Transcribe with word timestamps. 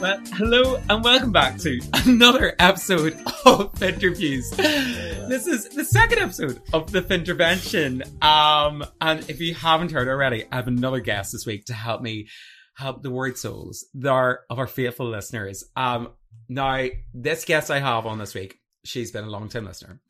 Well, 0.00 0.18
hello 0.32 0.82
and 0.88 1.04
welcome 1.04 1.30
back 1.30 1.58
to 1.58 1.78
another 1.92 2.56
episode 2.58 3.12
of 3.44 3.72
Finterviews. 3.74 4.56
This 4.56 5.46
is 5.46 5.68
the 5.68 5.84
second 5.84 6.18
episode 6.18 6.60
of 6.72 6.90
the 6.90 7.02
Fintervention. 7.02 8.02
Um, 8.20 8.84
and 9.00 9.20
if 9.30 9.40
you 9.40 9.54
haven't 9.54 9.92
heard 9.92 10.08
already, 10.08 10.44
I 10.50 10.56
have 10.56 10.66
another 10.66 10.98
guest 10.98 11.30
this 11.30 11.46
week 11.46 11.66
to 11.66 11.74
help 11.74 12.02
me 12.02 12.26
help 12.74 13.04
the 13.04 13.12
word 13.12 13.38
souls 13.38 13.86
that 13.94 14.10
are 14.10 14.40
of 14.50 14.58
our 14.58 14.66
faithful 14.66 15.08
listeners. 15.08 15.62
Um, 15.76 16.08
now 16.48 16.88
this 17.14 17.44
guest 17.44 17.70
I 17.70 17.78
have 17.78 18.06
on 18.06 18.18
this 18.18 18.34
week, 18.34 18.58
she's 18.84 19.12
been 19.12 19.24
a 19.24 19.30
long 19.30 19.48
time 19.50 19.66
listener. 19.66 20.00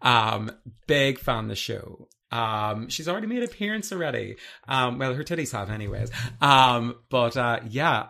Um, 0.00 0.50
big 0.86 1.18
fan 1.18 1.44
of 1.44 1.48
the 1.48 1.56
show. 1.56 2.08
Um, 2.30 2.88
she's 2.88 3.08
already 3.08 3.26
made 3.26 3.42
appearance 3.42 3.92
already. 3.92 4.36
Um, 4.68 4.98
well, 4.98 5.14
her 5.14 5.24
titties 5.24 5.52
have 5.52 5.70
anyways. 5.70 6.10
Um, 6.40 6.96
but, 7.10 7.36
uh, 7.36 7.60
yeah, 7.68 8.06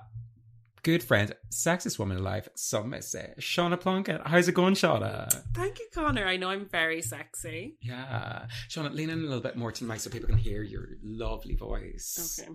good 0.83 1.03
friend, 1.03 1.35
sexiest 1.51 1.99
woman 1.99 2.17
alive, 2.19 2.49
some 2.55 2.91
may 2.91 3.01
say. 3.01 3.35
Shauna 3.39 3.79
Plunkett. 3.81 4.23
How's 4.27 4.49
it 4.49 4.53
going, 4.53 4.75
Shauna? 4.75 5.31
Thank 5.55 5.79
you, 5.79 5.89
Connor. 5.95 6.27
I 6.27 6.37
know 6.37 6.51
I'm 6.51 6.67
very 6.67 7.03
sexy. 7.03 7.77
Yeah. 7.83 8.47
Shauna, 8.69 8.93
lean 8.95 9.11
in 9.11 9.21
a 9.21 9.23
little 9.23 9.41
bit 9.41 9.57
more 9.57 9.73
to 9.73 9.85
the 9.85 9.89
mic 9.91 10.01
so 10.01 10.11
people 10.11 10.29
can 10.29 10.39
hear 10.39 10.63
your 10.63 10.89
lovely 11.03 11.55
voice. 11.57 12.39
Okay. 12.43 12.53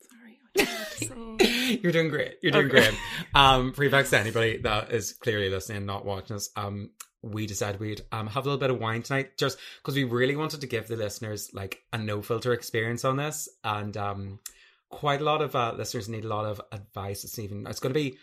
Sorry. 0.00 0.38
what 0.54 0.66
did 0.66 0.68
I 0.68 0.70
have 0.70 0.96
to 1.38 1.44
say? 1.44 1.80
You're 1.82 1.92
doing 1.92 2.08
great. 2.08 2.34
You're 2.42 2.52
doing 2.52 2.66
Okay. 2.66 2.80
great. 2.90 2.94
Um, 3.34 3.72
pre-vex 3.72 4.10
to 4.10 4.18
anybody 4.18 4.58
that 4.62 4.92
is 4.92 5.12
clearly 5.12 5.48
listening, 5.50 5.86
not 5.86 6.04
watching 6.04 6.36
us. 6.36 6.50
Um, 6.56 6.90
we 7.22 7.46
decided 7.46 7.80
we'd 7.80 8.02
um 8.12 8.28
have 8.28 8.44
a 8.44 8.48
little 8.48 8.60
bit 8.60 8.70
of 8.70 8.80
wine 8.80 9.02
tonight, 9.02 9.36
just 9.38 9.58
because 9.82 9.94
we 9.94 10.04
really 10.04 10.36
wanted 10.36 10.60
to 10.60 10.66
give 10.66 10.88
the 10.88 10.96
listeners 10.96 11.50
like 11.52 11.82
a 11.92 11.98
no 11.98 12.22
filter 12.22 12.52
experience 12.52 13.04
on 13.04 13.16
this, 13.16 13.48
and 13.64 13.96
um, 13.96 14.38
quite 14.90 15.20
a 15.20 15.24
lot 15.24 15.42
of 15.42 15.54
uh, 15.54 15.74
listeners 15.76 16.08
need 16.08 16.24
a 16.24 16.28
lot 16.28 16.44
of 16.44 16.60
advice 16.72 17.24
It's 17.24 17.38
even, 17.38 17.66
It's 17.66 17.80
going 17.80 17.92
to 17.92 17.98
be, 17.98 18.18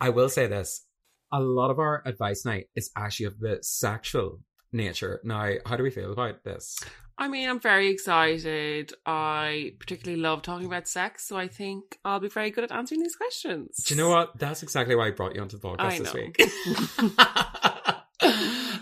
I 0.00 0.10
will 0.10 0.28
say 0.28 0.46
this, 0.46 0.84
a 1.32 1.40
lot 1.40 1.70
of 1.70 1.78
our 1.78 2.02
advice 2.06 2.44
night 2.44 2.66
is 2.74 2.90
actually 2.96 3.26
of 3.26 3.38
the 3.38 3.58
sexual 3.62 4.40
nature. 4.72 5.20
Now, 5.24 5.52
how 5.66 5.76
do 5.76 5.82
we 5.82 5.90
feel 5.90 6.12
about 6.12 6.44
this? 6.44 6.78
I 7.18 7.28
mean, 7.28 7.50
I'm 7.50 7.60
very 7.60 7.90
excited. 7.90 8.94
I 9.04 9.74
particularly 9.78 10.22
love 10.22 10.40
talking 10.40 10.66
about 10.66 10.88
sex, 10.88 11.28
so 11.28 11.36
I 11.36 11.48
think 11.48 11.98
I'll 12.02 12.18
be 12.18 12.28
very 12.28 12.50
good 12.50 12.64
at 12.64 12.72
answering 12.72 13.02
these 13.02 13.14
questions. 13.14 13.76
Do 13.84 13.94
you 13.94 14.00
know 14.00 14.08
what? 14.08 14.38
That's 14.38 14.62
exactly 14.62 14.96
why 14.96 15.08
I 15.08 15.10
brought 15.10 15.34
you 15.34 15.42
onto 15.42 15.58
the 15.58 15.68
podcast 15.68 15.98
this 15.98 16.14
week. 16.14 16.40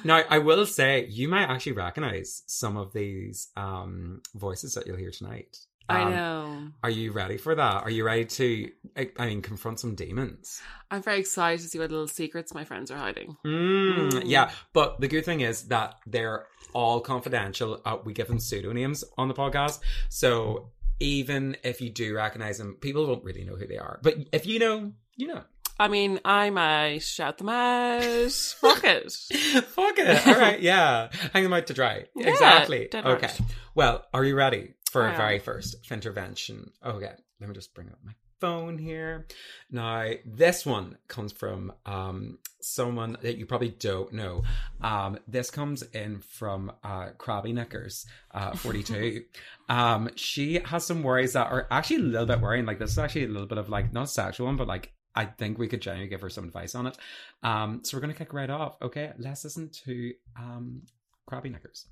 now, 0.04 0.22
I 0.28 0.38
will 0.38 0.64
say 0.66 1.06
you 1.08 1.28
might 1.28 1.44
actually 1.48 1.72
recognize 1.72 2.42
some 2.46 2.76
of 2.76 2.92
these 2.92 3.48
um, 3.56 4.22
voices 4.34 4.74
that 4.74 4.86
you'll 4.86 4.96
hear 4.96 5.10
tonight. 5.10 5.56
I 5.90 6.02
Um, 6.02 6.10
know. 6.12 6.68
Are 6.84 6.90
you 6.90 7.12
ready 7.12 7.38
for 7.38 7.54
that? 7.54 7.82
Are 7.82 7.88
you 7.90 8.04
ready 8.04 8.26
to, 8.26 8.70
I 8.94 9.10
I 9.18 9.26
mean, 9.28 9.40
confront 9.40 9.80
some 9.80 9.94
demons? 9.94 10.60
I'm 10.90 11.02
very 11.02 11.18
excited 11.20 11.62
to 11.62 11.68
see 11.68 11.78
what 11.78 11.90
little 11.90 12.08
secrets 12.08 12.52
my 12.52 12.64
friends 12.64 12.90
are 12.90 12.98
hiding. 12.98 13.36
Mm, 13.46 14.10
Mm. 14.12 14.22
Yeah, 14.26 14.50
but 14.74 15.00
the 15.00 15.08
good 15.08 15.24
thing 15.24 15.40
is 15.40 15.68
that 15.68 15.94
they're 16.06 16.46
all 16.74 17.00
confidential. 17.00 17.80
Uh, 17.86 17.96
we 18.04 18.12
give 18.12 18.28
them 18.28 18.38
pseudonyms 18.38 19.02
on 19.16 19.28
the 19.28 19.34
podcast. 19.34 19.80
So 20.10 20.72
even 21.00 21.56
if 21.62 21.80
you 21.80 21.88
do 21.90 22.14
recognize 22.14 22.58
them, 22.58 22.76
people 22.80 23.06
won't 23.06 23.24
really 23.24 23.44
know 23.44 23.56
who 23.56 23.66
they 23.66 23.78
are. 23.78 23.98
But 24.02 24.14
if 24.32 24.44
you 24.46 24.58
know, 24.58 24.92
you 25.16 25.28
know. 25.28 25.42
I 25.78 25.88
mean, 25.88 26.20
I 26.24 26.50
might 26.50 26.98
shout 26.98 27.38
them 27.38 27.48
out. 27.48 28.02
Fuck 28.02 28.84
it. 28.84 29.12
Fuck 29.12 29.98
it. 29.98 30.26
All 30.26 30.34
right. 30.34 30.60
Yeah. 30.60 31.08
Hang 31.32 31.44
them 31.44 31.52
out 31.52 31.66
to 31.68 31.74
dry. 31.74 32.06
Yeah, 32.16 32.30
exactly. 32.30 32.88
Okay. 32.92 33.04
right. 33.04 33.40
Well, 33.74 34.04
are 34.12 34.24
you 34.24 34.34
ready 34.34 34.74
for 34.90 35.02
our 35.02 35.16
very 35.16 35.38
first 35.38 35.76
intervention? 35.90 36.72
Okay. 36.84 37.12
Let 37.40 37.48
me 37.48 37.54
just 37.54 37.74
bring 37.74 37.88
up 37.88 37.98
my 38.04 38.12
phone 38.40 38.78
here. 38.78 39.26
Now, 39.70 40.10
this 40.24 40.66
one 40.66 40.98
comes 41.06 41.32
from 41.32 41.72
um, 41.86 42.38
someone 42.60 43.16
that 43.22 43.36
you 43.36 43.46
probably 43.46 43.70
don't 43.70 44.12
know. 44.12 44.42
Um, 44.80 45.18
this 45.28 45.50
comes 45.50 45.82
in 45.82 46.20
from 46.20 46.72
uh, 46.82 47.10
Krabby 47.18 47.54
Knickers, 47.54 48.06
uh, 48.32 48.52
42. 48.56 49.22
um, 49.68 50.10
she 50.16 50.60
has 50.64 50.86
some 50.86 51.02
worries 51.02 51.34
that 51.34 51.50
are 51.50 51.66
actually 51.70 51.96
a 51.96 52.00
little 52.00 52.26
bit 52.26 52.40
worrying. 52.40 52.66
Like, 52.66 52.78
this 52.78 52.90
is 52.92 52.98
actually 52.98 53.24
a 53.24 53.28
little 53.28 53.46
bit 53.48 53.58
of 53.58 53.68
like, 53.68 53.92
not 53.92 54.04
a 54.04 54.08
sexual 54.08 54.46
one, 54.46 54.56
but 54.56 54.66
like, 54.68 54.92
I 55.14 55.24
think 55.24 55.58
we 55.58 55.68
could 55.68 55.80
genuinely 55.80 56.08
give 56.08 56.20
her 56.20 56.30
some 56.30 56.44
advice 56.44 56.74
on 56.74 56.86
it. 56.86 56.96
Um, 57.42 57.80
so 57.82 57.96
we're 57.96 58.00
going 58.00 58.12
to 58.12 58.18
kick 58.18 58.32
right 58.32 58.50
off. 58.50 58.76
Okay, 58.82 59.12
let's 59.18 59.44
listen 59.44 59.70
to 59.84 60.14
um, 60.36 60.82
Krabby 61.28 61.50
Knickers. 61.50 61.86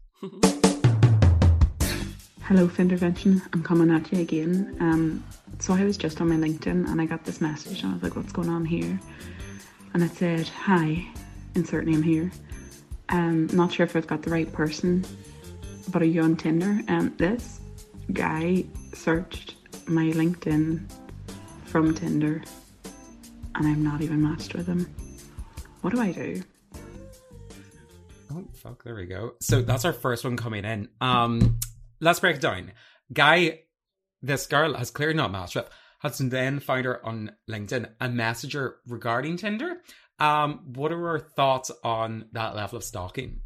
Hello, 2.42 2.68
Fintervention. 2.68 3.42
I'm 3.52 3.62
coming 3.64 3.90
at 3.90 4.12
you 4.12 4.20
again. 4.20 4.76
Um, 4.78 5.24
so 5.58 5.74
I 5.74 5.82
was 5.82 5.96
just 5.96 6.20
on 6.20 6.28
my 6.28 6.36
LinkedIn 6.36 6.88
and 6.88 7.00
I 7.00 7.06
got 7.06 7.24
this 7.24 7.40
message 7.40 7.82
and 7.82 7.90
I 7.90 7.94
was 7.94 8.04
like, 8.04 8.14
what's 8.14 8.32
going 8.32 8.48
on 8.48 8.64
here? 8.64 9.00
And 9.94 10.02
it 10.02 10.12
said, 10.12 10.46
hi, 10.48 11.04
insert 11.56 11.86
name 11.86 12.02
here. 12.02 12.30
Um, 13.08 13.48
not 13.48 13.72
sure 13.72 13.84
if 13.84 13.96
I've 13.96 14.06
got 14.06 14.22
the 14.22 14.30
right 14.30 14.52
person, 14.52 15.04
but 15.88 16.02
are 16.02 16.06
you 16.06 16.22
on 16.22 16.36
Tinder? 16.36 16.80
Um, 16.86 17.14
this 17.16 17.60
guy 18.12 18.64
searched 18.94 19.56
my 19.88 20.04
LinkedIn 20.04 20.88
from 21.64 21.94
Tinder 21.94 22.44
and 23.58 23.66
I'm 23.66 23.82
not 23.84 24.02
even 24.02 24.22
matched 24.22 24.54
with 24.54 24.66
him. 24.66 24.92
What 25.82 25.94
do 25.94 26.00
I 26.00 26.12
do? 26.12 26.42
Oh 28.32 28.44
fuck, 28.54 28.82
there 28.84 28.94
we 28.94 29.06
go. 29.06 29.32
So 29.40 29.62
that's 29.62 29.84
our 29.84 29.92
first 29.92 30.24
one 30.24 30.36
coming 30.36 30.64
in. 30.64 30.88
Um, 31.00 31.58
let's 32.00 32.20
break 32.20 32.36
it 32.36 32.42
down. 32.42 32.72
Guy, 33.12 33.60
this 34.22 34.46
girl 34.46 34.74
has 34.74 34.90
clearly 34.90 35.14
not 35.14 35.30
matched 35.30 35.54
with, 35.56 35.68
has 36.00 36.18
then 36.18 36.60
found 36.60 36.84
her 36.86 37.04
on 37.06 37.32
LinkedIn 37.48 37.88
and 38.00 38.18
messaged 38.18 38.54
her 38.54 38.76
regarding 38.86 39.36
Tinder. 39.36 39.76
Um, 40.18 40.72
what 40.74 40.92
are 40.92 40.98
her 40.98 41.18
thoughts 41.18 41.70
on 41.84 42.26
that 42.32 42.56
level 42.56 42.76
of 42.78 42.84
stalking? 42.84 43.40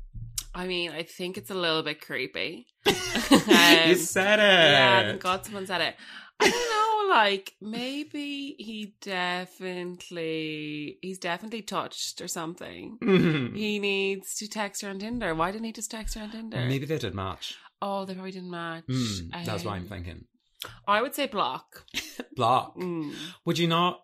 I 0.55 0.67
mean, 0.67 0.91
I 0.91 1.03
think 1.05 1.37
it's 1.37 1.51
a 1.51 1.55
little 1.55 1.83
bit 1.83 2.01
creepy. 2.01 2.67
you 2.87 2.93
Um, 2.93 3.95
said 3.97 4.39
it. 4.39 4.73
Yeah, 4.73 5.03
thank 5.11 5.23
God 5.23 5.45
someone 5.45 5.67
said 5.67 5.81
it. 5.81 5.97
I 6.41 6.49
don't 6.51 7.09
know, 7.09 7.15
like 7.15 7.55
maybe 7.61 8.55
he 8.59 8.95
definitely 9.01 10.99
he's 11.03 11.19
definitely 11.19 11.63
touched 11.63 12.21
or 12.21 12.29
something. 12.29 12.99
Mhm. 13.03 13.57
He 13.57 13.79
needs 13.79 14.35
to 14.37 14.49
text 14.49 14.83
her 14.83 14.89
on 14.89 14.99
Tinder. 14.99 15.35
Why 15.35 15.51
didn't 15.51 15.65
he 15.67 15.73
just 15.73 15.91
text 15.91 16.15
her 16.15 16.23
on 16.23 16.31
Tinder? 16.31 16.65
Maybe 16.67 16.87
they 16.87 16.99
did 16.99 17.15
match. 17.15 17.57
Oh, 17.83 18.05
they 18.05 18.15
probably 18.15 18.33
didn't 18.33 18.51
match. 18.51 18.85
Mm, 18.89 19.45
that's 19.45 19.65
what 19.65 19.73
I'm 19.75 19.83
Um, 19.83 19.89
thinking. 19.89 20.25
I 20.87 21.01
would 21.01 21.15
say 21.15 21.27
block. 21.27 21.87
Block. 22.37 22.77
Mm. 22.77 23.15
Would 23.47 23.59
you 23.59 23.67
not? 23.67 24.03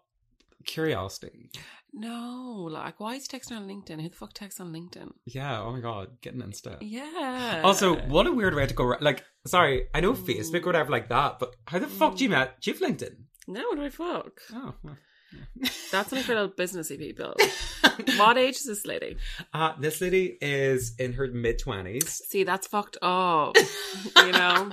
Curiosity. 0.65 1.51
No, 1.99 2.69
like 2.71 3.01
why 3.01 3.15
is 3.15 3.27
he 3.27 3.39
texting 3.39 3.57
on 3.57 3.67
LinkedIn? 3.67 4.03
Who 4.03 4.09
the 4.11 4.15
fuck 4.15 4.35
texts 4.35 4.61
on 4.61 4.71
LinkedIn? 4.73 5.13
Yeah. 5.25 5.63
Oh 5.63 5.73
my 5.73 5.81
god, 5.81 6.21
getting 6.21 6.43
Insta. 6.43 6.77
Yeah. 6.83 7.63
Also, 7.65 7.97
what 8.09 8.27
a 8.27 8.33
weird 8.33 8.55
way 8.55 8.67
to 8.67 8.75
go. 8.75 8.85
ra- 8.85 8.99
Like, 9.01 9.25
sorry, 9.47 9.87
I 9.95 10.01
know 10.01 10.13
Facebook 10.13 10.63
or 10.65 10.67
whatever 10.67 10.91
like 10.93 11.09
that, 11.09 11.39
but 11.39 11.57
how 11.67 11.79
the 11.79 11.87
fuck 11.87 12.17
do 12.17 12.25
you 12.25 12.31
met? 12.31 12.61
Do 12.61 12.71
you 12.71 12.77
have 12.79 12.87
LinkedIn? 12.91 13.15
no, 13.49 13.63
what 13.69 13.77
do 13.77 13.85
I 13.85 13.89
fuck? 13.89 14.41
Oh, 14.53 14.75
well. 14.83 14.97
That's 15.93 16.13
only 16.13 16.23
for 16.23 16.35
little 16.35 16.51
businessy 16.51 16.99
people. 16.99 17.35
what 18.19 18.37
age 18.39 18.57
is 18.57 18.65
this 18.65 18.87
lady? 18.87 19.17
Uh, 19.53 19.73
this 19.81 20.01
lady 20.01 20.37
is 20.41 20.95
in 20.99 21.15
her 21.15 21.27
mid 21.29 21.59
twenties. 21.59 22.23
See, 22.29 22.45
that's 22.45 22.67
fucked 22.67 22.97
up. 23.03 23.57
you 24.19 24.33
know. 24.33 24.71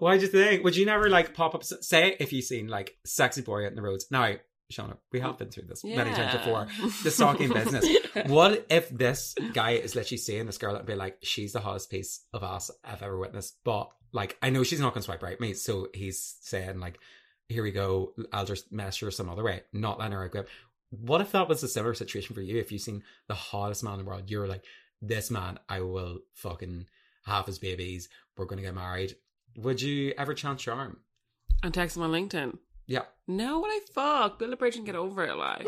Why 0.00 0.16
do 0.16 0.22
you 0.22 0.28
think? 0.28 0.64
Would 0.64 0.76
you 0.76 0.84
never 0.86 1.08
like 1.08 1.34
pop 1.34 1.54
up? 1.54 1.64
Say 1.64 2.16
if 2.20 2.32
you 2.32 2.42
seen 2.42 2.68
like 2.68 2.96
sexy 3.04 3.42
boy 3.42 3.64
out 3.64 3.70
in 3.70 3.76
the 3.76 3.82
roads. 3.82 4.06
Now, 4.10 4.34
Shauna, 4.74 4.96
we 5.12 5.20
have 5.20 5.38
been 5.38 5.50
through 5.50 5.66
this 5.68 5.84
many 5.84 6.10
times 6.10 6.34
before. 6.34 6.66
The 7.02 7.10
stalking 7.12 7.52
business. 7.52 7.86
What 8.26 8.66
if 8.70 8.88
this 8.90 9.34
guy 9.52 9.72
is 9.72 9.94
literally 9.94 10.18
seeing 10.18 10.46
this 10.46 10.58
girl 10.58 10.76
and 10.76 10.86
be 10.86 10.94
like, 10.94 11.18
she's 11.22 11.52
the 11.52 11.60
hottest 11.60 11.90
piece 11.90 12.22
of 12.32 12.42
ass 12.42 12.70
I've 12.84 13.02
ever 13.02 13.18
witnessed, 13.18 13.58
but 13.64 13.90
like, 14.12 14.36
I 14.42 14.50
know 14.50 14.62
she's 14.62 14.80
not 14.80 14.94
going 14.94 15.02
to 15.02 15.06
swipe 15.06 15.22
right 15.22 15.40
me, 15.40 15.54
so 15.54 15.88
he's 15.92 16.36
saying 16.40 16.80
like, 16.80 16.98
here 17.48 17.62
we 17.62 17.72
go, 17.72 18.12
I'll 18.32 18.46
just 18.46 18.72
mess 18.72 18.98
her 18.98 19.10
some 19.10 19.28
other 19.28 19.42
way, 19.42 19.62
not 19.72 19.98
letting 19.98 20.12
her 20.12 20.24
out 20.24 20.30
grip. 20.30 20.48
What 20.90 21.20
if 21.20 21.32
that 21.32 21.48
was 21.48 21.62
a 21.62 21.68
similar 21.68 21.94
situation 21.94 22.34
for 22.34 22.40
you? 22.40 22.58
If 22.58 22.70
you've 22.70 22.80
seen 22.80 23.02
the 23.26 23.34
hottest 23.34 23.82
man 23.82 23.94
in 23.94 23.98
the 24.00 24.04
world, 24.04 24.30
you're 24.30 24.46
like, 24.46 24.64
this 25.02 25.30
man, 25.30 25.58
I 25.68 25.80
will 25.80 26.20
fucking 26.34 26.86
have 27.26 27.46
his 27.46 27.58
babies. 27.58 28.08
We're 28.36 28.46
going 28.46 28.58
to 28.58 28.64
get 28.64 28.74
married. 28.74 29.16
Would 29.56 29.82
you 29.82 30.14
ever 30.16 30.34
chance 30.34 30.66
your 30.66 30.74
arm? 30.74 30.98
And 31.62 31.74
text 31.74 31.96
him 31.96 32.02
on 32.02 32.10
LinkedIn. 32.10 32.58
Yeah. 32.86 33.02
No, 33.26 33.58
what 33.60 33.70
I 33.70 33.80
fuck? 33.92 34.38
Build 34.38 34.52
a 34.52 34.56
bridge 34.56 34.76
and 34.76 34.84
get 34.86 34.94
over 34.96 35.24
it, 35.24 35.34
like. 35.36 35.66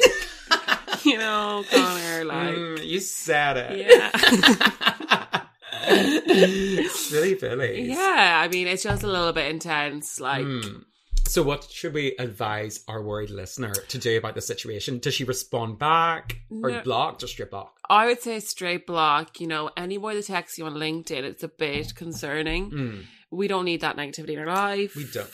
you 1.04 1.16
know, 1.18 1.64
Connor, 1.70 2.24
like. 2.24 2.54
Mm, 2.54 2.86
you 2.86 3.00
said 3.00 3.56
it. 3.56 3.88
Yeah. 3.88 5.42
Silly 6.90 7.34
Billy. 7.34 7.82
Yeah, 7.82 8.40
I 8.42 8.48
mean, 8.48 8.66
it's 8.66 8.82
just 8.82 9.02
a 9.02 9.06
little 9.06 9.32
bit 9.32 9.50
intense. 9.50 10.20
Like, 10.20 10.44
Mm. 10.44 10.84
So, 11.28 11.42
what 11.42 11.64
should 11.64 11.92
we 11.92 12.14
advise 12.20 12.84
our 12.86 13.02
worried 13.02 13.30
listener 13.30 13.72
to 13.74 13.98
do 13.98 14.16
about 14.16 14.36
the 14.36 14.40
situation? 14.40 15.00
Does 15.00 15.14
she 15.14 15.24
respond 15.24 15.76
back 15.76 16.36
or 16.62 16.70
No. 16.70 16.82
block 16.82 17.20
or 17.20 17.26
strip 17.26 17.50
block? 17.50 17.74
I 17.90 18.06
would 18.06 18.22
say 18.22 18.38
straight 18.38 18.86
block. 18.86 19.40
You 19.40 19.48
know, 19.48 19.70
any 19.76 19.98
boy 19.98 20.14
that 20.14 20.26
texts 20.26 20.56
you 20.56 20.66
on 20.66 20.74
LinkedIn, 20.74 21.24
it's 21.24 21.42
a 21.42 21.48
bit 21.48 21.96
concerning. 21.96 22.70
Mm, 22.70 23.04
We 23.32 23.48
don't 23.48 23.64
need 23.64 23.80
that 23.80 23.96
negativity 23.96 24.34
in 24.34 24.38
our 24.38 24.46
life. 24.46 24.94
we 24.94 25.04
don't. 25.12 25.28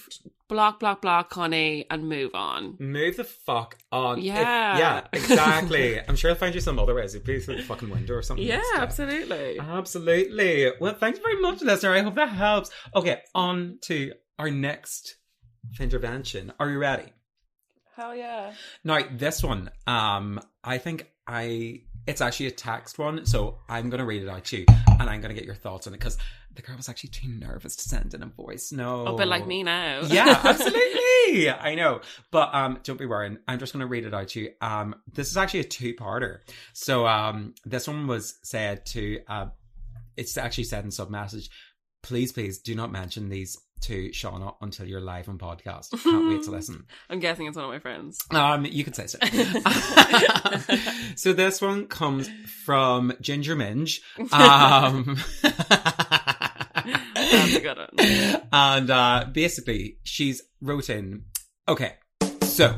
Block, 0.53 0.81
block, 0.81 1.01
block, 1.01 1.33
honey, 1.33 1.87
and 1.91 2.07
move 2.07 2.35
on. 2.35 2.77
Move 2.79 3.17
the 3.17 3.25
fuck 3.25 3.79
on. 3.91 4.21
Yeah. 4.21 4.77
yeah, 4.77 5.07
exactly. 5.15 5.99
I'm 6.07 6.15
sure 6.15 6.31
I'll 6.33 6.37
find 6.37 6.55
you 6.55 6.61
some 6.61 6.79
other 6.79 6.95
ways. 6.95 7.15
If 7.15 7.27
you 7.27 7.41
through 7.41 7.57
the 7.57 7.63
fucking 7.63 7.89
window 7.89 8.17
or 8.17 8.21
something. 8.21 8.47
Yeah, 8.47 8.61
absolutely. 8.75 9.59
Absolutely. 9.59 10.73
Well, 10.79 10.93
thanks 10.93 11.21
very 11.21 11.41
much, 11.41 11.63
listener. 11.63 11.95
I 11.95 12.03
hope 12.03 12.17
that 12.17 12.29
helps. 12.29 12.71
Okay, 12.95 13.23
on 13.35 13.79
to 13.85 14.13
our 14.39 14.51
next 14.51 15.17
intervention. 15.81 16.53
Are 16.61 16.69
you 16.69 16.77
ready? 16.77 17.11
Hell 17.97 18.15
yeah. 18.15 18.53
Now, 18.85 18.99
this 19.11 19.43
one, 19.43 19.71
um, 19.87 20.39
I 20.63 20.77
think 20.77 21.11
I 21.27 21.81
it's 22.07 22.21
actually 22.21 22.49
a 22.49 22.51
text 22.51 22.99
one, 22.99 23.25
so 23.25 23.61
I'm 23.71 23.89
gonna 23.89 24.05
read 24.05 24.23
it 24.23 24.29
out 24.29 24.45
to 24.47 24.59
you, 24.59 24.67
and 24.69 25.09
I'm 25.09 25.23
gonna 25.23 25.33
get 25.33 25.45
your 25.45 25.55
thoughts 25.55 25.87
on 25.87 25.95
it 25.95 25.99
because 25.99 26.19
the 26.55 26.63
girl 26.63 26.77
was 26.77 26.89
actually 26.89 27.11
too 27.11 27.29
nervous 27.29 27.77
to 27.77 27.89
send 27.89 28.15
in 28.15 28.23
a 28.23 28.27
voice. 28.27 28.73
No, 28.73 29.07
A 29.07 29.17
bit 29.17 29.29
like 29.29 29.47
me 29.47 29.63
now. 29.63 30.01
yeah, 30.07 30.41
absolutely. 30.45 31.51
I 31.51 31.75
know. 31.75 32.01
But 32.31 32.55
um 32.55 32.79
don't 32.83 32.99
be 32.99 33.07
worrying. 33.07 33.39
I'm 33.49 33.59
just 33.59 33.73
gonna 33.73 33.87
read 33.87 34.05
it 34.05 34.13
out 34.15 34.29
to 34.29 34.41
you. 34.41 34.51
Um 34.61 34.95
this 35.13 35.31
is 35.31 35.37
actually 35.37 35.61
a 35.61 35.65
two-parter. 35.65 36.39
So 36.75 37.07
um 37.07 37.55
this 37.65 37.89
one 37.89 38.07
was 38.07 38.39
said 38.43 38.85
to 38.87 39.21
uh 39.29 39.47
it's 40.17 40.37
actually 40.37 40.65
said 40.65 40.85
in 40.85 40.91
sub 40.91 41.09
message, 41.11 41.49
please, 42.03 42.33
please 42.33 42.59
do 42.59 42.75
not 42.75 42.93
mention 42.93 43.29
these 43.31 43.57
to 43.83 44.11
Shauna 44.11 44.55
until 44.61 44.87
you're 44.87 45.01
live 45.01 45.29
on 45.29 45.39
podcast. 45.39 45.91
Can't 46.05 46.29
wait 46.29 46.43
to 46.45 46.51
listen. 46.59 46.85
I'm 47.11 47.19
guessing 47.19 47.47
it's 47.47 47.57
one 47.57 47.65
of 47.65 47.71
my 47.73 47.81
friends. 47.81 48.17
Um, 48.31 48.65
you 48.65 48.85
could 48.85 48.95
say 48.95 49.07
so. 49.09 49.19
so 51.17 51.33
this 51.33 51.61
one 51.61 51.87
comes 51.89 52.31
from 52.65 53.13
Ginger 53.21 53.57
Minge. 53.57 54.01
Um, 54.33 55.17
That's 57.33 57.55
a 57.57 57.61
good 57.61 57.77
one. 57.79 58.43
and 58.53 58.91
uh, 58.91 59.27
basically, 59.33 59.99
she's 60.05 60.43
wrote 60.61 60.91
in. 60.91 61.25
Okay, 61.69 61.95
so 62.43 62.77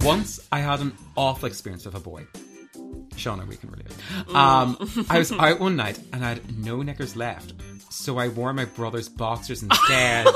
once 0.00 0.40
I 0.52 0.60
had 0.60 0.80
an 0.80 0.92
awful 1.16 1.46
experience 1.46 1.84
with 1.84 1.94
a 1.94 2.00
boy. 2.00 2.26
Shauna, 3.16 3.46
we 3.46 3.56
can 3.56 3.70
relate. 3.70 3.86
Um, 4.34 4.76
I 5.08 5.18
was 5.18 5.30
out 5.38 5.60
one 5.60 5.76
night 5.76 5.98
and 6.12 6.24
I 6.24 6.30
had 6.30 6.58
no 6.58 6.82
knickers 6.82 7.14
left, 7.14 7.54
so 7.88 8.18
I 8.18 8.28
wore 8.28 8.52
my 8.52 8.64
brother's 8.64 9.08
boxers 9.08 9.62
instead. 9.68 10.26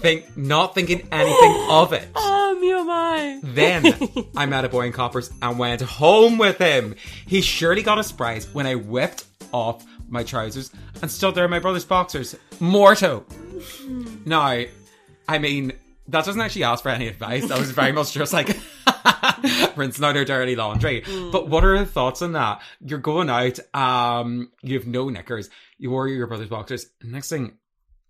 Think, 0.00 0.36
not 0.36 0.74
thinking 0.74 1.06
anything 1.12 1.66
of 1.68 1.92
it. 1.92 2.08
Oh, 2.52 2.54
me 2.60 2.74
oh 2.74 2.84
my. 2.84 3.40
Then 3.42 3.94
I 4.36 4.44
met 4.44 4.64
a 4.66 4.68
boy 4.68 4.82
in 4.82 4.92
Coppers 4.92 5.30
and 5.40 5.58
went 5.58 5.80
home 5.80 6.36
with 6.36 6.58
him. 6.58 6.94
He 7.26 7.40
surely 7.40 7.82
got 7.82 7.98
a 7.98 8.04
surprise 8.04 8.52
when 8.52 8.66
I 8.66 8.74
whipped 8.74 9.24
off 9.52 9.82
my 10.10 10.22
trousers 10.22 10.70
and 11.02 11.10
stood 11.10 11.34
there 11.34 11.44
in 11.44 11.50
my 11.50 11.58
brother's 11.58 11.84
boxers. 11.84 12.36
Morto. 12.58 13.24
Now, 14.24 14.64
I 15.28 15.38
mean, 15.38 15.72
that 16.08 16.24
doesn't 16.24 16.40
actually 16.40 16.64
ask 16.64 16.82
for 16.82 16.88
any 16.88 17.08
advice. 17.08 17.46
That 17.48 17.58
was 17.58 17.70
very 17.70 17.92
much 17.92 18.12
just 18.12 18.32
like 18.32 18.48
rinsing 19.76 20.04
out 20.04 20.16
her 20.16 20.24
dirty 20.24 20.56
laundry. 20.56 21.04
But 21.32 21.48
what 21.48 21.64
are 21.64 21.76
your 21.76 21.84
thoughts 21.84 22.22
on 22.22 22.32
that? 22.32 22.62
You're 22.84 22.98
going 22.98 23.30
out, 23.30 23.58
um, 23.74 24.50
you 24.62 24.78
have 24.78 24.86
no 24.86 25.08
knickers, 25.08 25.48
you 25.78 25.90
wore 25.90 26.08
your 26.08 26.26
brother's 26.26 26.48
boxers. 26.48 26.86
Next 27.02 27.28
thing, 27.28 27.58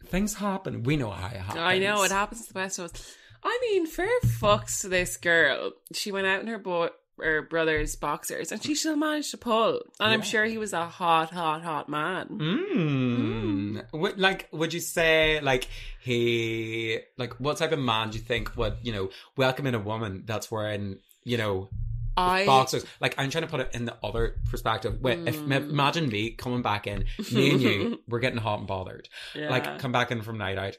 things 0.07 0.35
happen. 0.35 0.83
We 0.83 0.97
know 0.97 1.11
how 1.11 1.29
it 1.29 1.37
happens. 1.37 1.61
I 1.61 1.79
know, 1.79 2.03
it 2.03 2.11
happens 2.11 2.47
to 2.47 2.53
the 2.53 2.59
best 2.59 2.79
of 2.79 2.87
us. 2.87 3.17
I 3.43 3.59
mean, 3.63 3.87
fair 3.87 4.21
fucks 4.27 4.83
to 4.83 4.89
this 4.89 5.17
girl. 5.17 5.73
She 5.93 6.13
went 6.13 6.27
out 6.27 6.41
in 6.43 6.47
her 6.49 6.59
boy 6.59 6.89
her 7.23 7.43
brother's 7.43 7.95
boxers 7.97 8.53
and 8.53 8.63
she 8.63 8.75
still 8.75 8.97
managed 8.97 9.31
to 9.33 9.37
pull. 9.39 9.81
And 9.99 10.13
I'm 10.13 10.23
sure 10.23 10.45
he 10.45 10.59
was 10.59 10.73
a 10.73 10.87
hot, 10.87 11.31
hot, 11.31 11.63
hot 11.63 11.89
man. 11.89 12.27
Mm. 12.29 13.93
Would, 13.93 14.19
like, 14.19 14.49
would 14.53 14.73
you 14.73 14.81
say, 14.81 15.41
like, 15.41 15.69
he, 16.01 16.99
like, 17.17 17.35
what 17.41 17.57
type 17.59 17.73
of 17.73 17.79
man 17.79 18.11
do 18.11 18.19
you 18.19 18.25
think 18.25 18.57
would, 18.57 18.77
you 18.83 18.93
know, 18.93 19.11
welcome 19.37 19.67
in 19.67 19.75
a 19.75 19.79
woman 19.79 20.25
that's 20.27 20.51
wearing, 20.51 20.99
you 21.25 21.37
know, 21.39 21.69
I 22.17 22.45
boxers? 22.47 22.85
Like, 23.01 23.15
I'm 23.19 23.31
trying 23.31 23.45
to 23.45 23.51
put 23.51 23.61
it 23.61 23.71
in 23.75 23.85
the 23.85 23.97
other 24.03 24.37
perspective. 24.51 24.99
Wait, 25.01 25.21
if 25.29 25.39
Mm. 25.41 25.71
imagine 25.71 26.09
me 26.09 26.31
coming 26.31 26.63
back 26.63 26.87
in, 26.87 27.05
me 27.33 27.51
and 27.53 27.61
you, 27.63 28.01
we're 28.09 28.21
getting 28.21 28.39
hot 28.39 28.59
and 28.59 28.69
bothered. 28.69 29.09
yeah. 29.35 29.51
Like, 29.51 29.79
come 29.79 29.93
back 29.93 30.11
in 30.11 30.23
from 30.23 30.39
night 30.39 30.59
out. 30.59 30.77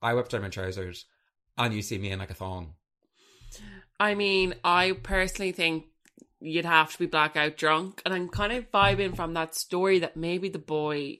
I 0.00 0.14
whipped 0.14 0.30
down 0.30 0.42
my 0.42 0.48
trousers, 0.48 1.06
and 1.56 1.74
you 1.74 1.82
see 1.82 1.98
me 1.98 2.10
in 2.10 2.18
like 2.20 2.30
a 2.30 2.34
thong. 2.34 2.74
I 4.00 4.14
mean, 4.14 4.54
I 4.64 4.92
personally 5.02 5.52
think 5.52 5.86
you'd 6.40 6.64
have 6.64 6.92
to 6.92 6.98
be 6.98 7.06
blackout 7.06 7.56
drunk, 7.56 8.02
and 8.04 8.14
I'm 8.14 8.28
kind 8.28 8.52
of 8.52 8.70
vibing 8.70 9.16
from 9.16 9.34
that 9.34 9.54
story 9.54 9.98
that 10.00 10.16
maybe 10.16 10.48
the 10.48 10.58
boy 10.58 11.18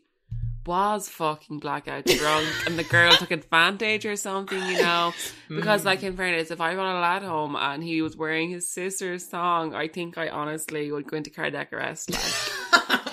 was 0.69 1.09
fucking 1.09 1.59
blackout 1.61 2.05
drunk 2.05 2.47
and 2.67 2.79
the 2.79 2.85
girl 2.85 3.11
took 3.13 3.31
advantage 3.31 4.05
or 4.05 4.17
something, 4.17 4.63
you 4.67 4.83
know. 4.83 5.15
Because, 5.49 5.87
like, 5.87 6.01
hmm. 6.01 6.09
in 6.09 6.17
fairness, 6.17 6.51
if 6.51 6.61
I 6.61 6.75
brought 6.75 6.99
a 6.99 7.01
lad 7.01 7.23
home 7.23 7.57
and 7.57 7.83
he 7.83 8.03
was 8.03 8.19
wearing 8.19 8.51
his 8.51 8.71
sister's 8.71 9.27
song, 9.27 9.75
I 9.75 9.89
think 9.89 10.19
I 10.19 10.29
honestly 10.29 10.93
would 10.93 11.07
go 11.07 11.17
into 11.17 11.31
cardiac 11.31 11.73
arrest. 11.73 12.11
Like. 12.11 13.01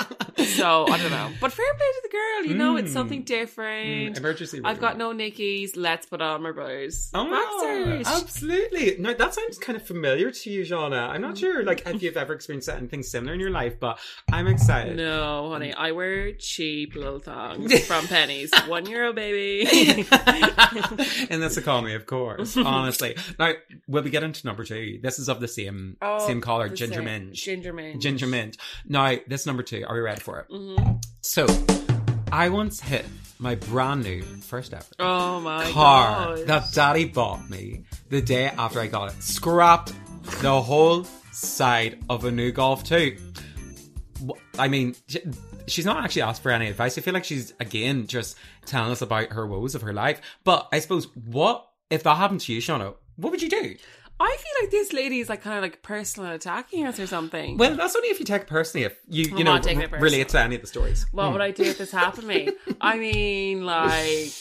so, 0.55 0.87
I 0.87 0.97
don't 0.97 1.11
know. 1.11 1.29
But 1.41 1.51
fair 1.51 1.65
play 1.73 1.85
to 1.87 2.01
the 2.03 2.09
girl, 2.09 2.51
you 2.51 2.57
know, 2.57 2.77
it's 2.77 2.89
Mm. 2.89 2.93
something 2.93 3.21
Mm, 3.23 3.25
different. 3.25 4.17
emergency. 4.17 4.61
I've 4.63 4.79
got 4.79 4.97
no 4.97 5.11
Nickies, 5.13 5.71
let's 5.75 6.05
put 6.05 6.21
on 6.21 6.41
my 6.43 6.51
brothers. 6.51 7.09
Oh, 7.13 7.29
Boxers. 7.29 8.07
absolutely. 8.07 8.95
No, 8.99 9.13
that 9.13 9.33
sounds 9.33 9.57
kind 9.57 9.75
of 9.77 9.85
familiar 9.85 10.31
to 10.31 10.49
you, 10.49 10.61
Shauna. 10.63 11.09
I'm 11.09 11.21
not 11.21 11.37
sure, 11.37 11.63
like, 11.63 11.83
if 11.87 12.01
you've 12.03 12.17
ever 12.17 12.33
experienced 12.33 12.69
anything 12.69 13.03
similar 13.03 13.33
in 13.33 13.39
your 13.39 13.49
life, 13.51 13.79
but 13.79 13.99
I'm 14.31 14.47
excited. 14.47 14.97
No, 14.97 15.49
honey, 15.51 15.73
I 15.73 15.91
wear 15.91 16.31
cheap 16.33 16.95
little 16.95 17.19
thongs 17.19 17.85
from 17.87 18.07
pennies. 18.07 18.51
One 18.67 18.85
euro, 18.89 19.13
baby. 19.13 20.05
in 21.29 21.39
this 21.39 21.57
economy, 21.57 21.93
of 21.93 22.05
course. 22.05 22.57
Honestly, 22.65 23.15
now 23.39 23.53
we'll 23.87 24.03
be 24.03 24.09
getting 24.09 24.31
to 24.33 24.45
number 24.47 24.63
two. 24.63 24.99
This 25.01 25.19
is 25.19 25.29
of 25.29 25.39
the 25.39 25.47
same 25.47 25.97
Oh, 26.01 26.25
same 26.27 26.41
color, 26.41 26.69
ginger 26.69 26.95
same- 26.95 27.05
mint. 27.05 27.33
Ginger 27.33 27.73
mint. 27.73 28.01
Ginger 28.01 28.27
mint. 28.27 28.57
Now, 28.87 29.15
this 29.27 29.45
number 29.45 29.63
two. 29.63 29.83
Are 29.87 29.95
we 29.95 30.01
ready 30.01 30.21
for 30.21 30.39
it? 30.39 30.44
Mhm. 30.51 31.03
So, 31.21 31.45
I 32.31 32.49
once 32.49 32.79
hit 32.79 33.05
my 33.39 33.55
brand 33.55 34.03
new 34.03 34.21
first 34.41 34.73
ever 34.73 34.85
Oh 34.99 35.39
my 35.41 35.69
car 35.71 36.35
god. 36.37 36.47
that 36.47 36.71
daddy 36.73 37.05
bought 37.05 37.49
me 37.49 37.83
the 38.09 38.21
day 38.21 38.45
after 38.47 38.79
I 38.79 38.87
got 38.87 39.11
it. 39.13 39.21
Scrapped 39.21 39.93
the 40.41 40.61
whole 40.61 41.05
side 41.31 41.99
of 42.09 42.23
a 42.25 42.31
new 42.31 42.51
Golf 42.51 42.83
2. 42.85 43.17
I 44.57 44.67
mean, 44.69 44.95
she's 45.67 45.85
not 45.85 46.03
actually 46.03 46.21
asked 46.21 46.41
for 46.41 46.51
any 46.51 46.67
advice. 46.69 46.97
I 46.97 47.01
feel 47.01 47.13
like 47.13 47.25
she's, 47.25 47.53
again, 47.59 48.07
just 48.07 48.37
telling 48.65 48.91
us 48.91 49.01
about 49.01 49.31
her 49.33 49.45
woes 49.45 49.75
of 49.75 49.81
her 49.81 49.93
life. 49.93 50.21
But 50.43 50.67
I 50.71 50.79
suppose, 50.79 51.07
what, 51.15 51.67
if 51.89 52.03
that 52.03 52.15
happened 52.15 52.39
to 52.41 52.53
you, 52.53 52.61
Shauna, 52.61 52.95
what 53.17 53.31
would 53.31 53.41
you 53.41 53.49
do? 53.49 53.75
I 54.19 54.37
feel 54.39 54.63
like 54.63 54.71
this 54.71 54.93
lady 54.93 55.19
is 55.19 55.27
like 55.29 55.41
kind 55.41 55.57
of 55.57 55.61
like 55.61 55.81
personal 55.81 56.31
attacking 56.31 56.85
us 56.85 56.99
or 56.99 57.07
something. 57.07 57.57
Well, 57.57 57.75
that's 57.75 57.95
only 57.95 58.09
if 58.09 58.19
you 58.19 58.25
take 58.25 58.43
it 58.43 58.47
personally, 58.47 58.85
if 58.85 58.97
you, 59.07 59.25
you 59.25 59.37
I'm 59.37 59.43
know, 59.43 59.53
not 59.55 59.63
taking 59.63 59.81
it 59.81 59.91
r- 59.93 59.99
relate 59.99 60.29
to 60.29 60.39
any 60.39 60.55
of 60.55 60.61
the 60.61 60.67
stories. 60.67 61.05
what 61.11 61.31
would 61.33 61.41
I 61.41 61.51
do 61.51 61.63
if 61.63 61.77
this 61.77 61.91
happened 61.91 62.21
to 62.23 62.27
me? 62.27 62.49
I 62.79 62.97
mean, 62.97 63.65
like, 63.65 64.31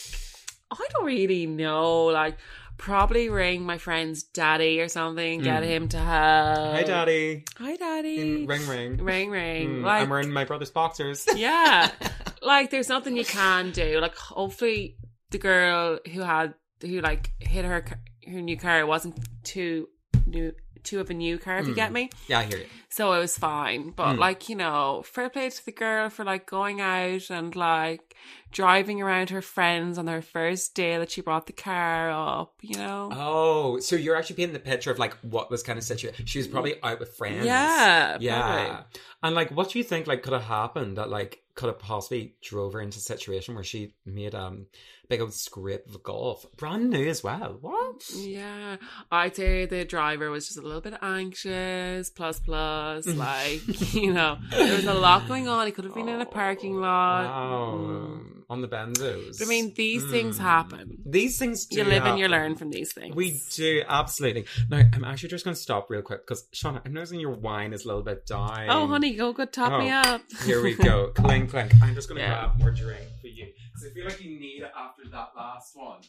I 0.71 0.87
don't 0.93 1.05
really 1.05 1.45
know. 1.45 2.05
Like, 2.05 2.37
probably 2.77 3.29
ring 3.29 3.63
my 3.63 3.77
friend's 3.77 4.23
daddy 4.23 4.79
or 4.79 4.87
something, 4.87 5.41
get 5.41 5.63
him 5.63 5.89
to 5.89 5.97
help. 5.97 6.75
Hi, 6.75 6.83
daddy. 6.83 7.43
Hi, 7.57 7.75
daddy. 7.75 8.45
Ring, 8.45 8.67
ring. 8.67 8.97
Ring, 8.97 9.29
ring. 9.29 9.69
Mm, 9.69 9.83
like, 9.83 10.03
I'm 10.03 10.09
wearing 10.09 10.31
my 10.31 10.45
brother's 10.45 10.71
boxers. 10.71 11.25
yeah 11.35 11.91
like 12.41 12.69
there's 12.69 12.89
nothing 12.89 13.17
you 13.17 13.25
can 13.25 13.71
do 13.71 13.99
like 13.99 14.15
hopefully 14.15 14.95
the 15.31 15.37
girl 15.37 15.99
who 16.13 16.21
had 16.21 16.53
who 16.81 17.01
like 17.01 17.31
hit 17.39 17.65
her 17.65 17.83
her 18.27 18.41
new 18.41 18.57
car 18.57 18.85
wasn't 18.85 19.17
too 19.43 19.87
new 20.25 20.51
too 20.83 20.99
of 20.99 21.09
a 21.09 21.13
new 21.15 21.39
car 21.39 21.57
if 21.57 21.67
you 21.67 21.73
get 21.73 21.91
me 21.91 22.11
yeah, 22.27 22.39
I 22.39 22.43
hear 22.43 22.59
you. 22.59 22.65
so 22.89 23.11
it 23.13 23.17
was 23.19 23.35
fine 23.35 23.89
but 23.89 24.15
Mm. 24.15 24.19
like 24.19 24.49
you 24.49 24.55
know 24.55 25.01
fair 25.03 25.29
play 25.31 25.49
to 25.49 25.65
the 25.65 25.71
girl 25.71 26.11
for 26.11 26.23
like 26.23 26.45
going 26.45 26.79
out 26.79 27.31
and 27.31 27.55
like 27.55 28.15
driving 28.51 29.01
around 29.01 29.31
her 29.31 29.41
friends 29.41 29.97
on 29.97 30.05
their 30.05 30.21
first 30.21 30.75
day 30.75 30.97
that 30.99 31.09
she 31.09 31.21
brought 31.21 31.47
the 31.47 31.53
car 31.53 32.11
up 32.11 32.53
you 32.61 32.77
know 32.77 33.09
Oh, 33.11 33.79
so 33.79 33.95
you're 33.95 34.15
actually 34.15 34.35
painting 34.35 34.53
the 34.53 34.59
picture 34.59 34.91
of 34.91 34.99
like 34.99 35.15
what 35.21 35.49
was 35.49 35.63
kind 35.63 35.77
of 35.79 35.83
situation. 35.83 36.25
She 36.27 36.37
was 36.37 36.47
probably 36.47 36.75
out 36.83 36.99
with 36.99 37.15
friends. 37.15 37.45
Yeah, 37.45 38.17
yeah. 38.19 38.41
probably. 38.65 38.85
And 39.23 39.35
like, 39.35 39.51
what 39.51 39.71
do 39.71 39.79
you 39.79 39.83
think 39.83 40.05
like 40.07 40.21
could 40.23 40.33
have 40.33 40.43
happened 40.43 40.97
that 40.97 41.09
like 41.09 41.39
could 41.55 41.67
have 41.67 41.79
possibly 41.79 42.35
drove 42.41 42.73
her 42.73 42.81
into 42.81 42.97
a 42.97 43.01
situation 43.01 43.55
where 43.55 43.63
she 43.63 43.93
made 44.05 44.35
um 44.35 44.67
big 45.09 45.21
old 45.21 45.33
script 45.33 45.89
of 45.93 46.01
golf, 46.03 46.45
brand 46.57 46.89
new 46.89 47.07
as 47.07 47.23
well. 47.23 47.57
What? 47.61 48.03
Yeah, 48.13 48.77
I'd 49.11 49.35
say 49.35 49.65
the 49.65 49.85
driver 49.85 50.29
was 50.29 50.45
just 50.47 50.57
a 50.59 50.61
little 50.61 50.81
bit 50.81 50.95
anxious, 51.01 52.09
plus 52.09 52.39
plus, 52.39 53.05
like 53.25 53.61
you 53.93 54.13
know, 54.13 54.37
there 54.51 54.75
was 54.75 54.85
a 54.85 54.93
lot 54.93 55.27
going 55.27 55.47
on. 55.47 55.65
He 55.65 55.71
could 55.71 55.85
have 55.85 55.93
been 55.95 56.09
in 56.09 56.21
a 56.21 56.25
parking 56.25 56.75
lot. 56.79 57.25
Wow. 57.25 57.79
Mm. 57.79 58.31
on 58.49 58.61
the 58.61 58.67
benzos. 58.67 59.39
But 59.39 59.47
I 59.47 59.49
mean, 59.49 59.73
these 59.75 60.07
things 60.09 60.37
Mm. 60.37 60.41
happen. 60.41 60.97
These 61.05 61.39
things 61.39 61.65
do 61.65 61.77
You 61.77 61.83
live 61.83 62.05
and 62.05 62.19
you 62.19 62.27
learn 62.27 62.55
from 62.55 62.69
these 62.69 62.93
things. 62.93 63.15
We 63.15 63.41
do, 63.55 63.81
absolutely. 63.87 64.45
Now, 64.69 64.83
I'm 64.93 65.03
actually 65.03 65.29
just 65.29 65.43
going 65.45 65.55
to 65.55 65.59
stop 65.61 65.89
real 65.89 66.01
quick 66.03 66.21
because, 66.27 66.45
Shauna, 66.53 66.81
I'm 66.85 66.93
noticing 66.93 67.19
your 67.19 67.31
wine 67.31 67.73
is 67.73 67.85
a 67.85 67.87
little 67.87 68.03
bit 68.03 68.25
down. 68.27 68.67
Oh, 68.69 68.85
honey, 68.87 69.15
go 69.15 69.33
go 69.33 69.45
top 69.45 69.79
me 69.79 69.89
Oh, 69.91 69.95
up. 69.97 70.21
Here 70.45 70.61
we 70.61 70.75
go. 70.75 71.07
clink, 71.15 71.49
clink. 71.49 71.71
I'm 71.81 71.95
just 71.95 72.07
going 72.07 72.21
to 72.21 72.27
Yeah. 72.27 72.45
grab 72.47 72.59
more 72.59 72.71
drink 72.71 73.07
for 73.21 73.27
you. 73.27 73.47
I 73.85 73.89
feel 73.93 74.05
like 74.05 74.21
you 74.23 74.39
need 74.39 74.61
it 74.63 74.71
after 74.77 75.03
that 75.11 75.29
last 75.35 75.75
one. 75.75 75.99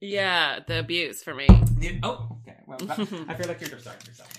yeah, 0.00 0.60
the 0.66 0.80
abuse 0.80 1.22
for 1.22 1.34
me. 1.34 1.46
Oh, 2.02 2.38
okay. 2.42 2.56
Well, 2.66 2.78
that, 2.78 2.98
I 3.28 3.34
feel 3.34 3.46
like 3.48 3.60
you're 3.60 3.70
just 3.70 3.82
starting 3.82 4.06
yourself 4.06 4.30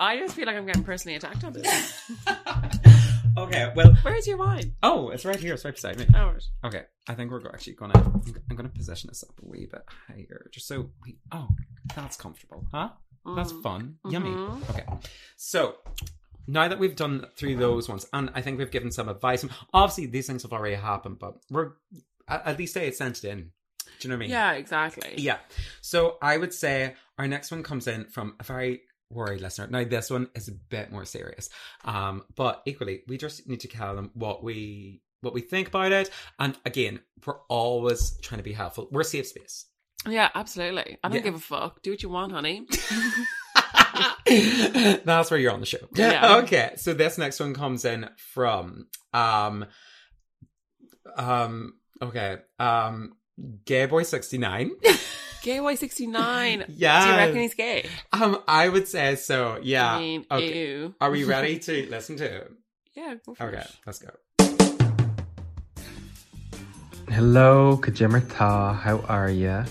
I 0.00 0.16
just 0.18 0.34
feel 0.36 0.46
like 0.46 0.56
I'm 0.56 0.66
getting 0.66 0.84
personally 0.84 1.16
attacked 1.16 1.42
on 1.42 1.52
this. 1.54 2.12
okay, 3.38 3.72
well. 3.74 3.94
Where's 4.02 4.26
your 4.26 4.36
wine? 4.36 4.74
Oh, 4.82 5.10
it's 5.10 5.24
right 5.24 5.38
here. 5.38 5.54
It's 5.54 5.64
right 5.64 5.74
beside 5.74 5.98
me. 5.98 6.06
Oh, 6.14 6.26
right. 6.26 6.42
Okay, 6.64 6.82
I 7.08 7.14
think 7.14 7.30
we're 7.30 7.40
go- 7.40 7.50
actually 7.52 7.74
gonna. 7.74 7.98
I'm 8.50 8.56
gonna 8.56 8.68
position 8.68 9.08
this 9.08 9.24
up 9.24 9.34
a 9.42 9.48
wee 9.48 9.66
bit 9.70 9.82
higher, 10.06 10.48
just 10.52 10.66
so 10.68 10.90
we. 11.04 11.18
Oh, 11.32 11.48
that's 11.96 12.16
comfortable, 12.16 12.66
huh? 12.72 12.90
That's 13.36 13.52
Mm. 13.52 13.62
fun. 13.62 13.94
Yummy. 14.08 14.30
Mhm. 14.30 14.70
Okay, 14.70 14.84
so 15.36 15.76
now 16.46 16.68
that 16.68 16.78
we've 16.78 16.96
done 16.96 17.26
through 17.36 17.56
those 17.56 17.88
ones, 17.88 18.06
and 18.12 18.30
I 18.34 18.40
think 18.40 18.58
we've 18.58 18.70
given 18.70 18.90
some 18.90 19.08
advice. 19.08 19.42
and 19.42 19.52
Obviously, 19.74 20.06
these 20.06 20.26
things 20.26 20.42
have 20.44 20.52
already 20.52 20.76
happened, 20.76 21.18
but 21.18 21.34
we're 21.50 21.72
at, 22.28 22.58
least 22.58 22.74
say 22.74 22.86
it's 22.88 22.98
sent 22.98 23.24
it 23.24 23.28
in. 23.28 23.50
Do 24.00 24.08
you 24.08 24.10
know 24.10 24.14
what 24.14 24.18
I 24.18 24.20
mean? 24.20 24.30
Yeah, 24.30 24.52
exactly. 24.52 25.14
Yeah. 25.16 25.38
So 25.80 26.18
I 26.22 26.36
would 26.36 26.54
say 26.54 26.94
our 27.18 27.26
next 27.26 27.50
one 27.50 27.62
comes 27.62 27.86
in 27.88 28.04
from 28.06 28.34
a 28.38 28.44
very 28.44 28.82
worried 29.10 29.40
listener. 29.40 29.66
Now 29.68 29.84
this 29.84 30.10
one 30.10 30.28
is 30.34 30.48
a 30.48 30.52
bit 30.52 30.92
more 30.92 31.04
serious. 31.04 31.48
Um, 31.84 32.24
but 32.36 32.62
equally, 32.66 33.02
we 33.08 33.16
just 33.18 33.48
need 33.48 33.60
to 33.60 33.68
tell 33.68 33.96
them 33.96 34.10
what 34.14 34.44
we 34.44 35.02
what 35.20 35.34
we 35.34 35.40
think 35.40 35.68
about 35.68 35.90
it. 35.90 36.10
And 36.38 36.56
again, 36.64 37.00
we're 37.26 37.40
always 37.48 38.16
trying 38.22 38.38
to 38.38 38.44
be 38.44 38.52
helpful. 38.52 38.88
We're 38.92 39.00
a 39.00 39.04
safe 39.04 39.26
space. 39.26 39.66
Yeah, 40.06 40.28
absolutely. 40.34 40.96
I 41.02 41.08
don't 41.08 41.16
Yeah. 41.16 41.22
give 41.22 41.34
a 41.34 41.40
fuck. 41.40 41.82
Do 41.82 41.90
what 41.90 42.02
you 42.02 42.08
want, 42.08 42.30
honey. 42.32 42.66
That's 45.04 45.30
where 45.30 45.40
you're 45.40 45.52
on 45.52 45.60
the 45.60 45.66
show. 45.66 45.78
Yeah. 45.94 46.36
Okay. 46.44 46.72
So 46.76 46.94
this 46.94 47.18
next 47.18 47.40
one 47.40 47.54
comes 47.54 47.84
in 47.84 48.08
from 48.32 48.86
um 49.12 49.64
um 51.16 51.74
okay. 52.02 52.38
Um 52.58 53.14
Gay 53.64 53.86
Boy 53.86 54.02
69. 54.02 54.72
Gay 55.42 55.60
boy 55.60 55.76
69. 55.76 56.64
yeah. 56.68 57.04
Do 57.04 57.10
you 57.10 57.16
reckon 57.16 57.36
he's 57.40 57.54
gay? 57.54 57.86
Um, 58.12 58.42
I 58.48 58.68
would 58.68 58.88
say 58.88 59.14
so. 59.14 59.58
Yeah. 59.62 59.94
I 59.94 59.98
mean, 60.00 60.26
okay. 60.30 60.68
ew. 60.68 60.94
Are 61.00 61.10
we 61.10 61.24
ready 61.24 61.58
to 61.60 61.88
listen 61.88 62.16
to 62.16 62.24
it? 62.24 62.52
Yeah, 62.96 63.14
Okay, 63.40 63.58
it. 63.58 63.76
let's 63.86 64.00
go. 64.00 64.10
Hello, 67.08 67.78
Kajimerta. 67.80 68.76
How 68.76 68.98
are 69.08 69.30
ya? 69.30 69.64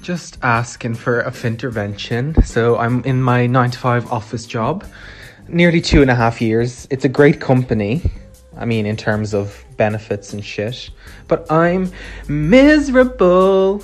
Just 0.00 0.38
asking 0.42 0.94
for 0.94 1.20
a 1.20 1.34
intervention. 1.44 2.40
So 2.44 2.78
I'm 2.78 3.02
in 3.04 3.20
my 3.20 3.46
nine 3.48 3.72
to 3.72 3.78
five 3.78 4.10
office 4.12 4.46
job, 4.46 4.84
nearly 5.48 5.80
two 5.80 6.02
and 6.02 6.10
a 6.10 6.14
half 6.14 6.40
years. 6.40 6.86
It's 6.90 7.04
a 7.04 7.08
great 7.08 7.40
company. 7.40 8.08
I 8.56 8.64
mean, 8.64 8.86
in 8.86 8.96
terms 8.96 9.34
of 9.34 9.64
benefits 9.80 10.34
and 10.34 10.44
shit, 10.44 10.90
but 11.26 11.50
I'm 11.50 11.90
miserable. 12.28 13.82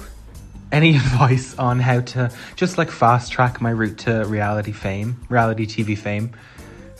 Any 0.71 0.97
advice 1.03 1.57
on 1.59 1.81
how 1.81 2.03
to 2.12 2.31
just 2.55 2.76
like 2.76 2.91
fast 2.91 3.33
track 3.33 3.62
my 3.62 3.71
route 3.71 3.97
to 4.00 4.25
reality 4.26 4.73
fame, 4.73 5.17
reality 5.31 5.65
TV 5.65 5.97
fame? 5.97 6.33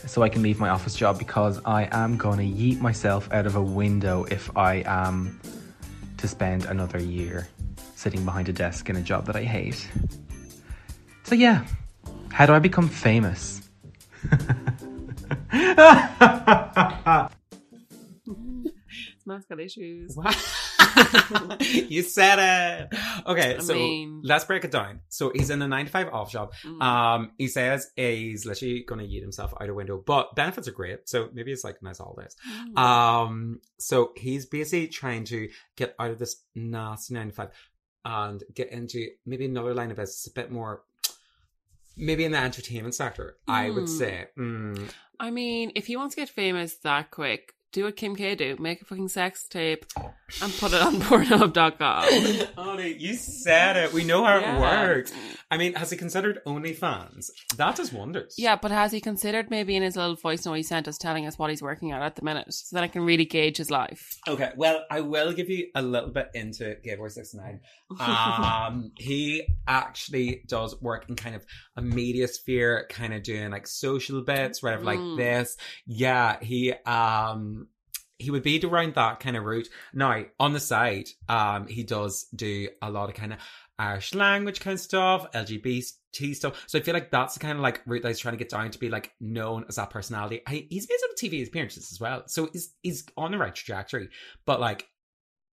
so 0.07 0.23
I 0.23 0.29
can 0.29 0.41
leave 0.41 0.57
my 0.57 0.69
office 0.69 0.95
job 0.95 1.19
because 1.19 1.59
I 1.65 1.89
am 1.91 2.15
gonna 2.15 2.43
yeet 2.43 2.79
myself 2.79 3.29
out 3.33 3.45
of 3.45 3.57
a 3.57 3.61
window 3.61 4.23
if 4.31 4.55
I 4.55 4.83
am 4.85 5.39
to 6.17 6.27
spend 6.27 6.63
another 6.65 6.97
year 6.97 7.49
sitting 7.95 8.23
behind 8.23 8.47
a 8.47 8.53
desk 8.53 8.89
in 8.89 8.95
a 8.95 9.01
job 9.01 9.25
that 9.25 9.35
I 9.35 9.43
hate. 9.43 9.85
So 11.23 11.35
yeah, 11.35 11.65
how 12.31 12.45
do 12.45 12.53
I 12.53 12.59
become 12.59 12.87
famous? 12.87 13.61
Got 19.27 19.59
issues. 19.59 20.17
you 21.89 22.01
said 22.01 22.39
it. 22.91 22.99
Okay, 23.25 23.55
I 23.55 23.59
so 23.59 23.73
mean- 23.73 24.21
let's 24.23 24.45
break 24.45 24.63
it 24.63 24.71
down. 24.71 25.01
So 25.09 25.31
he's 25.33 25.49
in 25.49 25.61
a 25.61 25.67
nine 25.67 25.85
to 25.85 25.91
five 25.91 26.07
off 26.13 26.31
job. 26.31 26.53
Mm. 26.65 26.81
Um, 26.81 27.31
he 27.37 27.47
says 27.47 27.91
he's 27.95 28.45
literally 28.45 28.83
gonna 28.87 29.03
yeet 29.03 29.21
himself 29.21 29.53
out 29.59 29.69
a 29.69 29.73
window, 29.73 30.01
but 30.05 30.35
benefits 30.35 30.67
are 30.67 30.71
great. 30.71 31.07
So 31.09 31.29
maybe 31.33 31.51
it's 31.51 31.63
like 31.63 31.81
nice 31.83 31.97
holidays. 31.99 32.35
Mm. 32.73 32.77
Um, 32.79 33.61
so 33.79 34.11
he's 34.15 34.45
basically 34.45 34.87
trying 34.87 35.25
to 35.25 35.49
get 35.75 35.95
out 35.99 36.11
of 36.11 36.19
this 36.19 36.37
nasty 36.55 37.13
nine 37.13 37.27
to 37.29 37.33
five 37.33 37.49
and 38.05 38.43
get 38.53 38.71
into 38.71 39.09
maybe 39.25 39.45
another 39.45 39.73
line 39.73 39.91
of 39.91 39.97
business, 39.97 40.27
a 40.27 40.31
bit 40.33 40.51
more, 40.51 40.83
maybe 41.97 42.23
in 42.23 42.31
the 42.31 42.37
entertainment 42.37 42.95
sector. 42.95 43.35
I 43.47 43.69
would 43.69 43.83
Mm. 43.85 43.97
say. 43.97 44.27
Mm, 44.37 44.89
I 45.19 45.31
mean, 45.31 45.71
if 45.75 45.87
he 45.87 45.97
wants 45.97 46.15
to 46.15 46.21
get 46.21 46.29
famous 46.29 46.75
that 46.83 47.11
quick, 47.11 47.53
do 47.71 47.83
what 47.85 47.95
Kim 47.95 48.15
K 48.15 48.35
do. 48.35 48.55
Make 48.59 48.81
a 48.81 48.85
fucking 48.85 49.09
sex 49.09 49.47
tape 49.47 49.85
and 50.41 50.53
put 50.53 50.73
it 50.73 50.81
on 50.81 50.95
Pornhub.com. 51.01 52.55
Honey, 52.57 52.93
you 52.99 53.13
said 53.13 53.77
it. 53.77 53.93
We 53.93 54.03
know 54.03 54.23
how 54.25 54.39
Yeah. 54.39 54.57
it 54.57 54.59
works. 54.89 55.13
I 55.49 55.57
mean, 55.57 55.73
has 55.75 55.89
he 55.91 55.97
considered 55.97 56.39
OnlyFans? 56.45 57.27
That 57.55 57.77
does 57.77 57.93
wonders. 57.93 58.35
Yeah, 58.37 58.57
but 58.57 58.71
has 58.71 58.91
he 58.91 58.99
considered 58.99 59.49
maybe 59.49 59.75
in 59.75 59.83
his 59.83 59.95
little 59.95 60.15
voice 60.15 60.45
note 60.45 60.55
he 60.55 60.63
sent 60.63 60.87
us 60.87 60.97
telling 60.97 61.25
us 61.25 61.39
what 61.39 61.49
he's 61.49 61.61
working 61.61 61.91
at 61.93 62.01
at 62.01 62.15
the 62.17 62.21
minute 62.23 62.53
so 62.53 62.75
that 62.75 62.83
I 62.83 62.87
can 62.89 63.03
really 63.03 63.23
gauge 63.25 63.57
his 63.57 63.71
life? 63.71 64.17
Okay, 64.27 64.51
well, 64.57 64.83
I 64.91 64.99
will 65.01 65.31
give 65.31 65.49
you 65.49 65.67
a 65.75 65.81
little 65.81 66.09
bit 66.09 66.29
into 66.33 66.75
Gay 66.83 66.95
Boy 66.95 67.07
69. 67.07 67.61
Um, 67.99 68.91
he 68.97 69.47
actually 69.67 70.43
does 70.47 70.79
work 70.81 71.05
in 71.09 71.15
kind 71.15 71.35
of 71.35 71.45
a 71.77 71.81
media 71.81 72.27
sphere, 72.27 72.85
kind 72.89 73.13
of 73.13 73.23
doing 73.23 73.49
like 73.51 73.67
social 73.67 74.21
bits, 74.21 74.61
whatever, 74.61 74.83
like 74.83 74.99
Mm. 74.99 75.17
this. 75.17 75.55
Yeah, 75.85 76.37
he, 76.41 76.73
um, 76.73 77.67
he 78.19 78.31
would 78.31 78.43
be 78.43 78.63
around 78.63 78.95
that 78.95 79.19
kind 79.19 79.37
of 79.37 79.43
route. 79.43 79.69
Now, 79.93 80.23
on 80.39 80.53
the 80.53 80.59
side, 80.59 81.09
um, 81.29 81.67
he 81.67 81.83
does 81.83 82.25
do 82.35 82.69
a 82.81 82.89
lot 82.89 83.09
of 83.09 83.15
kind 83.15 83.33
of 83.33 83.39
Irish 83.79 84.15
language 84.15 84.59
kind 84.59 84.73
of 84.73 84.79
stuff, 84.79 85.31
LGBT 85.33 86.35
stuff. 86.35 86.63
So 86.65 86.79
I 86.79 86.81
feel 86.81 86.95
like 86.95 87.11
that's 87.11 87.35
the 87.35 87.39
kind 87.39 87.57
of 87.57 87.61
like 87.61 87.81
route 87.85 88.01
that 88.01 88.07
he's 88.09 88.19
trying 88.19 88.33
to 88.33 88.39
get 88.39 88.49
down 88.49 88.71
to 88.71 88.79
be 88.79 88.89
like 88.89 89.11
known 89.19 89.65
as 89.69 89.75
that 89.75 89.91
personality. 89.91 90.41
I, 90.47 90.65
he's 90.69 90.89
made 90.89 90.99
some 90.99 91.15
TV 91.15 91.47
appearances 91.47 91.91
as 91.91 91.99
well. 91.99 92.23
So 92.27 92.49
he's, 92.51 92.73
he's 92.81 93.05
on 93.15 93.31
the 93.31 93.37
right 93.37 93.53
trajectory. 93.53 94.09
But 94.45 94.59
like, 94.59 94.87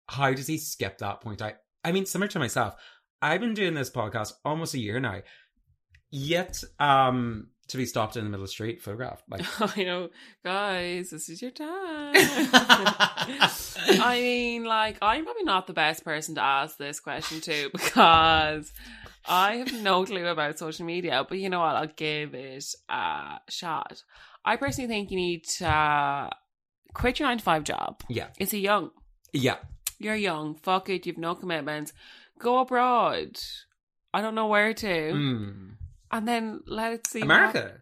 how 0.09 0.33
does 0.33 0.47
he 0.47 0.59
skip 0.59 0.99
that 0.99 1.21
point 1.21 1.42
I 1.42 1.54
I 1.83 1.92
mean, 1.92 2.06
similar 2.06 2.28
to 2.28 2.38
myself, 2.38 2.76
I've 3.21 3.40
been 3.40 3.54
doing 3.54 3.75
this 3.75 3.90
podcast 3.90 4.33
almost 4.44 4.75
a 4.75 4.78
year 4.78 5.00
now. 5.00 5.21
Yet, 6.11 6.62
um, 6.78 7.49
to 7.68 7.76
be 7.76 7.87
stopped 7.87 8.16
in 8.16 8.25
the 8.25 8.30
middle 8.30 8.44
of 8.44 8.49
the 8.49 8.52
street, 8.52 8.83
photographed. 8.83 9.25
Like, 9.28 9.44
I 9.78 9.85
know, 9.85 10.09
guys, 10.44 11.11
this 11.11 11.28
is 11.28 11.42
your 11.42 11.50
time. 11.50 12.12
I 12.16 14.18
mean, 14.21 14.64
like, 14.64 14.99
I'm 15.02 15.25
probably 15.25 15.44
not 15.44 15.66
the 15.66 15.73
best 15.73 16.04
person 16.04 16.35
to 16.37 16.42
ask 16.42 16.76
this 16.76 17.00
question 17.00 17.40
to 17.42 17.71
because 17.73 18.73
I 19.26 19.56
have 19.56 19.73
no 19.83 20.04
clue 20.04 20.26
about 20.26 20.59
social 20.59 20.87
media. 20.87 21.25
But 21.28 21.38
you 21.38 21.49
know 21.49 21.61
what? 21.61 21.76
I'll 21.76 21.87
give 21.87 22.35
it 22.35 22.64
a 22.88 23.38
shot. 23.49 24.02
I 24.44 24.56
personally 24.56 24.88
think 24.88 25.11
you 25.11 25.16
need 25.16 25.44
to 25.59 25.66
uh, 25.68 26.30
quit 26.92 27.18
your 27.18 27.28
nine 27.28 27.38
to 27.38 27.44
five 27.44 27.64
job. 27.64 28.02
yeah, 28.09 28.28
It's 28.38 28.52
a 28.52 28.59
young. 28.59 28.90
yeah, 29.33 29.56
You're 29.99 30.14
young. 30.16 30.54
Fuck 30.56 30.90
it. 30.90 31.06
You've 31.06 31.18
no 31.18 31.35
commitments. 31.35 31.92
Go 32.38 32.59
abroad. 32.59 33.38
I 34.12 34.21
don't 34.21 34.35
know 34.35 34.49
where 34.49 34.75
to. 34.75 34.87
Mm. 34.87 35.71
And 36.14 36.28
then 36.28 36.61
let 36.66 36.92
it 36.92 37.06
see. 37.09 37.18
what 37.18 37.25
America, 37.25 37.73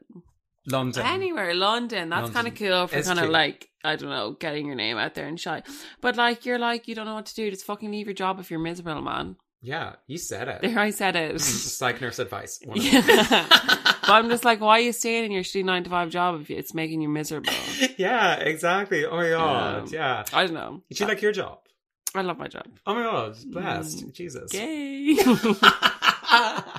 London, 0.66 1.04
Anywhere, 1.04 1.54
London. 1.54 2.08
That's 2.08 2.30
kind 2.30 2.48
of 2.48 2.54
cool 2.54 2.86
for 2.86 3.02
kind 3.02 3.20
of 3.20 3.28
like 3.28 3.68
I 3.84 3.96
don't 3.96 4.08
know, 4.08 4.32
getting 4.32 4.66
your 4.66 4.74
name 4.74 4.96
out 4.96 5.14
there 5.14 5.26
and 5.26 5.38
shine. 5.38 5.62
But 6.00 6.16
like 6.16 6.46
you're 6.46 6.58
like 6.58 6.88
you 6.88 6.94
don't 6.94 7.04
know 7.04 7.14
what 7.14 7.26
to 7.26 7.34
do. 7.34 7.50
Just 7.50 7.66
fucking 7.66 7.90
leave 7.90 8.06
your 8.06 8.14
job 8.14 8.40
if 8.40 8.50
you're 8.50 8.58
miserable, 8.58 9.02
man. 9.02 9.36
Yeah, 9.60 9.96
you 10.06 10.16
said 10.16 10.48
it. 10.48 10.62
There, 10.62 10.78
I 10.78 10.90
said 10.90 11.14
it. 11.14 11.40
Psych 11.40 12.00
nurse 12.00 12.18
advice. 12.18 12.58
Yeah. 12.74 13.46
but 13.50 14.10
I'm 14.10 14.30
just 14.30 14.44
like, 14.46 14.60
why 14.66 14.78
are 14.78 14.80
you 14.80 14.92
staying 14.92 15.26
in 15.26 15.30
your 15.30 15.44
shitty 15.44 15.64
nine 15.64 15.84
to 15.84 15.90
five 15.90 16.08
job 16.08 16.40
if 16.40 16.50
it's 16.50 16.72
making 16.72 17.02
you 17.02 17.08
miserable? 17.10 17.52
yeah, 17.98 18.36
exactly. 18.36 19.04
Oh 19.04 19.14
my 19.16 19.28
god. 19.28 19.82
Um, 19.82 19.88
yeah. 19.92 20.24
I 20.32 20.46
don't 20.46 20.54
know. 20.54 20.82
Did 20.88 21.00
you 21.00 21.06
like 21.06 21.20
your 21.20 21.32
job? 21.32 21.58
I 22.14 22.22
love 22.22 22.38
my 22.38 22.48
job. 22.48 22.66
Oh 22.86 22.94
my 22.94 23.02
god, 23.02 23.36
blessed. 23.50 24.06
Mm, 24.06 24.12
Jesus. 24.14 24.50
Gay. 24.52 25.16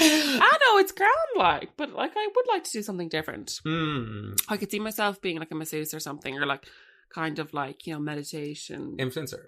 I 0.42 0.58
know 0.60 0.78
it's 0.78 0.92
grand, 0.92 1.10
like, 1.36 1.70
but 1.76 1.92
like 1.92 2.12
I 2.16 2.28
would 2.34 2.46
like 2.48 2.64
to 2.64 2.72
do 2.72 2.82
something 2.82 3.08
different. 3.08 3.60
Hmm. 3.64 4.32
I 4.48 4.56
could 4.56 4.70
see 4.70 4.80
myself 4.80 5.20
being 5.20 5.38
like 5.38 5.50
a 5.50 5.54
masseuse 5.54 5.94
or 5.94 6.00
something, 6.00 6.36
or 6.38 6.46
like 6.46 6.66
kind 7.12 7.38
of 7.38 7.52
like 7.52 7.86
you 7.86 7.94
know 7.94 8.00
meditation. 8.00 8.96
Influencer. 8.98 9.44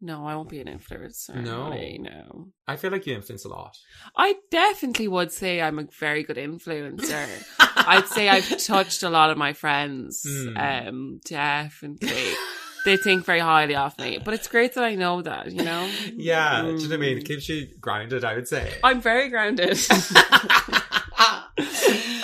no, 0.00 0.26
I 0.26 0.34
won't 0.34 0.48
be 0.48 0.60
an 0.60 0.66
influencer. 0.68 1.34
No. 1.36 1.70
no. 1.70 2.48
I 2.66 2.76
feel 2.76 2.90
like 2.90 3.06
you 3.06 3.14
influence 3.14 3.44
a 3.44 3.48
lot. 3.48 3.76
I 4.16 4.36
definitely 4.50 5.08
would 5.08 5.32
say 5.32 5.60
I'm 5.60 5.78
a 5.78 5.86
very 5.98 6.22
good 6.24 6.36
influencer. 6.36 7.26
I'd 7.76 8.08
say 8.08 8.28
I've 8.28 8.64
touched 8.64 9.02
a 9.02 9.10
lot 9.10 9.30
of 9.30 9.38
my 9.38 9.52
friends. 9.52 10.24
Hmm. 10.28 10.56
Um, 10.56 11.20
definitely. 11.24 12.32
they 12.84 12.96
think 12.96 13.24
very 13.24 13.40
highly 13.40 13.74
of 13.74 13.98
me. 13.98 14.18
But 14.22 14.34
it's 14.34 14.48
great 14.48 14.74
that 14.74 14.84
I 14.84 14.94
know 14.94 15.22
that, 15.22 15.52
you 15.52 15.62
know? 15.62 15.88
Yeah, 16.14 16.62
do 16.62 16.68
you 16.68 16.72
know 16.74 16.82
what 16.82 16.92
I 16.92 16.96
mean? 16.96 17.16
Mm. 17.16 17.20
It 17.20 17.24
keeps 17.24 17.48
you 17.48 17.68
grounded, 17.80 18.24
I 18.24 18.34
would 18.34 18.48
say. 18.48 18.74
I'm 18.84 19.00
very 19.00 19.28
grounded. 19.28 19.78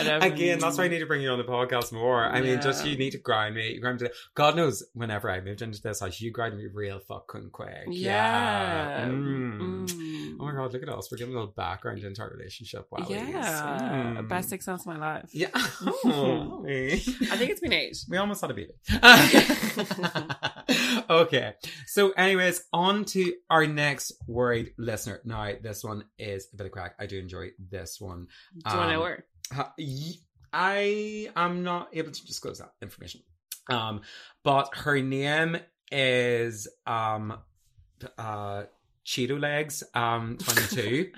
Again, 0.09 0.59
that's 0.59 0.79
why 0.79 0.85
I 0.85 0.89
need 0.89 0.99
to 1.01 1.07
bring 1.07 1.23
you 1.23 1.31
on 1.31 1.39
the 1.39 1.45
podcast 1.45 1.93
more. 1.93 2.25
I 2.25 2.41
mean, 2.41 2.61
just 2.61 2.87
you 2.87 2.97
need 2.97 3.11
to 3.13 3.19
grind 3.19 3.55
me. 3.55 3.75
You 3.75 3.81
grind 3.81 4.01
me. 4.01 4.09
God 4.35 4.57
knows, 4.57 4.85
whenever 4.95 5.31
I 5.31 5.41
moved 5.41 5.63
into 5.63 5.81
this 5.81 6.01
house, 6.01 6.21
you 6.21 6.31
grind 6.31 6.57
me 6.57 6.67
real 6.73 7.01
fucking 7.01 7.51
quick. 7.51 7.85
Yeah. 7.89 9.07
Mm. 9.09 9.89
Mm. 9.89 10.37
Oh 10.41 10.45
my 10.45 10.53
god, 10.53 10.73
look 10.73 10.83
at 10.83 10.89
us. 10.89 11.11
We're 11.11 11.19
giving 11.19 11.35
a 11.35 11.39
little 11.39 11.53
background 11.53 12.03
into 12.05 12.23
our 12.23 12.31
relationship. 12.31 12.87
Wow. 12.91 13.07
Yeah. 13.09 14.17
Mm. 14.19 14.29
Best 14.29 14.51
six 14.51 14.67
months 14.67 14.87
of 14.87 14.95
my 14.95 14.99
life. 14.99 15.29
Yeah. 15.33 15.49
Oh. 15.55 16.65
I 16.69 17.37
think 17.37 17.51
it's 17.51 17.61
been 17.61 17.73
eight. 17.73 17.97
We 18.09 18.17
almost 18.17 18.41
had 18.41 18.51
a 18.51 18.55
baby. 18.55 18.73
okay. 21.11 21.55
So, 21.87 22.11
anyways, 22.13 22.65
on 22.73 23.05
to 23.07 23.33
our 23.51 23.67
next 23.67 24.13
worried 24.27 24.73
listener. 24.79 25.21
Now, 25.25 25.53
this 25.61 25.85
one 25.85 26.05
is 26.19 26.49
a 26.53 26.57
bit 26.57 26.67
of 26.67 26.73
crack. 26.73 26.95
I 26.99 27.07
do 27.07 27.19
enjoy 27.19 27.51
this 27.59 28.01
one. 28.01 28.29
Do 28.55 28.71
you 28.71 28.77
want 28.77 28.91
to 28.91 28.95
know 28.95 29.05
Um, 29.05 29.09
Ha- 29.53 29.73
am 31.37 31.63
not 31.63 31.89
able 31.93 32.11
to 32.11 32.27
disclose 32.27 32.59
that 32.59 32.73
information. 32.83 33.23
Um, 33.71 34.01
but 34.45 34.75
her 34.75 35.01
name 35.01 35.59
is 35.91 36.69
um, 36.87 37.39
uh, 38.17 38.65
Cheeto 39.05 39.41
Legs 39.41 39.83
um, 39.95 40.37
22. 40.41 41.13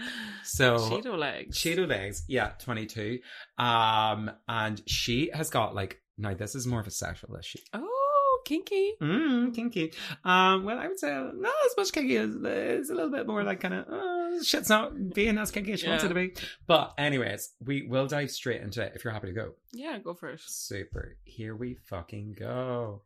so 0.45 0.77
Cheeto 0.79 1.19
legs. 1.19 1.59
Cheeto 1.59 1.89
Legs, 1.89 2.25
yeah, 2.29 2.53
22. 2.61 3.19
Um, 3.59 4.31
and 4.49 4.81
she 4.87 5.31
has 5.35 5.51
got 5.51 5.75
like, 5.75 6.01
now 6.19 6.35
this 6.35 6.55
is 6.55 6.67
more 6.67 6.81
of 6.81 6.87
a 6.87 6.91
sexual 6.91 7.37
issue. 7.37 7.59
Oh, 7.73 8.00
kinky. 8.45 8.95
Mm, 9.01 9.55
kinky. 9.55 9.93
Um, 10.25 10.65
well, 10.65 10.79
I 10.79 10.89
would 10.89 10.99
say 10.99 11.09
not 11.09 11.55
as 11.67 11.77
much 11.77 11.93
kinky 11.93 12.17
as 12.17 12.31
it's 12.35 12.91
a 12.91 12.95
little 12.95 13.11
bit 13.11 13.27
more 13.27 13.43
like 13.43 13.61
kind 13.61 13.75
of 13.75 13.89
uh, 13.89 14.43
shit's 14.43 14.69
not 14.69 15.15
being 15.15 15.39
as 15.39 15.51
kinky 15.51 15.73
as 15.73 15.81
she 15.81 15.89
wants 15.89 16.05
it 16.05 16.09
to 16.09 16.15
be. 16.15 16.35
But 16.67 16.95
anyways, 16.99 17.51
we 17.65 17.87
will 17.87 18.07
dive 18.07 18.31
straight 18.31 18.61
into 18.61 18.83
it 18.83 18.93
if 18.95 19.05
you're 19.05 19.13
happy 19.13 19.29
to 19.29 19.33
go. 19.33 19.53
Yeah, 19.73 19.99
go 19.99 20.15
for 20.15 20.31
it. 20.31 20.41
Super. 20.45 21.17
Here 21.25 21.55
we 21.55 21.75
fucking 21.75 22.37
go. 22.39 23.03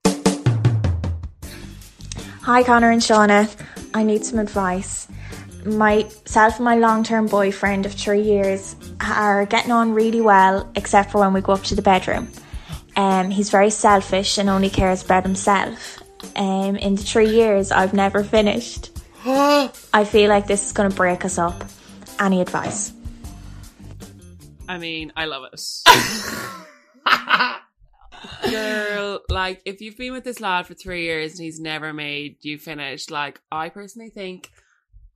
Hi, 2.43 2.63
Connor 2.63 2.91
and 2.91 3.01
Shauna. 3.01 3.51
I 3.95 4.03
need 4.03 4.25
some 4.25 4.39
advice. 4.39 5.09
Myself 5.65 6.57
and 6.57 6.65
my 6.65 6.77
long 6.77 7.03
term 7.03 7.27
boyfriend 7.27 7.87
of 7.87 7.93
three 7.93 8.21
years 8.21 8.77
are 9.01 9.47
getting 9.47 9.73
on 9.73 9.95
really 9.95 10.21
well, 10.21 10.71
except 10.77 11.11
for 11.11 11.21
when 11.21 11.33
we 11.33 11.41
go 11.41 11.55
up 11.55 11.63
to 11.65 11.75
the 11.75 11.81
bedroom. 11.81 12.31
Um, 12.97 13.31
he's 13.31 13.51
very 13.51 13.71
selfish 13.71 14.39
and 14.39 14.49
only 14.49 14.71
cares 14.71 15.03
about 15.03 15.25
himself. 15.25 16.03
Um, 16.37 16.77
in 16.77 16.95
the 16.95 17.03
three 17.03 17.31
years, 17.31 17.71
I've 17.71 17.93
never 17.93 18.25
finished. 18.25 18.91
I 19.27 20.05
feel 20.07 20.29
like 20.29 20.47
this 20.47 20.67
is 20.67 20.73
going 20.73 20.91
to 20.91 20.97
break 20.97 21.25
us 21.25 21.39
up. 21.39 21.65
Any 22.19 22.41
advice? 22.41 22.93
I 24.69 24.79
mean, 24.79 25.13
I 25.17 25.27
love 25.27 25.45
it. 25.53 25.61
Girl, 28.51 29.21
like, 29.29 29.63
if 29.65 29.81
you've 29.81 29.97
been 29.97 30.13
with 30.13 30.25
this 30.25 30.41
lad 30.41 30.67
for 30.67 30.75
three 30.75 31.05
years 31.05 31.33
and 31.33 31.45
he's 31.45 31.61
never 31.61 31.93
made 31.93 32.37
you 32.43 32.59
finish, 32.59 33.11
like, 33.11 33.41
I 33.51 33.69
personally 33.69 34.11
think 34.11 34.51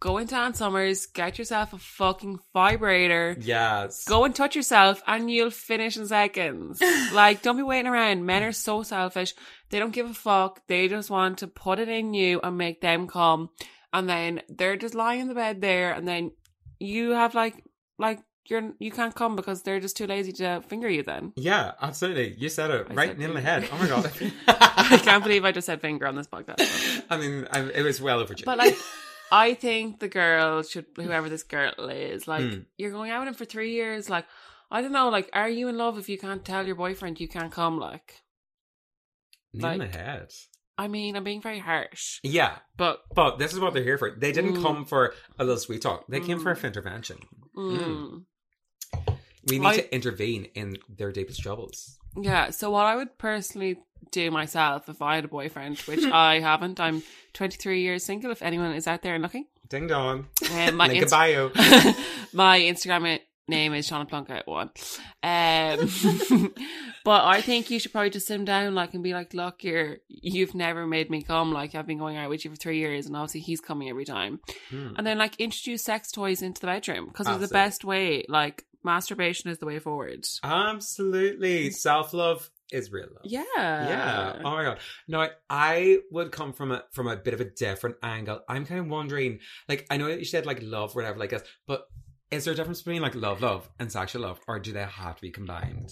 go 0.01 0.19
into 0.19 0.37
Ann 0.37 0.55
Summers, 0.55 1.07
get 1.07 1.39
yourself 1.39 1.73
a 1.73 1.79
fucking 1.79 2.39
vibrator, 2.53 3.37
Yes. 3.41 4.05
go 4.05 4.25
and 4.25 4.35
touch 4.35 4.55
yourself, 4.57 5.03
and 5.07 5.31
you'll 5.31 5.51
finish 5.51 5.97
in 5.97 6.07
seconds. 6.07 6.81
like, 7.13 7.43
don't 7.43 7.57
be 7.57 7.63
waiting 7.63 7.91
around. 7.91 8.25
Men 8.25 8.43
are 8.45 8.53
so 8.53 8.83
selfish. 8.83 9.35
They 9.71 9.79
don't 9.79 9.93
give 9.93 10.09
a 10.09 10.15
fuck. 10.15 10.61
They 10.69 10.89
just 10.89 11.11
want 11.11 11.39
to 11.39 11.47
put 11.47 11.79
it 11.79 11.89
in 11.89 12.15
you 12.15 12.41
and 12.43 12.57
make 12.57 12.81
them 12.81 13.07
come. 13.09 13.51
And 13.93 14.09
then 14.09 14.43
they're 14.49 14.77
just 14.77 14.95
lying 14.95 15.21
in 15.21 15.29
the 15.29 15.35
bed 15.35 15.61
there, 15.61 15.93
and 15.93 16.07
then 16.07 16.33
you 16.79 17.11
have 17.11 17.35
like, 17.35 17.65
like, 17.99 18.21
you're, 18.47 18.73
you 18.79 18.91
can't 18.91 19.15
come 19.15 19.37
because 19.37 19.63
they're 19.63 19.81
just 19.81 19.97
too 19.97 20.07
lazy 20.07 20.33
to 20.33 20.63
finger 20.69 20.89
you 20.89 21.03
then. 21.03 21.33
Yeah, 21.37 21.73
absolutely. 21.83 22.35
You 22.39 22.49
said 22.49 22.71
it 22.71 22.87
I 22.89 22.95
right 22.95 23.17
said 23.19 23.29
on 23.29 23.35
the 23.35 23.41
head. 23.43 23.69
Oh 23.71 23.77
my 23.79 23.87
god. 23.89 24.11
I 24.49 24.99
can't 25.03 25.23
believe 25.25 25.45
I 25.45 25.53
just 25.53 25.67
said 25.67 25.83
finger 25.83 26.07
on 26.07 26.15
this 26.15 26.27
podcast. 26.27 27.03
I 27.11 27.19
mean, 27.19 27.47
I, 27.53 27.61
it 27.71 27.83
was 27.83 28.01
well 28.01 28.21
overdue. 28.21 28.45
But 28.47 28.57
like, 28.57 28.75
I 29.31 29.55
think 29.55 30.01
the 30.01 30.09
girl 30.09 30.63
should, 30.63 30.87
whoever 30.97 31.29
this 31.29 31.43
girl 31.43 31.73
is, 31.91 32.27
like, 32.29 32.45
Mm. 32.45 32.67
you're 32.77 32.91
going 32.91 33.11
out 33.11 33.21
with 33.21 33.29
him 33.29 33.35
for 33.35 33.45
three 33.45 33.73
years. 33.73 34.09
Like, 34.09 34.27
I 34.71 34.81
don't 34.83 34.93
know. 34.93 35.09
Like, 35.09 35.29
are 35.33 35.49
you 35.49 35.69
in 35.69 35.77
love 35.77 35.99
if 35.99 36.09
you 36.09 36.19
can't 36.19 36.45
tell 36.45 36.67
your 36.67 36.77
boyfriend 36.77 37.21
you 37.21 37.29
can't 37.29 37.53
come? 37.53 37.79
Like, 37.79 38.23
like- 39.55 39.79
the 39.81 39.87
head. 39.87 40.33
I 40.81 40.87
mean, 40.87 41.17
I'm 41.17 41.25
being 41.25 41.43
very 41.43 41.59
harsh, 41.59 42.21
Yeah, 42.23 42.59
but 42.77 43.03
but 43.13 43.39
this 43.39 43.53
is 43.53 43.59
what 43.59 43.75
they're 43.75 43.83
here 43.83 43.99
for. 43.99 44.13
They 44.13 44.31
didn't 44.31 44.59
Mm. 44.59 44.63
come 44.63 44.85
for 44.85 45.13
a 45.37 45.43
little 45.45 45.59
sweet 45.59 45.83
talk. 45.83 46.07
They 46.07 46.21
came 46.21 46.39
for 46.39 46.53
a 46.53 46.57
Mm. 46.57 46.65
intervention. 46.65 47.19
mm, 47.57 48.25
We 49.49 49.59
need 49.59 49.67
I- 49.67 49.77
to 49.79 49.93
intervene 49.95 50.45
in 50.55 50.77
their 50.89 51.11
deepest 51.11 51.41
troubles. 51.43 51.99
Yeah. 52.21 52.51
So 52.51 52.71
what 52.71 52.87
I 52.87 52.97
would 52.97 53.19
personally 53.19 53.79
do 54.11 54.31
myself 54.31 54.89
if 54.89 55.03
I 55.03 55.17
had 55.17 55.25
a 55.25 55.29
boyfriend, 55.29 55.79
which 55.81 56.05
I 56.13 56.41
haven't, 56.41 56.81
I'm 56.81 57.03
23 57.35 57.83
years 57.83 58.05
single. 58.05 58.31
If 58.31 58.43
anyone 58.43 58.73
is 58.73 58.87
out 58.87 59.03
there 59.03 59.15
and 59.15 59.23
looking, 59.23 59.47
Ding 59.69 59.87
dong. 59.87 60.27
um, 60.53 60.77
my 60.77 60.87
Link 60.89 60.99
a 60.99 61.03
Inst- 61.03 61.11
bio. 61.11 61.51
my 62.33 62.59
Instagram 62.61 63.21
name 63.49 63.75
is 63.75 63.89
Shauna 63.89 64.09
Plunkett 64.09 64.47
one. 64.47 64.71
Um, 65.23 66.53
but 67.05 67.25
I 67.25 67.41
think 67.41 67.71
you 67.71 67.79
should 67.79 67.93
probably 67.93 68.11
just 68.11 68.27
sit 68.27 68.35
him 68.39 68.45
down, 68.45 68.75
like, 68.75 68.95
and 68.95 69.03
be 69.03 69.13
like, 69.15 69.35
"Look, 69.35 69.65
you're 69.65 69.99
you've 70.09 70.55
never 70.55 70.87
made 70.87 71.11
me 71.11 71.23
come. 71.23 71.53
Like, 71.53 71.75
I've 71.75 71.87
been 71.87 71.99
going 71.99 72.17
out 72.17 72.31
with 72.31 72.45
you 72.45 72.51
for 72.51 72.57
three 72.57 72.79
years, 72.79 73.07
and 73.07 73.17
obviously 73.17 73.41
he's 73.41 73.61
coming 73.61 73.89
every 73.89 74.05
time." 74.05 74.41
Hmm. 74.71 74.95
And 74.97 75.07
then 75.07 75.19
like 75.19 75.37
introduce 75.39 75.83
sex 75.83 76.11
toys 76.13 76.43
into 76.43 76.61
the 76.61 76.67
bedroom 76.67 77.07
because 77.07 77.29
it's 77.29 77.39
the 77.39 77.49
best 77.49 77.85
way. 77.85 78.25
Like, 78.29 78.65
masturbation 78.83 79.51
is 79.51 79.59
the 79.59 79.67
way 79.67 79.79
forward. 79.79 80.27
Absolutely. 80.43 81.71
Self 81.71 82.13
love 82.13 82.51
is 82.71 82.93
real 82.93 83.09
love. 83.11 83.25
Yeah, 83.25 83.45
Yeah. 83.57 84.37
Oh 84.45 84.51
my 84.51 84.65
god. 84.65 84.79
No, 85.07 85.29
I 85.49 85.99
would 86.11 86.33
come 86.33 86.53
from 86.53 86.73
a 86.73 86.85
from 86.93 87.09
a 87.09 87.17
bit 87.17 87.35
of 87.35 87.41
a 87.41 87.45
different 87.45 87.97
angle. 88.03 88.41
I'm 88.49 88.67
kind 88.67 88.81
of 88.81 88.89
wondering, 88.89 89.41
like, 89.69 89.87
I 89.91 89.97
know 89.97 90.09
that 90.09 90.19
you 90.19 90.25
said 90.25 90.47
like 90.47 90.61
love, 90.63 90.95
whatever, 90.95 91.19
like 91.19 91.31
this, 91.31 91.43
but 91.67 91.87
is 92.31 92.45
there 92.45 92.53
a 92.53 92.57
difference 92.57 92.83
between 92.83 93.03
like 93.03 93.15
love, 93.15 93.41
love, 93.41 93.69
and 93.79 93.91
sexual 93.91 94.23
love, 94.23 94.41
or 94.47 94.59
do 94.59 94.73
they 94.73 94.83
have 94.83 95.17
to 95.17 95.23
be 95.23 95.31
combined? 95.31 95.91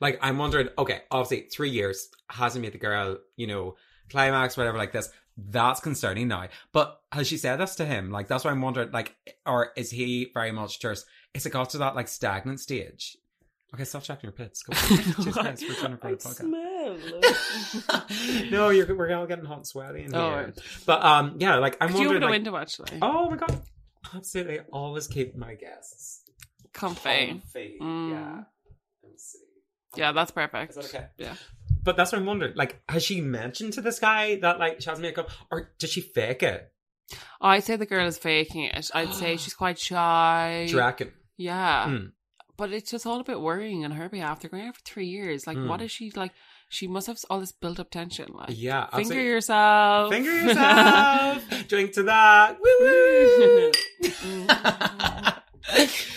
Like, 0.00 0.18
I'm 0.22 0.38
wondering. 0.38 0.68
Okay, 0.78 1.02
obviously, 1.10 1.48
three 1.48 1.70
years 1.70 2.08
hasn't 2.30 2.62
made 2.62 2.72
the 2.72 2.78
girl, 2.78 3.18
you 3.36 3.46
know, 3.46 3.76
climax, 4.08 4.56
whatever, 4.56 4.78
like 4.78 4.92
this. 4.92 5.10
That's 5.36 5.80
concerning 5.80 6.28
now. 6.28 6.48
But 6.72 7.00
has 7.12 7.26
she 7.26 7.38
said 7.38 7.56
this 7.56 7.76
to 7.76 7.86
him? 7.86 8.10
Like, 8.10 8.28
that's 8.28 8.44
why 8.44 8.50
I'm 8.50 8.60
wondering. 8.62 8.90
Like, 8.90 9.14
or 9.46 9.72
is 9.76 9.90
he 9.90 10.30
very 10.32 10.52
much 10.52 10.80
just? 10.80 11.06
Is 11.34 11.46
it 11.46 11.50
got 11.50 11.70
to 11.70 11.78
that 11.78 11.94
like 11.94 12.08
stagnant 12.08 12.60
stage? 12.60 13.16
Okay, 13.72 13.84
stop 13.84 14.02
checking 14.02 14.26
your 14.28 14.32
pits. 14.32 14.64
Go 14.64 14.72
on. 14.76 14.88
Jesus 14.88 15.26
we're 15.26 15.32
trying 15.32 15.56
to 15.56 15.92
record 15.92 16.14
a 16.14 16.16
podcast. 16.16 16.50
no, 18.50 18.70
you're 18.70 18.92
we're 18.96 19.14
all 19.14 19.26
getting 19.26 19.44
hot 19.44 19.58
and 19.58 19.66
sweaty 19.66 20.02
in 20.04 20.12
here. 20.12 20.20
Oh, 20.20 20.30
right. 20.32 20.58
But 20.86 21.04
um, 21.04 21.36
yeah, 21.38 21.56
like 21.56 21.76
I'm 21.80 21.90
Could 21.90 22.00
you 22.00 22.08
open 22.08 22.22
a 22.22 22.26
Like, 22.26 22.32
window 22.32 22.56
actually? 22.56 22.98
oh 23.00 23.30
my 23.30 23.36
god, 23.36 23.62
absolutely! 24.14 24.58
Always 24.72 25.06
keep 25.06 25.36
my 25.36 25.54
guests 25.54 26.22
Comfy. 26.72 27.28
comfy. 27.28 27.78
Mm. 27.80 28.10
Yeah. 28.10 28.42
Let's 29.04 29.32
see. 29.32 29.38
Yeah, 30.00 30.12
that's 30.12 30.32
perfect. 30.32 30.70
Is 30.70 30.76
that 30.76 30.84
okay? 30.86 31.06
Yeah. 31.18 31.34
But 31.82 31.96
that's 31.96 32.10
what 32.12 32.18
I'm 32.18 32.26
wondering. 32.26 32.54
Like, 32.56 32.82
has 32.88 33.04
she 33.04 33.20
mentioned 33.20 33.74
to 33.74 33.80
this 33.82 34.00
guy 34.00 34.36
that 34.40 34.58
like 34.58 34.80
she 34.80 34.90
has 34.90 34.98
makeup, 34.98 35.30
or 35.50 35.70
did 35.78 35.90
she 35.90 36.00
fake 36.00 36.42
it? 36.42 36.72
I'd 37.40 37.62
say 37.64 37.76
the 37.76 37.86
girl 37.86 38.06
is 38.06 38.18
faking 38.18 38.64
it. 38.64 38.90
I'd 38.94 39.14
say 39.14 39.36
she's 39.38 39.54
quite 39.54 39.78
shy. 39.78 40.64
Do 40.66 40.72
you 40.72 40.78
reckon? 40.78 41.12
Yeah. 41.40 41.86
Mm. 41.88 42.12
But 42.56 42.72
it's 42.72 42.90
just 42.90 43.06
all 43.06 43.20
a 43.20 43.24
bit 43.24 43.40
worrying 43.40 43.84
on 43.86 43.92
her 43.92 44.08
behalf. 44.10 44.40
They're 44.40 44.50
going 44.50 44.66
out 44.68 44.74
for 44.76 44.82
three 44.84 45.06
years. 45.06 45.46
Like, 45.46 45.56
Mm. 45.56 45.66
what 45.68 45.80
is 45.80 45.90
she 45.90 46.10
like? 46.10 46.32
She 46.68 46.86
must 46.86 47.06
have 47.06 47.18
all 47.30 47.40
this 47.40 47.52
built 47.52 47.80
up 47.80 47.90
tension. 47.90 48.30
Like, 48.34 48.50
Yeah, 48.50 48.84
finger 48.90 49.00
absolutely. 49.00 49.24
yourself. 49.26 50.12
Finger 50.12 50.32
yourself. 50.42 51.68
Drink 51.68 51.92
to 51.94 52.02
that. 52.04 52.58
Woo 52.60 52.76
woo. 52.80 53.72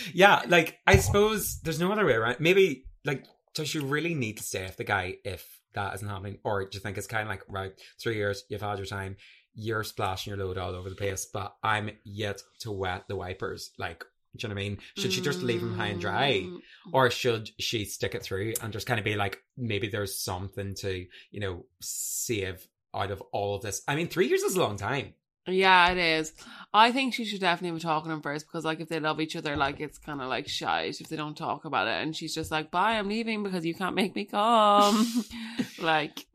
yeah, 0.14 0.42
like 0.48 0.78
I 0.86 0.96
suppose 0.98 1.60
there's 1.62 1.80
no 1.80 1.90
other 1.92 2.04
way 2.04 2.12
around. 2.14 2.36
Maybe 2.40 2.84
like 3.04 3.24
does 3.54 3.68
she 3.68 3.78
really 3.78 4.14
need 4.14 4.36
to 4.38 4.42
stay 4.42 4.64
with 4.64 4.76
the 4.76 4.84
guy 4.84 5.16
if 5.24 5.44
that 5.74 5.94
isn't 5.94 6.08
happening, 6.08 6.38
or 6.44 6.64
do 6.64 6.70
you 6.76 6.80
think 6.80 6.98
it's 6.98 7.06
kind 7.06 7.22
of 7.22 7.28
like 7.28 7.42
right, 7.48 7.72
three 8.00 8.16
years, 8.16 8.44
you've 8.48 8.60
had 8.62 8.78
your 8.78 8.86
time, 8.86 9.16
you're 9.54 9.82
splashing 9.84 10.32
your 10.34 10.44
load 10.44 10.58
all 10.58 10.74
over 10.74 10.88
the 10.88 10.94
place, 10.94 11.26
but 11.32 11.54
I'm 11.62 11.90
yet 12.04 12.40
to 12.60 12.70
wet 12.70 13.04
the 13.08 13.16
wipers. 13.16 13.70
Like, 13.78 14.04
do 14.36 14.46
you 14.46 14.48
know 14.48 14.54
what 14.54 14.60
I 14.60 14.68
mean? 14.68 14.78
Should 14.96 15.12
she 15.12 15.20
just 15.20 15.42
leave 15.42 15.62
him 15.62 15.76
high 15.76 15.86
and 15.86 16.00
dry? 16.00 16.42
Mm. 16.44 16.58
Or 16.92 17.10
should 17.10 17.50
she 17.60 17.84
stick 17.84 18.14
it 18.14 18.22
through 18.22 18.54
and 18.62 18.72
just 18.72 18.86
kind 18.86 18.98
of 18.98 19.04
be 19.04 19.14
like, 19.14 19.38
maybe 19.56 19.88
there's 19.88 20.18
something 20.18 20.74
to, 20.76 21.06
you 21.30 21.40
know, 21.40 21.66
save 21.80 22.66
out 22.94 23.10
of 23.10 23.22
all 23.32 23.54
of 23.54 23.62
this? 23.62 23.82
I 23.86 23.94
mean, 23.94 24.08
three 24.08 24.26
years 24.26 24.42
is 24.42 24.56
a 24.56 24.60
long 24.60 24.76
time. 24.76 25.14
Yeah, 25.46 25.90
it 25.90 25.98
is. 25.98 26.32
I 26.72 26.90
think 26.90 27.12
she 27.12 27.26
should 27.26 27.40
definitely 27.40 27.78
be 27.78 27.82
talking 27.82 28.08
to 28.08 28.14
him 28.14 28.22
first 28.22 28.46
because, 28.46 28.64
like, 28.64 28.80
if 28.80 28.88
they 28.88 28.98
love 28.98 29.20
each 29.20 29.36
other, 29.36 29.56
like, 29.56 29.78
it's 29.78 29.98
kind 29.98 30.22
of 30.22 30.28
like 30.28 30.48
shite 30.48 31.00
if 31.00 31.08
they 31.08 31.16
don't 31.16 31.36
talk 31.36 31.66
about 31.66 31.86
it. 31.86 32.02
And 32.02 32.16
she's 32.16 32.34
just 32.34 32.50
like, 32.50 32.70
bye, 32.70 32.92
I'm 32.92 33.08
leaving 33.08 33.42
because 33.42 33.64
you 33.64 33.74
can't 33.74 33.94
make 33.94 34.16
me 34.16 34.24
come. 34.24 35.24
like, 35.80 36.26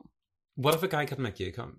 What 0.55 0.75
if 0.75 0.83
a 0.83 0.87
guy 0.87 1.05
couldn't 1.05 1.23
make 1.23 1.39
you 1.39 1.51
come? 1.51 1.77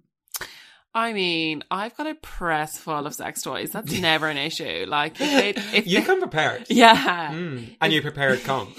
I 0.92 1.12
mean, 1.12 1.62
I've 1.70 1.96
got 1.96 2.08
a 2.08 2.16
press 2.16 2.76
full 2.76 3.06
of 3.06 3.14
sex 3.14 3.42
toys. 3.42 3.70
That's 3.70 3.92
never 4.00 4.26
an 4.28 4.36
issue. 4.36 4.86
Like, 4.88 5.20
if 5.20 5.30
they, 5.30 5.50
if 5.78 5.86
You 5.86 6.00
they- 6.00 6.06
come 6.06 6.18
prepared. 6.20 6.66
yeah. 6.68 7.30
Mm, 7.32 7.76
and 7.80 7.92
you 7.92 8.02
prepared 8.02 8.42
come. 8.42 8.66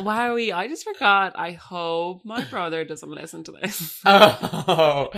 Wowie, 0.00 0.52
I 0.52 0.68
just 0.68 0.84
forgot. 0.84 1.38
I 1.38 1.52
hope 1.52 2.22
my 2.24 2.44
brother 2.44 2.84
doesn't 2.84 3.10
listen 3.10 3.44
to 3.44 3.52
this. 3.52 4.00
oh, 4.04 5.08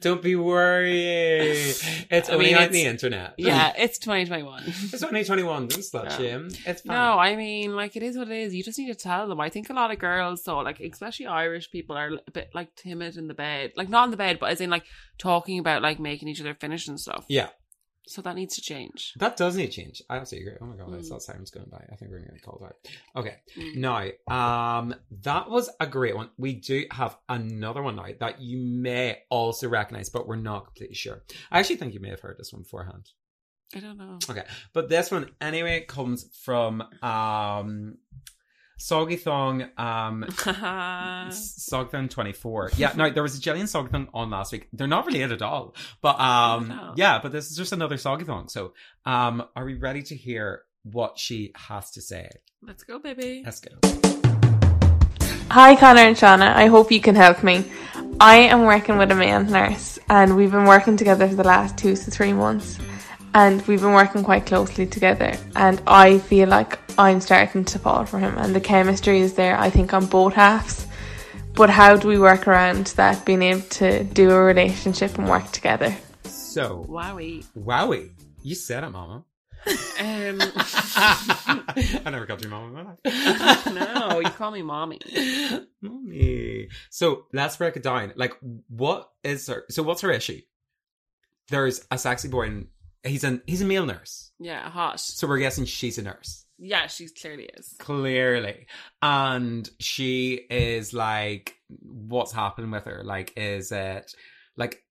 don't 0.00 0.22
be 0.22 0.36
worried. 0.36 1.74
It's 2.10 2.28
I 2.28 2.32
only 2.32 2.46
mean, 2.46 2.54
on 2.56 2.62
it's- 2.62 2.72
the 2.72 2.84
internet. 2.84 3.34
Yeah, 3.38 3.72
it's 3.76 3.98
2021. 3.98 4.62
It's 4.66 5.02
only 5.02 5.24
21. 5.24 5.68
Don't 5.68 5.80
slut 5.80 6.18
Yeah. 6.20 6.38
It's 6.70 6.82
fine. 6.82 6.96
No, 6.96 7.18
I 7.18 7.36
mean, 7.36 7.74
like, 7.76 7.96
it 7.96 8.02
is 8.02 8.16
what 8.16 8.28
it 8.30 8.36
is. 8.36 8.54
You 8.54 8.62
just 8.62 8.78
need 8.78 8.88
to 8.88 8.94
tell 8.94 9.28
them. 9.28 9.40
I 9.40 9.48
think 9.48 9.70
a 9.70 9.72
lot 9.72 9.90
of 9.90 9.98
girls, 9.98 10.44
so 10.44 10.58
like, 10.58 10.80
especially 10.80 11.26
Irish 11.26 11.70
people, 11.70 11.96
are 11.96 12.10
a 12.26 12.30
bit, 12.30 12.50
like, 12.54 12.74
timid 12.76 13.16
in 13.16 13.28
the 13.28 13.34
bed. 13.34 13.72
Like, 13.76 13.88
not 13.88 14.04
in 14.04 14.10
the 14.12 14.16
bed, 14.16 14.38
but 14.38 14.50
as 14.50 14.60
in, 14.60 14.70
like, 14.70 14.84
talking 15.22 15.58
about, 15.58 15.82
like, 15.82 15.98
making 16.00 16.28
each 16.28 16.40
other 16.40 16.54
finish 16.54 16.88
and 16.88 16.98
stuff. 17.00 17.24
Yeah. 17.28 17.48
So 18.08 18.20
that 18.22 18.34
needs 18.34 18.56
to 18.56 18.60
change. 18.60 19.12
That 19.20 19.36
does 19.36 19.56
need 19.56 19.66
to 19.70 19.72
change. 19.72 20.02
I 20.10 20.16
absolutely 20.16 20.48
agree. 20.48 20.58
Oh 20.60 20.66
my 20.66 20.76
god, 20.76 20.92
I 20.92 20.98
Mm. 20.98 21.04
saw 21.04 21.18
Simon's 21.18 21.52
going 21.52 21.68
by. 21.70 21.84
I 21.92 21.94
think 21.94 22.10
we're 22.10 22.18
going 22.18 22.34
to 22.34 22.40
call 22.40 22.60
out. 22.66 22.74
Okay. 23.14 23.36
Mm. 23.56 23.76
Now, 23.76 24.78
um, 24.78 24.94
that 25.22 25.48
was 25.48 25.70
a 25.78 25.86
great 25.86 26.16
one. 26.16 26.30
We 26.36 26.54
do 26.54 26.84
have 26.90 27.16
another 27.28 27.80
one 27.80 27.94
now 27.94 28.08
that 28.18 28.40
you 28.40 28.58
may 28.58 29.22
also 29.30 29.68
recognize, 29.68 30.10
but 30.10 30.26
we're 30.26 30.34
not 30.34 30.66
completely 30.66 30.96
sure. 30.96 31.22
I 31.52 31.60
actually 31.60 31.76
think 31.76 31.94
you 31.94 32.00
may 32.00 32.10
have 32.10 32.20
heard 32.20 32.38
this 32.38 32.52
one 32.52 32.62
beforehand. 32.62 33.08
I 33.74 33.78
don't 33.78 33.96
know. 33.96 34.18
Okay. 34.28 34.44
But 34.72 34.88
this 34.88 35.12
one 35.12 35.30
anyway 35.40 35.84
comes 35.86 36.28
from 36.42 36.82
um 37.02 37.98
Soggy 38.78 39.16
Thong 39.16 39.62
um 39.76 40.24
Sogthon 41.30 42.10
24. 42.10 42.72
Yeah, 42.76 42.92
no, 42.96 43.10
there 43.10 43.22
was 43.22 43.36
a 43.38 43.40
Jillian 43.40 43.64
Sogthon 43.64 44.08
on 44.12 44.30
last 44.30 44.52
week. 44.52 44.68
They're 44.72 44.86
not 44.86 45.06
related 45.06 45.32
at 45.32 45.42
all. 45.42 45.74
But 46.00 46.18
um 46.20 46.68
No. 46.68 46.94
yeah, 46.96 47.20
but 47.22 47.32
this 47.32 47.50
is 47.50 47.56
just 47.56 47.72
another 47.72 47.96
Soggy 47.96 48.24
Thong. 48.24 48.48
So 48.48 48.74
um 49.04 49.44
are 49.54 49.64
we 49.64 49.74
ready 49.74 50.02
to 50.04 50.16
hear 50.16 50.62
what 50.84 51.18
she 51.18 51.52
has 51.54 51.90
to 51.92 52.00
say? 52.02 52.28
Let's 52.60 52.82
go, 52.84 52.98
baby. 52.98 53.42
Let's 53.44 53.60
go. 53.60 53.70
Hi, 55.50 55.76
Connor 55.76 56.00
and 56.02 56.16
Shauna. 56.16 56.54
I 56.54 56.66
hope 56.66 56.90
you 56.90 57.00
can 57.00 57.14
help 57.14 57.42
me. 57.42 57.64
I 58.20 58.36
am 58.36 58.62
working 58.64 58.96
with 58.98 59.10
a 59.10 59.14
male 59.14 59.42
nurse, 59.44 59.98
and 60.08 60.36
we've 60.36 60.50
been 60.50 60.64
working 60.64 60.96
together 60.96 61.28
for 61.28 61.34
the 61.34 61.44
last 61.44 61.76
two 61.76 61.94
to 61.94 62.10
three 62.10 62.32
months. 62.32 62.78
And 63.34 63.62
we've 63.66 63.80
been 63.80 63.92
working 63.94 64.22
quite 64.22 64.46
closely 64.46 64.86
together. 64.86 65.36
And 65.56 65.80
I 65.86 66.18
feel 66.18 66.48
like 66.48 66.78
I'm 66.98 67.20
starting 67.20 67.64
to 67.64 67.78
fall 67.78 68.04
for 68.04 68.18
him, 68.18 68.36
and 68.36 68.54
the 68.54 68.60
chemistry 68.60 69.20
is 69.20 69.34
there, 69.34 69.58
I 69.58 69.70
think, 69.70 69.94
on 69.94 70.06
both 70.06 70.34
halves. 70.34 70.86
But 71.54 71.70
how 71.70 71.96
do 71.96 72.08
we 72.08 72.18
work 72.18 72.46
around 72.48 72.86
that, 72.96 73.24
being 73.24 73.42
able 73.42 73.60
to 73.62 74.04
do 74.04 74.30
a 74.30 74.42
relationship 74.42 75.18
and 75.18 75.28
work 75.28 75.50
together? 75.52 75.94
So 76.24 76.84
Wowie. 76.88 77.44
wowie. 77.56 78.10
You 78.42 78.54
said 78.54 78.84
it, 78.84 78.90
mama. 78.90 79.24
Um, 79.66 80.40
I 80.96 82.02
never 82.10 82.26
called 82.26 82.42
you 82.42 82.50
mama 82.50 82.66
in 82.66 82.72
my 82.72 82.82
life. 82.82 83.66
no, 83.74 84.20
you 84.20 84.30
call 84.30 84.50
me 84.50 84.62
mommy. 84.62 84.98
Mommy. 85.80 86.68
So 86.90 87.26
let's 87.32 87.56
break 87.56 87.76
it 87.76 87.82
down. 87.82 88.12
Like, 88.16 88.36
what 88.68 89.10
is 89.22 89.46
her? 89.46 89.64
So, 89.70 89.82
what's 89.82 90.00
her 90.00 90.10
issue? 90.10 90.40
There's 91.48 91.86
a 91.90 91.98
sexy 91.98 92.28
boy, 92.28 92.46
and 92.46 92.66
he's 93.04 93.24
an 93.24 93.42
he's 93.46 93.62
a 93.62 93.64
male 93.64 93.86
nurse. 93.86 94.30
Yeah, 94.38 94.68
hot. 94.70 95.00
So 95.00 95.26
we're 95.26 95.38
guessing 95.38 95.64
she's 95.64 95.98
a 95.98 96.02
nurse, 96.02 96.44
Yeah, 96.58 96.86
she 96.86 97.08
clearly 97.08 97.48
is. 97.56 97.74
clearly, 97.78 98.66
and 99.00 99.68
she 99.78 100.34
is 100.50 100.92
like, 100.92 101.56
what's 101.68 102.32
happening 102.32 102.70
with 102.70 102.84
her? 102.84 103.02
Like, 103.04 103.32
is 103.36 103.72
it 103.72 104.14
like? 104.56 104.82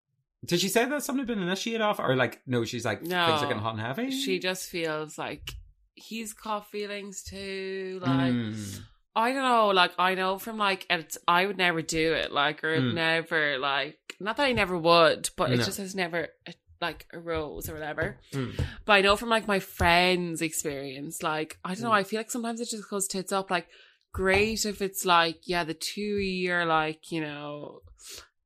Did 0.44 0.60
she 0.60 0.70
say 0.70 0.86
that 0.86 1.04
something 1.04 1.20
had 1.20 1.28
been 1.28 1.44
initiated 1.44 1.82
off, 1.82 2.00
or 2.00 2.16
like, 2.16 2.42
no? 2.48 2.66
She's 2.66 2.84
like, 2.86 3.04
No. 3.04 3.28
things 3.28 3.44
are 3.44 3.48
getting 3.48 3.62
hot 3.62 3.74
and 3.74 3.82
heavy. 3.82 4.10
She 4.10 4.40
just 4.40 4.70
feels 4.70 5.18
like 5.18 5.52
he's 5.94 6.34
caught 6.34 6.68
feelings 6.72 7.22
too. 7.24 8.00
Like, 8.02 8.34
Mm. 8.34 8.80
I 9.16 9.34
don't 9.34 9.44
know. 9.44 9.68
Like, 9.68 9.92
I 10.00 10.16
know 10.16 10.40
from 10.40 10.58
like, 10.58 10.88
it's, 10.90 11.18
I 11.28 11.46
would 11.46 11.58
never 11.58 11.82
do 11.84 12.14
it. 12.14 12.32
Like, 12.32 12.64
or 12.64 12.76
Mm. 12.80 12.94
never, 12.96 13.60
like, 13.60 14.00
not 14.20 14.38
that 14.38 14.46
I 14.48 14.54
never 14.54 14.76
would, 14.78 15.30
but 15.38 15.52
it 15.52 15.58
just 15.58 15.78
has 15.78 15.94
never, 15.94 16.30
uh, 16.48 16.54
like, 16.82 17.06
a 17.14 17.20
rose 17.20 17.70
or 17.70 17.74
whatever. 17.74 18.18
Mm. 18.34 18.60
But 18.86 18.94
I 18.94 19.02
know 19.02 19.16
from 19.16 19.30
like 19.30 19.48
my 19.48 19.60
friends' 19.60 20.42
experience, 20.42 21.22
like, 21.24 21.58
I 21.64 21.74
don't 21.76 21.84
know, 21.84 21.92
I 21.92 22.04
feel 22.04 22.20
like 22.20 22.32
sometimes 22.32 22.60
it 22.60 22.70
just 22.70 22.90
goes 22.90 23.08
tits 23.08 23.32
up. 23.32 23.52
Like, 23.52 23.68
great 24.14 24.66
if 24.66 24.82
it's 24.82 25.06
like, 25.06 25.48
yeah, 25.48 25.64
the 25.64 25.74
two 25.74 26.02
year, 26.02 26.66
like, 26.66 27.12
you 27.12 27.22
know, 27.22 27.82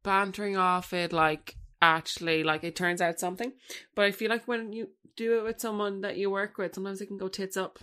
bantering 0.04 0.58
off 0.58 0.94
it, 0.94 1.12
like, 1.14 1.56
actually, 1.82 2.44
like, 2.44 2.64
it 2.64 2.76
turns 2.76 3.02
out 3.02 3.20
something. 3.20 3.54
But 3.96 4.06
I 4.06 4.12
feel 4.12 4.30
like 4.30 4.48
when 4.48 4.74
you 4.74 4.90
do 5.16 5.40
it 5.40 5.44
with 5.44 5.60
someone 5.62 6.02
that 6.02 6.18
you 6.18 6.30
work 6.30 6.58
with, 6.58 6.76
sometimes 6.76 7.02
it 7.02 7.08
can 7.08 7.18
go 7.18 7.28
tits 7.30 7.58
up. 7.58 7.80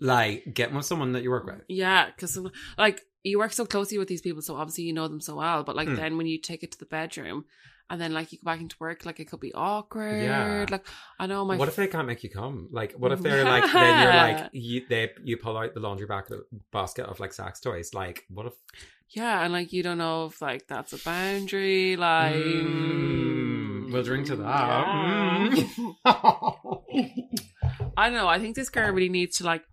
like 0.00 0.54
get 0.54 0.72
with 0.72 0.84
someone 0.84 1.12
that 1.12 1.22
you 1.24 1.30
work 1.30 1.44
with. 1.44 1.60
Yeah, 1.68 2.06
because 2.06 2.38
like 2.78 3.02
you 3.24 3.38
work 3.38 3.52
so 3.52 3.66
closely 3.66 3.98
with 3.98 4.06
these 4.08 4.20
people, 4.20 4.42
so 4.42 4.54
obviously 4.54 4.84
you 4.84 4.92
know 4.92 5.08
them 5.08 5.20
so 5.20 5.34
well. 5.36 5.64
But 5.64 5.74
like 5.76 5.88
Mm. 5.88 5.96
then 5.96 6.16
when 6.16 6.26
you 6.26 6.38
take 6.40 6.62
it 6.62 6.70
to 6.72 6.78
the 6.78 6.86
bedroom, 6.86 7.44
and 7.90 8.00
then 8.00 8.12
like 8.12 8.32
you 8.32 8.38
go 8.38 8.44
back 8.44 8.60
into 8.60 8.76
work, 8.78 9.04
like 9.06 9.20
it 9.20 9.26
could 9.30 9.40
be 9.40 9.52
awkward. 9.54 10.22
Yeah. 10.22 10.66
Like 10.70 10.86
I 11.18 11.26
know 11.26 11.44
my. 11.44 11.56
what 11.56 11.68
if 11.68 11.76
they 11.76 11.86
can't 11.86 12.06
make 12.06 12.22
you 12.22 12.30
come? 12.30 12.68
Like, 12.70 12.92
what 12.92 13.12
if 13.12 13.20
they're 13.22 13.44
like, 13.44 13.72
then 13.72 14.02
you're 14.02 14.14
like, 14.14 14.50
you, 14.52 14.82
they 14.88 15.10
you 15.24 15.36
pull 15.36 15.56
out 15.56 15.74
the 15.74 15.80
laundry 15.80 16.06
back, 16.06 16.28
basket 16.72 17.06
of 17.06 17.20
like 17.20 17.32
sex 17.32 17.60
toys. 17.60 17.94
Like, 17.94 18.24
what 18.28 18.46
if? 18.46 18.54
yeah, 19.10 19.42
and 19.42 19.52
like 19.52 19.72
you 19.72 19.82
don't 19.82 19.98
know 19.98 20.26
if 20.26 20.42
like 20.42 20.66
that's 20.66 20.92
a 20.92 20.98
boundary. 20.98 21.96
Like 21.96 22.34
Mm, 22.34 23.92
we'll 23.92 24.02
drink 24.02 24.26
to 24.26 24.36
that. 24.36 24.44
Yeah. 24.44 25.48
Mm. 26.04 26.78
I 27.96 28.10
don't 28.10 28.18
know. 28.18 28.28
I 28.28 28.38
think 28.38 28.54
this 28.54 28.68
girl 28.68 28.92
really 28.92 29.08
needs 29.08 29.38
to 29.38 29.44
like, 29.44 29.64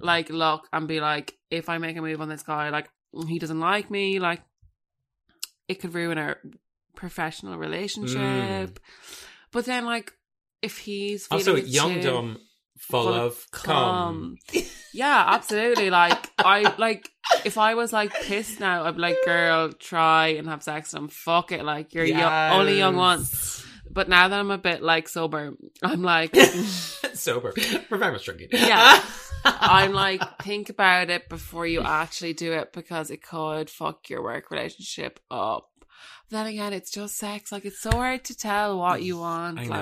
like 0.00 0.28
look 0.30 0.68
and 0.72 0.86
be 0.86 1.00
like, 1.00 1.34
if 1.50 1.68
I 1.68 1.78
make 1.78 1.96
a 1.96 2.02
move 2.02 2.20
on 2.20 2.28
this 2.28 2.42
guy, 2.42 2.68
like 2.70 2.88
he 3.26 3.38
doesn't 3.38 3.60
like 3.60 3.90
me, 3.90 4.18
like 4.18 4.42
it 5.68 5.76
could 5.76 5.94
ruin 5.94 6.18
our 6.18 6.38
professional 6.96 7.58
relationship. 7.58 8.18
Mm. 8.18 8.76
But 9.52 9.66
then, 9.66 9.84
like, 9.84 10.12
if 10.62 10.78
he's 10.78 11.28
also, 11.30 11.54
young, 11.54 12.00
dumb, 12.00 12.38
full, 12.78 13.04
full 13.04 13.14
of 13.14 13.46
cum. 13.52 14.36
yeah, 14.92 15.24
absolutely. 15.28 15.90
Like 15.90 16.30
I 16.38 16.74
like 16.78 17.08
if 17.44 17.58
I 17.58 17.74
was 17.74 17.92
like 17.92 18.12
pissed 18.22 18.58
now, 18.60 18.84
I'd 18.84 18.96
be 18.96 19.02
like, 19.02 19.18
girl, 19.24 19.72
try 19.72 20.28
and 20.28 20.48
have 20.48 20.62
sex 20.62 20.94
and. 20.94 21.12
Fuck 21.12 21.52
it. 21.52 21.64
Like 21.64 21.94
you're 21.94 22.04
young, 22.04 22.52
only 22.52 22.78
young 22.78 22.96
once. 22.96 23.64
But 23.88 24.08
now 24.08 24.28
that 24.28 24.38
I'm 24.38 24.50
a 24.50 24.58
bit 24.58 24.82
like 24.82 25.08
sober, 25.08 25.54
I'm 25.82 26.02
like, 26.02 26.36
Sober. 27.14 27.54
We're 27.90 27.98
very 27.98 28.12
much 28.12 28.24
drinking. 28.24 28.48
Yeah. 28.52 29.02
I'm 29.44 29.92
like, 29.92 30.20
think 30.42 30.68
about 30.70 31.08
it 31.10 31.28
before 31.28 31.66
you 31.66 31.80
actually 31.80 32.34
do 32.34 32.52
it 32.52 32.72
because 32.72 33.10
it 33.10 33.22
could 33.22 33.70
fuck 33.70 34.10
your 34.10 34.22
work 34.22 34.50
relationship 34.50 35.20
up. 35.30 35.68
Then 36.30 36.46
again, 36.46 36.72
it's 36.72 36.90
just 36.90 37.16
sex. 37.16 37.52
Like 37.52 37.64
it's 37.64 37.80
so 37.80 37.90
hard 37.90 38.24
to 38.24 38.36
tell 38.36 38.78
what 38.78 39.02
you 39.02 39.18
want. 39.18 39.58
I 39.58 39.64
know. 39.66 39.76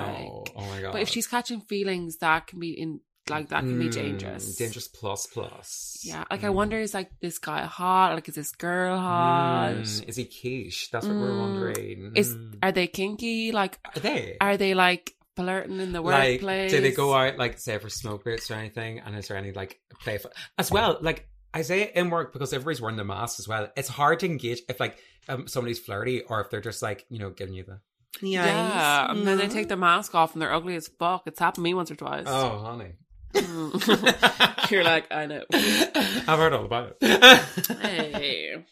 Like, 0.45 0.53
oh 0.55 0.67
my 0.67 0.81
god. 0.81 0.91
but 0.93 1.01
if 1.01 1.09
she's 1.09 1.27
catching 1.27 1.61
feelings, 1.61 2.17
that 2.17 2.47
can 2.47 2.59
be 2.59 2.71
in 2.71 2.99
like 3.27 3.49
that 3.49 3.61
can 3.61 3.79
be 3.79 3.89
Mm, 3.89 3.93
dangerous. 3.93 4.55
Dangerous 4.55 4.87
plus 4.87 5.25
plus. 5.25 5.97
Yeah. 6.03 6.23
Like 6.29 6.43
I 6.43 6.49
Mm. 6.49 6.53
wonder, 6.53 6.77
is 6.79 6.93
like 6.93 7.09
this 7.21 7.39
guy 7.39 7.63
hot? 7.65 8.13
Like 8.13 8.29
is 8.29 8.35
this 8.35 8.51
girl 8.51 8.99
hot? 8.99 9.71
Mm, 9.77 10.07
is 10.07 10.15
he 10.15 10.25
quiche? 10.25 10.91
That's 10.91 11.07
what 11.07 11.17
we're 11.17 11.33
Mm. 11.33 11.39
wondering. 11.39 12.11
Is 12.15 12.35
Mm. 12.35 12.59
are 12.61 12.71
they 12.71 12.85
kinky? 12.85 13.51
Like 13.51 13.79
Are 13.95 13.99
they? 13.99 14.37
are 14.39 14.57
they 14.57 14.75
like 14.75 15.15
flirting 15.35 15.79
in 15.79 15.91
the 15.91 16.01
like, 16.01 16.33
workplace? 16.41 16.71
do 16.71 16.79
they 16.81 16.91
go 16.91 17.13
out 17.15 17.37
like 17.39 17.57
say 17.59 17.77
for 17.79 17.89
smoke 17.89 18.23
breaks 18.23 18.51
or 18.51 18.53
anything? 18.53 18.99
And 18.99 19.15
is 19.15 19.27
there 19.27 19.37
any 19.37 19.51
like 19.51 19.79
playful 20.01 20.29
as 20.59 20.69
well? 20.71 20.99
Like 21.01 21.27
I 21.51 21.63
say 21.63 21.81
it 21.81 21.95
in 21.95 22.09
work 22.11 22.31
because 22.31 22.53
everybody's 22.53 22.79
wearing 22.81 22.97
the 22.97 23.03
mask 23.05 23.39
as 23.39 23.47
well. 23.47 23.69
It's 23.75 23.87
hard 23.89 24.19
to 24.19 24.27
engage 24.27 24.61
if 24.69 24.79
like 24.79 24.97
um, 25.27 25.47
somebody's 25.47 25.79
flirty 25.79 26.21
or 26.21 26.41
if 26.41 26.49
they're 26.49 26.61
just 26.61 26.81
like 26.81 27.05
you 27.09 27.19
know 27.19 27.29
giving 27.29 27.53
you 27.53 27.63
the 27.63 27.79
Yeah, 28.21 29.11
and 29.11 29.25
then 29.25 29.37
they 29.37 29.47
take 29.47 29.67
their 29.67 29.77
mask 29.77 30.15
off 30.15 30.33
and 30.33 30.41
they're 30.41 30.53
ugly 30.53 30.75
as 30.75 30.87
fuck. 30.87 31.23
It's 31.25 31.39
happened 31.39 31.55
to 31.55 31.61
me 31.61 31.73
once 31.73 31.91
or 31.91 31.95
twice. 31.95 32.25
Oh, 32.27 32.59
honey. 32.59 32.93
Mm. 33.33 34.69
You're 34.71 34.83
like, 34.83 35.11
I 35.11 35.25
know. 35.25 35.43
I've 35.53 36.39
heard 36.39 36.53
all 36.53 36.65
about 36.65 36.95
it. 36.99 37.41
Hey. 37.81 38.63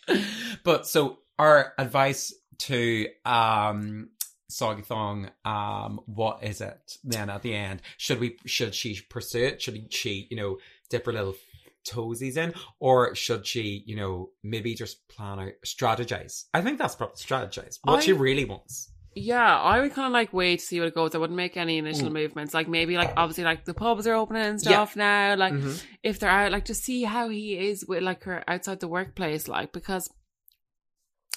But 0.63 0.87
so 0.87 1.19
our 1.37 1.73
advice 1.77 2.33
to 2.59 3.07
um 3.25 4.09
Soggy 4.53 4.83
Thong, 4.83 5.29
um, 5.45 5.99
what 6.05 6.43
is 6.43 6.61
it 6.61 6.97
then 7.03 7.29
at 7.29 7.41
the 7.41 7.53
end? 7.53 7.81
Should 7.97 8.19
we 8.19 8.37
should 8.45 8.75
she 8.75 8.99
pursue 9.09 9.43
it? 9.45 9.61
Should 9.61 9.91
she, 9.93 10.27
you 10.29 10.37
know, 10.37 10.57
dip 10.89 11.05
her 11.05 11.13
little 11.13 11.35
toesies 11.83 12.37
in? 12.37 12.53
Or 12.79 13.13
should 13.15 13.45
she, 13.45 13.83
you 13.85 13.95
know, 13.95 14.29
maybe 14.43 14.75
just 14.75 15.07
plan 15.07 15.39
out 15.39 15.51
strategize? 15.65 16.45
I 16.53 16.61
think 16.61 16.77
that's 16.79 16.95
probably 16.95 17.15
strategize. 17.17 17.79
What 17.83 18.03
she 18.03 18.13
really 18.13 18.45
wants. 18.45 18.89
Yeah, 19.15 19.59
I 19.59 19.79
would 19.79 19.93
kind 19.93 20.07
of 20.07 20.11
like 20.11 20.33
wait 20.33 20.59
to 20.59 20.65
see 20.65 20.79
what 20.79 20.87
it 20.87 20.95
goes. 20.95 21.13
I 21.13 21.19
wouldn't 21.19 21.37
make 21.37 21.55
any 21.55 21.77
initial 21.77 22.09
Mm. 22.09 22.13
movements. 22.13 22.53
Like 22.55 22.67
maybe 22.67 22.95
like 22.97 23.13
obviously 23.15 23.43
like 23.43 23.63
the 23.63 23.75
pubs 23.75 24.07
are 24.07 24.15
opening 24.15 24.41
and 24.41 24.59
stuff 24.59 24.95
now. 24.95 25.35
Like 25.35 25.53
Mhm. 25.53 25.83
if 26.01 26.17
they're 26.17 26.31
out, 26.31 26.51
like 26.51 26.65
just 26.65 26.83
see 26.83 27.03
how 27.03 27.29
he 27.29 27.55
is 27.69 27.85
with 27.85 28.01
like 28.01 28.23
her 28.23 28.43
outside 28.47 28.79
the 28.79 28.87
workplace. 28.87 29.47
Like 29.47 29.71
because 29.71 30.09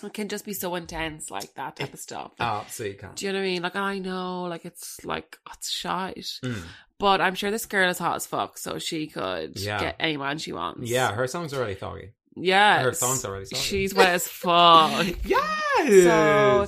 it 0.02 0.12
can 0.12 0.28
just 0.28 0.44
be 0.44 0.52
so 0.52 0.74
intense, 0.74 1.30
like 1.30 1.54
that 1.54 1.76
type 1.76 1.92
of 1.94 1.98
stuff. 2.00 2.32
Absolutely 2.38 2.98
can. 2.98 3.14
Do 3.14 3.26
you 3.26 3.32
know 3.32 3.38
what 3.40 3.44
I 3.44 3.48
mean? 3.48 3.62
Like 3.62 3.76
I 3.76 3.98
know, 3.98 4.44
like 4.44 4.64
it's 4.64 5.04
like 5.04 5.38
it's 5.52 5.70
shite, 5.70 6.16
Mm. 6.42 6.62
But 6.98 7.20
I'm 7.20 7.34
sure 7.34 7.50
this 7.50 7.66
girl 7.66 7.90
is 7.90 7.98
hot 7.98 8.16
as 8.16 8.26
fuck, 8.26 8.58
so 8.58 8.78
she 8.78 9.06
could 9.06 9.58
Yeah. 9.58 9.80
get 9.80 9.96
any 10.00 10.16
man 10.16 10.38
she 10.38 10.52
wants. 10.52 10.88
Yeah, 10.90 11.12
her 11.12 11.26
songs 11.26 11.52
are 11.54 11.60
really 11.60 11.74
thoggy. 11.76 12.10
yeah. 12.36 12.82
Her 12.82 12.92
songs 12.92 13.24
are 13.24 13.32
really 13.32 13.44
soggy. 13.46 13.62
She's 13.62 13.94
wet 13.94 14.10
as 14.10 14.28
fuck. 14.28 15.06
Yes. 15.24 16.04
So, 16.04 16.66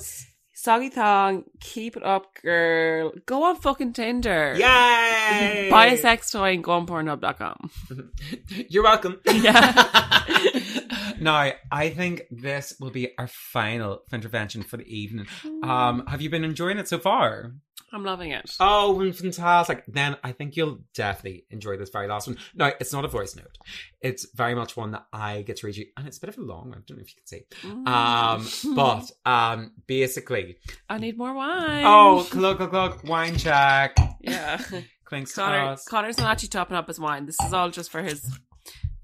Soggy 0.55 0.89
thong, 0.91 1.45
keep 1.61 1.97
it 1.97 2.03
up, 2.03 2.35
girl. 2.43 3.13
Go 3.27 3.45
on 3.45 3.57
fucking 3.57 3.93
Tinder. 3.95 4.55
Yay! 4.59 5.69
Buy 5.71 5.87
a 5.93 5.97
sex 5.97 6.31
toy 6.33 6.53
and 6.55 6.65
go 6.65 6.73
on 6.73 6.87
Pornhub.com. 6.87 7.71
You're 8.69 8.83
welcome. 8.83 9.21
Yeah. 9.27 11.15
now, 11.21 11.53
I 11.73 11.91
think 11.91 12.23
this 12.31 12.75
will 12.81 12.91
be 12.91 13.17
our 13.19 13.29
final 13.29 14.03
intervention 14.13 14.63
for 14.63 14.77
the 14.77 14.85
evening. 14.85 15.27
Um, 15.63 16.05
have 16.07 16.21
you 16.21 16.29
been 16.31 16.45
enjoying 16.45 16.79
it 16.79 16.89
so 16.89 16.99
far? 16.99 17.53
I'm 17.93 18.05
loving 18.05 18.33
it. 18.33 18.51
Oh, 18.61 19.13
fantastic. 19.13 19.85
Then 19.89 20.17
I 20.23 20.33
think 20.33 20.57
you'll 20.57 20.81
definitely 20.95 21.45
enjoy 21.51 21.77
this 21.77 21.91
very 21.91 22.07
last 22.07 22.27
one. 22.27 22.37
No, 22.55 22.71
it's 22.81 22.93
not 22.93 23.05
a 23.05 23.09
voice 23.09 23.35
note. 23.35 23.57
It's 24.01 24.27
very 24.35 24.55
much 24.55 24.77
one 24.77 24.91
that 24.93 25.07
I 25.13 25.43
get 25.43 25.57
to 25.59 25.67
read 25.67 25.77
you. 25.77 25.87
And 25.97 26.07
it's 26.07 26.19
a 26.19 26.21
bit 26.21 26.31
of 26.31 26.39
a 26.39 26.43
long 26.43 26.69
one. 26.71 26.79
I 26.79 26.83
don't 26.87 26.99
know 26.99 27.03
if 27.03 27.15
you 27.15 27.21
can 27.21 27.27
see. 27.27 27.45
Um, 27.87 28.75
but 28.77 29.11
um, 29.25 29.73
basically, 29.87 30.59
I 30.89 30.99
need 30.99 31.17
more 31.17 31.33
wine. 31.35 31.85
oh, 31.87 32.27
glug, 32.31 32.59
glug, 32.59 32.71
glug, 32.71 33.09
wine 33.09 33.37
check. 33.37 33.97
yeah. 34.21 34.61
Clinks 35.05 35.33
to 35.35 35.41
Connor, 35.41 35.59
us. 35.71 35.85
Connor's 35.87 36.19
not 36.19 36.33
actually 36.33 36.51
topping 36.51 36.77
up 36.77 36.87
his 36.87 37.01
wine. 37.01 37.25
This 37.25 37.41
is 37.41 37.55
all 37.55 37.71
just 37.71 37.91
for 37.91 38.03
his 38.03 38.39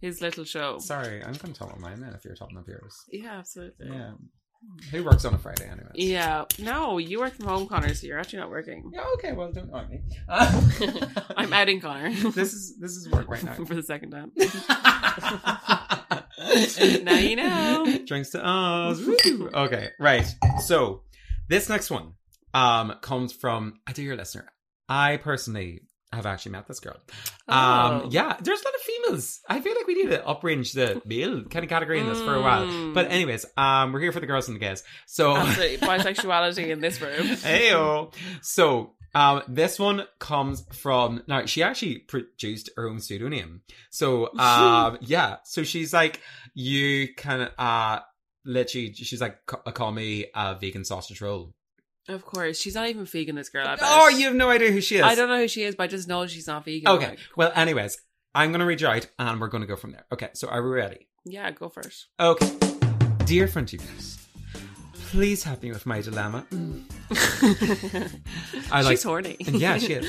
his 0.03 0.21
little 0.21 0.45
show. 0.45 0.79
Sorry, 0.79 1.23
I'm 1.25 1.33
going 1.33 1.55
to 1.55 1.59
top 1.59 1.71
up 1.73 1.81
mine 1.81 2.01
then 2.01 2.13
if 2.13 2.27
you're 2.27 2.35
topping 2.35 2.59
up 2.59 2.69
yours. 2.69 2.95
Yeah, 3.09 3.39
absolutely. 3.39 3.89
Yeah. 3.89 4.13
Who 4.91 5.03
works 5.03 5.25
on 5.25 5.35
a 5.35 5.39
Friday 5.39 5.69
anyway? 5.69 5.91
Yeah. 5.95 6.45
No, 6.59 6.99
you 6.99 7.19
work 7.19 7.35
from 7.35 7.47
home, 7.47 7.67
Connor, 7.67 7.95
so 7.95 8.07
you're 8.07 8.19
actually 8.19 8.41
not 8.41 8.51
working. 8.51 8.91
Yeah, 8.93 9.05
okay, 9.15 9.33
well, 9.33 9.51
don't 9.51 9.73
mind 9.73 9.91
me. 9.91 10.01
I'm 11.37 11.53
outing 11.53 11.81
Connor 11.81 12.11
this 12.31 12.53
is 12.53 12.79
this 12.79 12.93
is 12.93 13.11
work 13.11 13.29
right 13.29 13.43
now. 13.45 13.55
for 13.65 13.75
the 13.75 13.83
second 13.83 14.11
time. 14.11 14.33
now 17.05 17.15
you 17.19 17.37
know. 17.37 17.99
Drinks 18.07 18.31
to 18.31 18.45
us. 18.45 19.01
Woo. 19.01 19.51
Okay, 19.55 19.91
right. 19.99 20.27
So 20.65 21.03
this 21.49 21.69
next 21.69 21.91
one 21.91 22.13
um 22.53 22.95
comes 23.01 23.33
from 23.33 23.81
a 23.89 23.93
dear 23.93 24.17
listener. 24.17 24.53
I 24.89 25.17
personally 25.17 25.83
have 26.15 26.27
actually 26.27 26.53
met 26.53 26.67
this 26.67 26.81
girl. 26.81 26.97
Um 27.49 28.03
Oh. 28.05 28.09
yeah, 28.11 28.37
there's 28.41 28.61
a 28.61 28.65
lot 28.65 28.75
of 28.75 28.81
females. 28.81 29.41
I 29.49 29.61
feel 29.61 29.75
like 29.75 29.87
we 29.87 29.95
need 29.95 30.11
to 30.11 30.19
uprange 30.19 30.73
the 30.73 31.03
male 31.05 31.45
kind 31.45 31.65
of 31.65 31.69
category 31.69 32.01
in 32.01 32.07
this 32.07 32.21
for 32.21 32.35
a 32.35 32.41
while. 32.41 32.67
Mm. 32.67 32.95
But 32.95 33.11
anyways, 33.11 33.45
um 33.57 33.93
we're 33.93 34.01
here 34.01 34.13
for 34.13 34.21
the 34.21 34.27
girls 34.27 34.49
and 34.49 34.55
the 34.57 34.61
guys. 34.61 34.83
So 35.07 35.37
Absolutely. 35.37 35.77
Bisexuality 35.89 36.69
in 36.69 36.81
this 36.81 37.01
room. 37.01 37.27
Heyo. 37.27 38.13
So 38.43 38.95
um, 39.17 39.43
this 39.47 39.79
one 39.79 40.03
comes 40.19 40.65
from 40.73 41.23
now. 41.29 41.47
She 41.47 41.63
actually 41.63 41.99
produced 41.99 42.71
her 42.77 42.89
own 42.89 42.99
pseudonym. 42.99 43.63
So 43.91 44.37
um, 44.39 44.99
yeah. 45.03 45.37
So 45.45 45.63
she's 45.63 45.93
like, 45.93 46.21
you 46.55 47.15
can 47.15 47.49
uh, 47.57 48.01
literally. 48.45 48.93
She's 48.95 49.21
like, 49.21 49.39
"C- 49.49 49.73
call 49.73 49.93
me 49.93 50.27
a 50.35 50.57
vegan 50.59 50.85
sausage 50.85 51.21
roll. 51.21 51.55
Of 52.09 52.25
course. 52.25 52.59
She's 52.59 52.75
not 52.75 52.89
even 52.89 53.05
vegan, 53.07 53.35
this 53.37 53.49
girl. 53.49 53.67
I 53.67 53.77
bet. 53.77 53.85
Oh, 53.85 54.09
you 54.09 54.27
have 54.27 54.35
no 54.35 54.51
idea 54.51 54.71
who 54.71 54.81
she 54.81 54.97
is. 54.97 55.03
I 55.03 55.15
don't 55.15 55.29
know 55.29 55.39
who 55.39 55.49
she 55.49 55.63
is, 55.63 55.75
but 55.75 55.85
I 55.85 55.87
just 55.87 56.07
know 56.09 56.27
she's 56.27 56.47
not 56.47 56.65
vegan. 56.65 56.89
Okay. 56.89 57.09
Like, 57.11 57.19
Well, 57.37 57.53
anyways, 57.55 57.97
I'm 58.35 58.53
gonna 58.53 58.67
read 58.67 58.81
you 58.81 58.89
out, 58.89 59.07
and 59.19 59.41
we're 59.41 59.49
gonna 59.49 59.67
go 59.67 59.77
from 59.77 59.93
there. 59.93 60.05
Okay. 60.13 60.29
So 60.35 60.49
are 60.49 60.63
we 60.63 60.71
ready? 60.71 61.09
yeah, 61.25 61.51
go 61.51 61.69
first. 61.71 62.09
Okay. 62.21 62.51
Dear 63.25 63.47
Frontieers, 63.49 64.19
please 65.15 65.45
help 65.45 65.63
me 65.63 65.71
with 65.71 65.87
my 65.87 66.01
dilemma. 66.01 66.45
I 68.73 68.83
like 68.83 68.87
she's 68.89 69.03
horny. 69.05 69.37
Yeah, 69.65 69.79
she 69.79 69.93
is. 69.93 70.07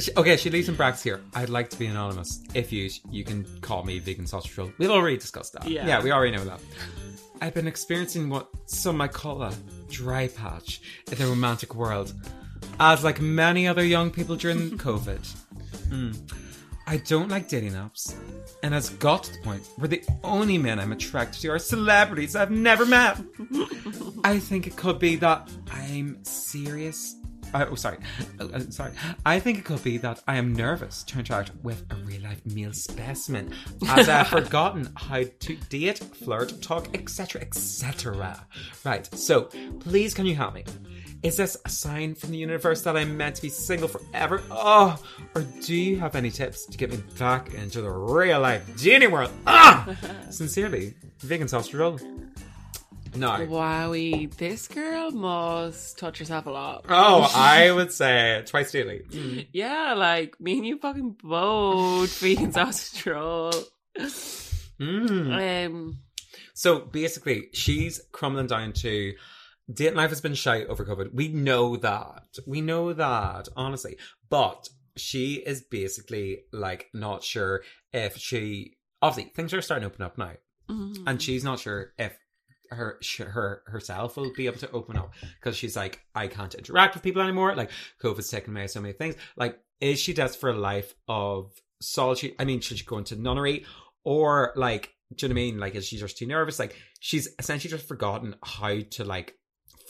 She- 0.04 0.12
okay, 0.16 0.36
she 0.36 0.50
leaves 0.50 0.68
in 0.68 0.74
brackets 0.74 1.04
here. 1.04 1.20
I'd 1.34 1.48
like 1.50 1.70
to 1.70 1.78
be 1.78 1.86
anonymous. 1.86 2.42
If 2.52 2.72
you, 2.72 2.90
you 3.12 3.22
can 3.22 3.46
call 3.60 3.84
me 3.84 4.00
vegan 4.00 4.26
sausage 4.26 4.58
roll. 4.58 4.72
We've 4.76 4.90
already 4.90 5.18
discussed 5.18 5.52
that. 5.52 5.68
Yeah. 5.68 5.86
yeah, 5.86 6.02
we 6.02 6.10
already 6.10 6.36
know 6.36 6.44
that. 6.44 6.60
I've 7.40 7.54
been 7.54 7.68
experiencing 7.68 8.28
what 8.28 8.48
some 8.66 8.96
might 8.96 9.12
call 9.12 9.40
a 9.42 9.52
dry 9.88 10.26
patch 10.26 10.82
in 11.12 11.16
the 11.16 11.26
romantic 11.26 11.76
world, 11.76 12.12
as 12.80 13.04
like 13.04 13.20
many 13.20 13.68
other 13.68 13.84
young 13.84 14.10
people 14.10 14.34
during 14.34 14.76
COVID. 14.78 15.20
Mm. 15.90 16.16
I 16.90 16.96
don't 16.96 17.28
like 17.28 17.46
dating 17.46 17.74
apps, 17.74 18.16
and 18.64 18.74
has 18.74 18.90
got 18.90 19.22
to 19.22 19.32
the 19.32 19.38
point 19.44 19.62
where 19.76 19.86
the 19.86 20.02
only 20.24 20.58
men 20.58 20.80
I'm 20.80 20.90
attracted 20.90 21.40
to 21.42 21.50
are 21.50 21.58
celebrities 21.60 22.34
I've 22.34 22.50
never 22.50 22.84
met. 22.84 23.16
I 24.24 24.40
think 24.40 24.66
it 24.66 24.74
could 24.74 24.98
be 24.98 25.14
that 25.14 25.48
I'm 25.70 26.18
serious. 26.24 27.14
Uh, 27.52 27.66
oh, 27.70 27.74
sorry. 27.74 27.98
Uh, 28.38 28.60
sorry. 28.70 28.92
I 29.26 29.40
think 29.40 29.58
it 29.58 29.64
could 29.64 29.82
be 29.82 29.98
that 29.98 30.22
I 30.26 30.36
am 30.36 30.52
nervous 30.52 31.02
to 31.04 31.18
interact 31.18 31.52
with 31.62 31.84
a 31.90 31.96
real 31.96 32.22
life 32.22 32.40
male 32.46 32.72
specimen, 32.72 33.52
as 33.88 34.08
I've 34.08 34.28
forgotten 34.38 34.90
how 34.94 35.24
to 35.40 35.56
date, 35.68 35.98
flirt, 35.98 36.60
talk, 36.62 36.96
etc., 36.96 37.42
etc. 37.42 38.46
Right. 38.84 39.08
So, 39.14 39.48
please, 39.80 40.14
can 40.14 40.26
you 40.26 40.36
help 40.36 40.54
me? 40.54 40.64
Is 41.22 41.36
this 41.36 41.56
a 41.66 41.68
sign 41.68 42.14
from 42.14 42.30
the 42.30 42.38
universe 42.38 42.80
that 42.82 42.96
I'm 42.96 43.14
meant 43.16 43.36
to 43.36 43.42
be 43.42 43.50
single 43.50 43.88
forever? 43.88 44.42
Oh, 44.50 44.98
or 45.34 45.42
do 45.60 45.74
you 45.74 45.98
have 45.98 46.14
any 46.14 46.30
tips 46.30 46.64
to 46.66 46.78
get 46.78 46.90
me 46.90 46.98
back 47.18 47.52
into 47.52 47.82
the 47.82 47.90
real 47.90 48.40
life 48.40 48.64
genie 48.78 49.06
world? 49.06 49.30
Ah! 49.46 49.94
Sincerely, 50.30 50.94
vegan 51.18 51.46
sausage 51.46 51.74
roll. 51.74 51.98
No. 53.14 53.30
Wowie, 53.46 54.34
this 54.36 54.68
girl 54.68 55.10
must 55.10 55.98
touch 55.98 56.18
herself 56.18 56.46
a 56.46 56.50
lot. 56.50 56.84
Oh, 56.88 57.30
I 57.34 57.70
would 57.72 57.92
say 57.92 58.42
twice 58.46 58.70
daily. 58.72 59.02
Yeah, 59.52 59.94
like 59.94 60.40
me 60.40 60.58
and 60.58 60.66
you 60.66 60.78
fucking 60.78 61.16
both 61.22 62.18
vegan 62.20 62.52
sausage 62.52 63.04
roll. 63.06 63.52
Mm. 64.80 65.66
Um, 65.66 65.98
So 66.54 66.80
basically, 66.80 67.48
she's 67.52 68.00
crumbling 68.12 68.46
down 68.46 68.72
to 68.74 69.14
dating 69.72 69.96
life 69.96 70.10
has 70.10 70.20
been 70.20 70.34
shite 70.34 70.66
over 70.68 70.84
COVID. 70.84 71.14
We 71.14 71.28
know 71.28 71.76
that. 71.76 72.38
We 72.46 72.60
know 72.60 72.92
that, 72.92 73.48
honestly. 73.56 73.96
But 74.28 74.68
she 74.96 75.34
is 75.34 75.62
basically 75.62 76.42
like 76.52 76.88
not 76.92 77.22
sure 77.22 77.62
if 77.92 78.16
she 78.16 78.76
obviously 79.02 79.32
things 79.34 79.54
are 79.54 79.62
starting 79.62 79.88
to 79.88 79.92
open 79.94 80.04
up 80.04 80.18
now. 80.18 80.32
mm, 80.68 80.96
And 81.06 81.20
she's 81.22 81.44
not 81.44 81.58
sure 81.60 81.92
if 81.98 82.16
her 82.70 82.98
her 83.18 83.62
herself 83.66 84.16
will 84.16 84.32
be 84.34 84.46
able 84.46 84.58
to 84.58 84.70
open 84.70 84.96
up 84.96 85.12
because 85.38 85.56
she's 85.56 85.76
like 85.76 86.00
I 86.14 86.28
can't 86.28 86.54
interact 86.54 86.94
with 86.94 87.02
people 87.02 87.22
anymore. 87.22 87.54
Like 87.54 87.70
COVID's 88.02 88.30
taken 88.30 88.56
away 88.56 88.66
so 88.66 88.80
many 88.80 88.92
things. 88.92 89.16
Like 89.36 89.58
is 89.80 89.98
she 89.98 90.12
desperate 90.12 90.40
for 90.40 90.50
a 90.50 90.60
life 90.60 90.94
of 91.08 91.52
solitude? 91.80 92.34
I 92.38 92.44
mean, 92.44 92.60
should 92.60 92.78
she 92.78 92.84
go 92.84 92.98
into 92.98 93.16
nunnery 93.16 93.64
or 94.04 94.52
like? 94.56 94.94
Do 95.16 95.26
you 95.26 95.28
know 95.28 95.34
what 95.34 95.40
I 95.40 95.44
mean? 95.44 95.58
Like, 95.58 95.74
is 95.74 95.86
she 95.86 95.96
just 95.96 96.18
too 96.18 96.26
nervous? 96.26 96.60
Like, 96.60 96.76
she's 97.00 97.28
essentially 97.40 97.68
just 97.68 97.88
forgotten 97.88 98.36
how 98.44 98.78
to 98.90 99.04
like 99.04 99.34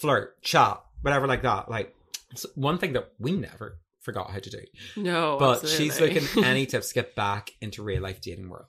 flirt, 0.00 0.40
chat, 0.40 0.80
whatever, 1.02 1.26
like 1.26 1.42
that. 1.42 1.70
Like, 1.70 1.94
it's 2.30 2.46
one 2.54 2.78
thing 2.78 2.94
that 2.94 3.10
we 3.18 3.32
never 3.32 3.80
forgot 4.00 4.30
how 4.30 4.38
to 4.38 4.50
do. 4.50 4.60
no, 4.96 5.36
But 5.38 5.68
she's 5.68 6.00
looking 6.00 6.22
any 6.44 6.64
tips 6.64 6.88
to 6.88 6.94
get 6.94 7.14
back 7.14 7.50
into 7.60 7.82
real 7.82 8.00
life 8.00 8.22
dating 8.22 8.48
world. 8.48 8.64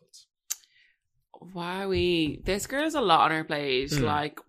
Wowie, 1.55 2.43
this 2.45 2.67
girl 2.67 2.83
has 2.83 2.95
a 2.95 3.01
lot 3.01 3.21
on 3.25 3.31
her 3.31 3.43
plate. 3.43 3.89
Mm. 3.91 4.01
Like, 4.03 4.39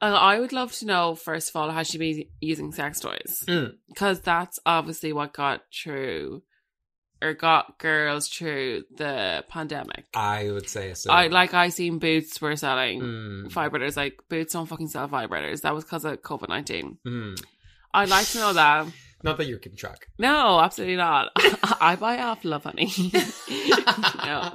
uh, 0.00 0.04
I 0.06 0.38
would 0.38 0.52
love 0.52 0.72
to 0.74 0.86
know 0.86 1.14
first 1.14 1.48
of 1.50 1.56
all 1.56 1.70
has 1.70 1.88
she 1.88 1.98
been 1.98 2.24
using 2.40 2.72
sex 2.72 3.00
toys 3.00 3.42
Mm. 3.46 3.72
because 3.88 4.20
that's 4.20 4.58
obviously 4.64 5.12
what 5.12 5.32
got 5.32 5.62
through 5.74 6.42
or 7.20 7.34
got 7.34 7.78
girls 7.80 8.28
through 8.28 8.84
the 8.94 9.44
pandemic. 9.48 10.04
I 10.14 10.50
would 10.52 10.68
say 10.68 10.94
so. 10.94 11.10
I 11.10 11.26
like 11.26 11.52
I 11.52 11.70
seen 11.70 11.98
Boots 11.98 12.40
were 12.40 12.54
selling 12.54 13.00
Mm. 13.00 13.50
vibrators. 13.50 13.96
Like 13.96 14.20
Boots 14.28 14.52
don't 14.52 14.66
fucking 14.66 14.88
sell 14.88 15.08
vibrators. 15.08 15.62
That 15.62 15.74
was 15.74 15.84
because 15.84 16.04
of 16.04 16.22
COVID 16.22 16.48
nineteen. 16.48 16.98
Mm. 17.04 17.42
I'd 17.92 18.08
like 18.08 18.26
to 18.28 18.38
know 18.38 18.52
that. 18.52 18.86
Not 19.22 19.36
that 19.38 19.46
you're 19.48 19.58
keeping 19.58 19.76
track. 19.78 20.06
No, 20.18 20.60
absolutely 20.60 20.96
not. 20.96 21.30
I 21.80 21.96
buy 21.96 22.18
off 22.18 22.42
Lovehoney. 22.42 23.12
no. 24.24 24.52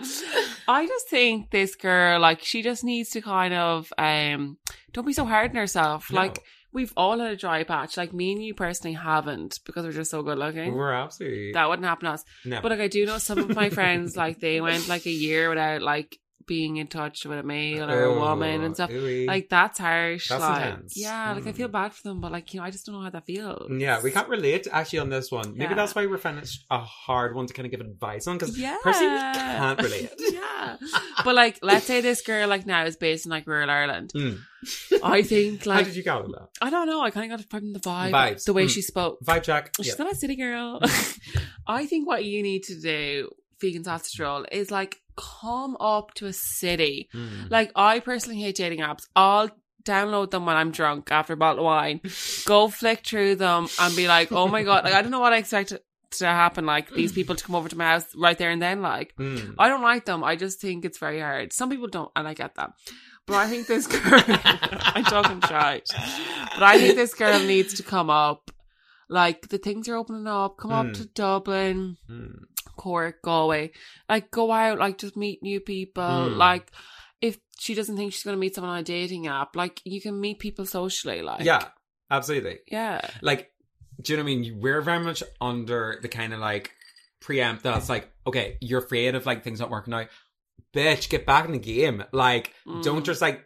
I 0.67 0.87
just 0.87 1.09
think 1.09 1.51
this 1.51 1.75
girl, 1.75 2.19
like, 2.19 2.41
she 2.41 2.61
just 2.61 2.83
needs 2.83 3.09
to 3.11 3.21
kind 3.21 3.53
of 3.53 3.91
um 3.97 4.57
don't 4.93 5.05
be 5.05 5.13
so 5.13 5.25
hard 5.25 5.51
on 5.51 5.55
herself. 5.57 6.11
No. 6.11 6.21
Like 6.21 6.39
we've 6.71 6.93
all 6.97 7.19
had 7.19 7.31
a 7.31 7.35
dry 7.35 7.63
patch. 7.63 7.97
Like 7.97 8.13
me 8.13 8.31
and 8.31 8.43
you 8.43 8.53
personally 8.53 8.95
haven't 8.95 9.59
because 9.65 9.85
we're 9.85 9.91
just 9.91 10.11
so 10.11 10.23
good 10.23 10.37
looking. 10.37 10.73
We're 10.73 10.93
absolutely 10.93 11.51
That 11.53 11.69
wouldn't 11.69 11.85
happen 11.87 12.05
to 12.05 12.11
us. 12.13 12.23
no. 12.45 12.61
But 12.61 12.71
like 12.71 12.79
I 12.79 12.87
do 12.87 13.05
know 13.05 13.17
some 13.17 13.39
of 13.39 13.55
my 13.55 13.69
friends, 13.69 14.15
like 14.15 14.39
they 14.39 14.61
went 14.61 14.87
like 14.87 15.05
a 15.05 15.11
year 15.11 15.49
without 15.49 15.81
like 15.81 16.17
being 16.45 16.77
in 16.77 16.87
touch 16.87 17.25
with 17.25 17.39
a 17.39 17.43
male 17.43 17.89
or 17.89 18.03
a 18.03 18.19
woman 18.19 18.63
and 18.63 18.75
stuff. 18.75 18.89
Ooey. 18.89 19.25
Like 19.27 19.49
that's 19.49 19.79
harsh. 19.79 20.29
That's 20.29 20.41
like, 20.41 20.65
intense. 20.71 20.93
Yeah, 20.97 21.33
like 21.33 21.47
I 21.47 21.51
feel 21.51 21.67
Mm. 21.69 21.71
bad 21.73 21.93
for 21.93 22.03
them, 22.03 22.21
but 22.21 22.31
like 22.31 22.53
you 22.53 22.59
know, 22.59 22.65
I 22.65 22.71
just 22.71 22.85
don't 22.85 22.95
know 22.95 23.01
how 23.01 23.09
that 23.09 23.25
feels. 23.25 23.71
Yeah, 23.77 24.01
we 24.01 24.11
can't 24.11 24.27
relate 24.29 24.67
actually 24.71 24.99
on 24.99 25.09
this 25.09 25.31
one. 25.31 25.51
Maybe 25.57 25.69
Yeah. 25.71 25.75
that's 25.75 25.95
why 25.95 26.05
we're 26.05 26.17
finding 26.17 26.43
it 26.43 26.49
a 26.69 26.79
hard 26.79 27.35
one 27.35 27.47
to 27.47 27.53
kind 27.53 27.65
of 27.65 27.71
give 27.71 27.81
advice 27.81 28.27
on 28.27 28.37
because 28.37 28.57
Yeah. 28.57 28.77
personally 28.83 29.13
we 29.13 29.19
can't 29.19 29.81
relate. 29.81 30.11
yeah, 30.33 30.77
but 31.23 31.35
like, 31.35 31.59
let's 31.61 31.85
say 31.85 32.01
this 32.01 32.21
girl 32.21 32.47
like 32.47 32.65
now 32.65 32.85
is 32.85 32.95
based 32.97 33.25
in 33.25 33.29
like 33.31 33.47
rural 33.47 33.69
Ireland. 33.69 34.11
Mm. 34.15 34.39
I 35.03 35.21
think 35.23 35.65
like 35.65 35.79
How 35.79 35.83
did 35.83 35.95
you 35.95 36.03
get 36.03 36.21
with 36.23 36.31
that? 36.33 36.47
I 36.61 36.69
don't 36.69 36.87
know. 36.87 37.01
I 37.01 37.11
kind 37.11 37.31
of 37.31 37.39
got 37.39 37.49
from 37.49 37.73
the 37.73 37.79
vibe, 37.79 38.11
Vibes. 38.11 38.45
the 38.45 38.53
way 38.53 38.65
Mm. 38.65 38.69
she 38.69 38.81
spoke. 38.81 39.19
Vibe 39.23 39.43
check. 39.43 39.71
She's 39.77 39.87
Yeah. 39.97 40.03
not 40.05 40.13
a 40.13 40.15
city 40.15 40.35
girl. 40.35 40.79
I 41.67 41.85
think 41.85 42.07
what 42.07 42.23
you 42.25 42.41
need 42.43 42.63
to 42.63 42.79
do, 42.79 43.29
vegan 43.61 43.83
sausage 43.83 44.19
roll, 44.19 44.45
is 44.51 44.71
like 44.71 44.99
come 45.15 45.75
up 45.79 46.13
to 46.15 46.25
a 46.27 46.33
city. 46.33 47.09
Mm. 47.13 47.49
Like 47.51 47.71
I 47.75 47.99
personally 47.99 48.39
hate 48.41 48.55
dating 48.55 48.79
apps. 48.79 49.07
I'll 49.15 49.49
download 49.83 50.31
them 50.31 50.45
when 50.45 50.55
I'm 50.55 50.71
drunk 50.71 51.11
after 51.11 51.33
a 51.33 51.37
bottle 51.37 51.59
of 51.59 51.65
wine, 51.65 51.99
go 52.45 52.69
flick 52.69 53.05
through 53.05 53.35
them 53.35 53.67
and 53.79 53.95
be 53.95 54.07
like, 54.07 54.31
oh 54.31 54.47
my 54.47 54.63
god, 54.63 54.85
like 54.85 54.93
I 54.93 55.01
don't 55.01 55.11
know 55.11 55.19
what 55.19 55.33
I 55.33 55.37
expect 55.37 55.73
to 56.19 56.25
happen. 56.25 56.65
Like 56.65 56.89
these 56.91 57.11
people 57.19 57.35
to 57.35 57.43
come 57.43 57.55
over 57.55 57.67
to 57.67 57.77
my 57.77 57.85
house 57.85 58.05
right 58.15 58.37
there 58.37 58.49
and 58.51 58.61
then. 58.61 58.81
Like 58.81 59.13
Mm. 59.17 59.55
I 59.59 59.67
don't 59.69 59.81
like 59.81 60.05
them. 60.05 60.23
I 60.23 60.35
just 60.35 60.61
think 60.61 60.85
it's 60.85 60.97
very 60.99 61.19
hard. 61.19 61.51
Some 61.53 61.69
people 61.69 61.87
don't, 61.87 62.11
and 62.15 62.27
I 62.27 62.33
get 62.33 62.55
that. 62.55 62.71
But 63.25 63.35
I 63.37 63.47
think 63.47 63.67
this 63.67 63.87
girl, 63.87 64.21
I'm 64.27 65.03
talking 65.05 65.39
shite. 65.41 65.87
But 66.53 66.63
I 66.63 66.77
think 66.77 66.95
this 66.95 67.13
girl 67.13 67.39
needs 67.39 67.73
to 67.75 67.83
come 67.83 68.09
up. 68.09 68.51
Like 69.09 69.49
the 69.49 69.57
things 69.57 69.87
are 69.89 69.95
opening 69.95 70.27
up. 70.27 70.57
Come 70.57 70.71
up 70.71 70.85
Mm. 70.87 70.93
to 70.95 71.05
Dublin, 71.05 71.97
Mm. 72.09 72.43
Cork, 72.77 73.21
Galway. 73.23 73.71
Like 74.09 74.31
go 74.31 74.51
out, 74.51 74.79
like 74.79 74.97
just 74.97 75.15
meet 75.17 75.41
new 75.43 75.59
people. 75.59 76.03
Mm. 76.03 76.37
Like 76.37 76.71
if 77.21 77.37
she 77.59 77.73
doesn't 77.73 77.95
think 77.95 78.13
she's 78.13 78.23
gonna 78.23 78.37
meet 78.37 78.55
someone 78.55 78.73
on 78.73 78.79
a 78.79 78.83
dating 78.83 79.27
app, 79.27 79.55
like 79.55 79.81
you 79.85 80.01
can 80.01 80.19
meet 80.19 80.39
people 80.39 80.65
socially. 80.65 81.21
Like 81.21 81.43
Yeah, 81.43 81.63
absolutely. 82.11 82.59
yeah, 82.67 83.01
Like, 83.21 83.51
do 84.01 84.13
you 84.13 84.17
know 84.17 84.23
what 84.23 84.31
I 84.31 84.35
mean? 84.35 84.59
We're 84.59 84.81
very 84.81 85.03
much 85.03 85.23
under 85.39 85.99
the 86.01 86.07
kind 86.09 86.33
of 86.33 86.39
like 86.39 86.71
preempt 87.21 87.63
that's 87.63 87.89
like, 87.89 88.09
okay, 88.27 88.57
you're 88.59 88.79
afraid 88.83 89.15
of 89.15 89.25
like 89.25 89.43
things 89.43 89.59
not 89.59 89.69
working 89.69 89.93
out. 89.93 90.07
Bitch, 90.75 91.09
get 91.09 91.25
back 91.25 91.45
in 91.45 91.51
the 91.51 91.59
game. 91.59 92.03
Like, 92.11 92.51
Mm. 92.67 92.83
don't 92.83 93.05
just 93.05 93.21
like 93.21 93.45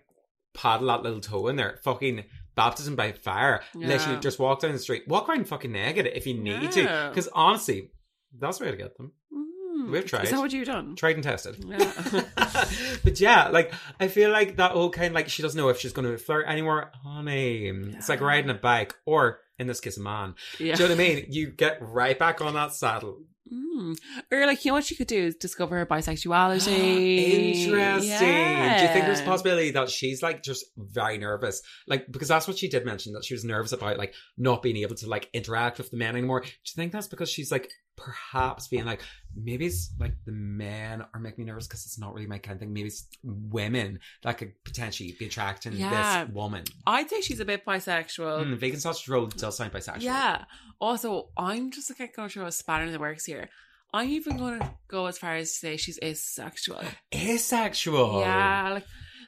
paddle 0.53 0.87
that 0.87 1.03
little 1.03 1.19
toe 1.19 1.47
in 1.47 1.55
there. 1.57 1.79
Fucking 1.83 2.23
baptism 2.55 2.95
by 2.95 3.11
fire. 3.11 3.61
Yeah. 3.75 3.87
Literally, 3.89 4.19
just 4.19 4.39
walk 4.39 4.61
down 4.61 4.71
the 4.71 4.79
street. 4.79 5.07
Walk 5.07 5.29
around 5.29 5.47
fucking 5.47 5.71
naked 5.71 6.07
if 6.07 6.25
you 6.25 6.33
need 6.35 6.71
to. 6.71 7.09
Because 7.09 7.27
honestly, 7.33 7.91
that's 8.39 8.59
the 8.59 8.65
way 8.65 8.71
to 8.71 8.77
get 8.77 8.97
them. 8.97 9.11
Mm. 9.33 9.91
We've 9.91 10.05
tried. 10.05 10.25
Is 10.25 10.31
that 10.31 10.39
what 10.39 10.51
you've 10.51 10.67
done? 10.67 10.95
Tried 10.95 11.15
and 11.15 11.23
tested. 11.23 11.63
Yeah. 11.65 12.23
but 13.03 13.19
yeah, 13.19 13.49
like 13.49 13.73
I 13.99 14.07
feel 14.07 14.31
like 14.31 14.57
that 14.57 14.71
whole 14.71 14.89
kind 14.89 15.13
like 15.13 15.29
she 15.29 15.41
doesn't 15.41 15.57
know 15.57 15.69
if 15.69 15.79
she's 15.79 15.93
going 15.93 16.09
to 16.09 16.17
flirt 16.17 16.47
anymore. 16.47 16.91
Honey, 17.03 17.67
it's 17.67 18.09
like 18.09 18.21
riding 18.21 18.49
a 18.49 18.55
bike, 18.55 18.95
or 19.05 19.39
in 19.59 19.67
this 19.67 19.79
case, 19.79 19.97
a 19.97 20.01
man. 20.01 20.35
yeah. 20.59 20.75
Do 20.75 20.83
you 20.83 20.89
know 20.89 20.95
what 20.95 21.01
I 21.01 21.07
mean? 21.07 21.25
You 21.37 21.51
get 21.51 21.77
right 21.81 22.17
back 22.17 22.41
on 22.41 22.53
that 22.55 22.73
saddle. 22.73 23.19
Mm. 23.51 23.97
Or 24.31 24.45
like 24.45 24.65
you 24.65 24.71
know 24.71 24.75
what 24.75 24.83
she 24.83 24.95
could 24.95 25.07
do 25.07 25.25
is 25.25 25.35
discover 25.35 25.77
her 25.77 25.85
bisexuality. 25.85 26.67
Interesting. 27.65 28.19
Do 28.19 28.81
you 28.81 28.89
think 28.89 29.05
there's 29.05 29.21
a 29.21 29.25
possibility 29.25 29.71
that 29.71 29.89
she's 29.89 30.21
like 30.21 30.43
just 30.43 30.65
very 30.75 31.17
nervous? 31.17 31.61
Like 31.87 32.11
because 32.11 32.27
that's 32.27 32.47
what 32.47 32.57
she 32.57 32.67
did 32.67 32.85
mention 32.85 33.13
that 33.13 33.23
she 33.23 33.33
was 33.33 33.45
nervous 33.45 33.71
about 33.71 33.97
like 33.97 34.13
not 34.37 34.61
being 34.61 34.77
able 34.77 34.95
to 34.95 35.07
like 35.07 35.29
interact 35.33 35.77
with 35.77 35.91
the 35.91 35.97
men 35.97 36.15
anymore. 36.15 36.41
Do 36.41 36.47
you 36.47 36.75
think 36.75 36.91
that's 36.91 37.07
because 37.07 37.29
she's 37.29 37.51
like 37.51 37.69
perhaps 37.97 38.67
being 38.67 38.85
like 38.85 39.01
maybe 39.35 39.65
it's 39.65 39.91
like 39.99 40.13
the 40.25 40.31
men 40.31 41.03
are 41.13 41.19
making 41.19 41.43
me 41.45 41.51
nervous 41.51 41.67
because 41.67 41.85
it's 41.85 41.99
not 41.99 42.13
really 42.13 42.27
my 42.27 42.37
kind 42.37 42.55
of 42.55 42.59
thing. 42.59 42.71
Maybe 42.73 42.87
it's 42.87 43.05
women 43.23 43.99
that 44.23 44.37
could 44.37 44.53
potentially 44.63 45.15
be 45.19 45.25
attracting 45.25 45.73
Yeah. 45.73 46.23
this 46.25 46.33
woman. 46.33 46.63
I'd 46.85 47.09
say 47.09 47.21
she's 47.21 47.39
a 47.39 47.45
bit 47.45 47.65
bisexual. 47.65 48.45
Mm, 48.45 48.57
vegan 48.57 48.79
sausage 48.79 49.09
roll 49.09 49.25
does 49.27 49.57
sound 49.57 49.73
bisexual. 49.73 50.01
Yeah. 50.01 50.45
Also, 50.79 51.29
I'm 51.37 51.71
just 51.71 51.91
like 51.99 52.15
going 52.15 52.29
to 52.29 52.45
a 52.45 52.51
spanner 52.51 52.85
in 52.85 52.93
the 52.93 52.99
works 52.99 53.25
here. 53.25 53.49
I'm 53.93 54.09
even 54.09 54.37
going 54.37 54.59
to 54.59 54.71
go 54.87 55.05
as 55.07 55.17
far 55.17 55.35
as 55.35 55.49
to 55.51 55.55
say 55.57 55.77
she's 55.77 55.97
asexual. 56.03 56.81
Asexual. 57.15 58.19
Yeah, 58.21 58.69
like 58.73 58.85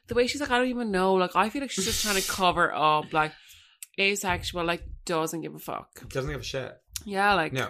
the 0.07 0.15
way 0.15 0.27
she's 0.27 0.41
like, 0.41 0.51
I 0.51 0.57
don't 0.57 0.67
even 0.67 0.91
know. 0.91 1.13
Like, 1.15 1.35
I 1.35 1.49
feel 1.49 1.61
like 1.61 1.71
she's 1.71 1.85
just 1.85 2.03
trying 2.03 2.21
to 2.21 2.27
cover 2.27 2.73
up. 2.73 3.13
Like, 3.13 3.31
asexual, 3.99 4.65
like 4.65 4.83
doesn't 5.05 5.41
give 5.41 5.55
a 5.55 5.59
fuck. 5.59 6.07
Doesn't 6.09 6.29
give 6.31 6.41
a 6.41 6.43
shit. 6.43 6.73
Yeah, 7.05 7.33
like 7.35 7.53
No. 7.53 7.69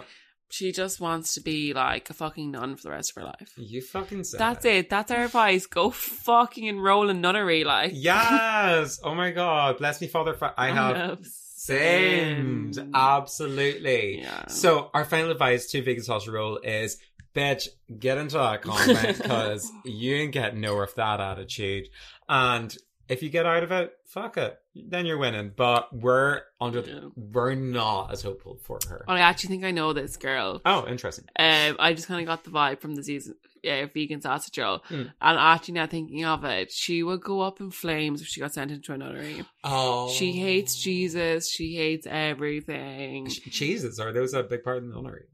She 0.49 0.71
just 0.71 0.99
wants 0.99 1.33
to 1.35 1.41
be 1.41 1.73
like 1.73 2.09
a 2.09 2.13
fucking 2.13 2.51
nun 2.51 2.75
for 2.75 2.83
the 2.83 2.89
rest 2.91 3.11
of 3.11 3.15
her 3.21 3.23
life. 3.27 3.53
You 3.55 3.81
fucking 3.81 4.23
said 4.23 4.39
That's 4.39 4.65
it. 4.65 4.89
That's 4.89 5.11
our 5.11 5.25
advice. 5.25 5.65
Go 5.67 5.89
fucking 5.91 6.65
enroll 6.65 7.09
in 7.09 7.21
nunnery. 7.21 7.63
Like, 7.63 7.91
Yes. 7.93 8.99
Oh 9.03 9.13
my 9.15 9.31
god. 9.31 9.77
Bless 9.77 10.01
me, 10.01 10.07
Father. 10.07 10.33
Fa- 10.33 10.53
I 10.57 10.69
have 10.71 11.19
sinned. 11.25 12.75
sinned. 12.75 12.91
Absolutely. 12.95 14.21
Yeah. 14.21 14.47
So 14.47 14.89
our 14.93 15.05
final 15.05 15.31
advice 15.31 15.69
to 15.71 15.81
vegan 15.83 16.03
sausage 16.03 16.29
roll 16.29 16.57
is, 16.57 16.97
bitch, 17.35 17.67
get 17.99 18.17
into 18.17 18.37
that 18.37 18.61
convent 18.61 19.17
because 19.21 19.71
you 19.85 20.15
ain't 20.15 20.31
getting 20.31 20.61
nowhere 20.61 20.81
with 20.81 20.95
that 20.95 21.19
attitude. 21.19 21.87
And 22.27 22.75
if 23.07 23.21
you 23.23 23.29
get 23.29 23.45
out 23.45 23.63
of 23.63 23.71
it, 23.71 23.91
fuck 24.05 24.37
it. 24.37 24.57
Then 24.87 25.05
you're 25.05 25.17
winning. 25.17 25.51
But 25.55 25.95
we're 25.95 26.41
under. 26.61 26.81
Yeah. 26.81 26.99
We're 27.15 27.55
not 27.55 28.11
as 28.11 28.21
hopeful 28.21 28.57
for 28.63 28.79
her. 28.87 29.05
Well, 29.07 29.17
I 29.17 29.21
actually 29.21 29.49
think 29.49 29.63
I 29.63 29.71
know 29.71 29.93
this 29.93 30.17
girl. 30.17 30.61
Oh, 30.65 30.87
interesting. 30.87 31.25
Um, 31.37 31.75
I 31.79 31.93
just 31.93 32.07
kind 32.07 32.21
of 32.21 32.27
got 32.27 32.43
the 32.43 32.51
vibe 32.51 32.79
from 32.81 32.95
the 32.95 33.03
season, 33.03 33.35
yeah, 33.63 33.85
vegan 33.93 34.21
sausage 34.21 34.57
roll. 34.57 34.79
Hmm. 34.87 35.03
And 35.21 35.37
actually, 35.39 35.75
now 35.75 35.87
thinking 35.87 36.25
of 36.25 36.43
it, 36.45 36.71
she 36.71 37.03
would 37.03 37.21
go 37.21 37.41
up 37.41 37.59
in 37.59 37.71
flames 37.71 38.21
if 38.21 38.27
she 38.27 38.39
got 38.41 38.53
sent 38.53 38.71
into 38.71 38.93
a 38.93 38.97
nunnery. 38.97 39.43
Oh, 39.63 40.09
She 40.11 40.33
hates 40.33 40.75
Jesus. 40.81 41.49
She 41.49 41.75
hates 41.75 42.07
everything. 42.09 43.27
Jesus, 43.27 43.99
are 43.99 44.11
those 44.11 44.33
a 44.33 44.43
big 44.43 44.63
part 44.63 44.77
of 44.77 44.87
the 44.87 44.95
nunnery? 44.95 45.25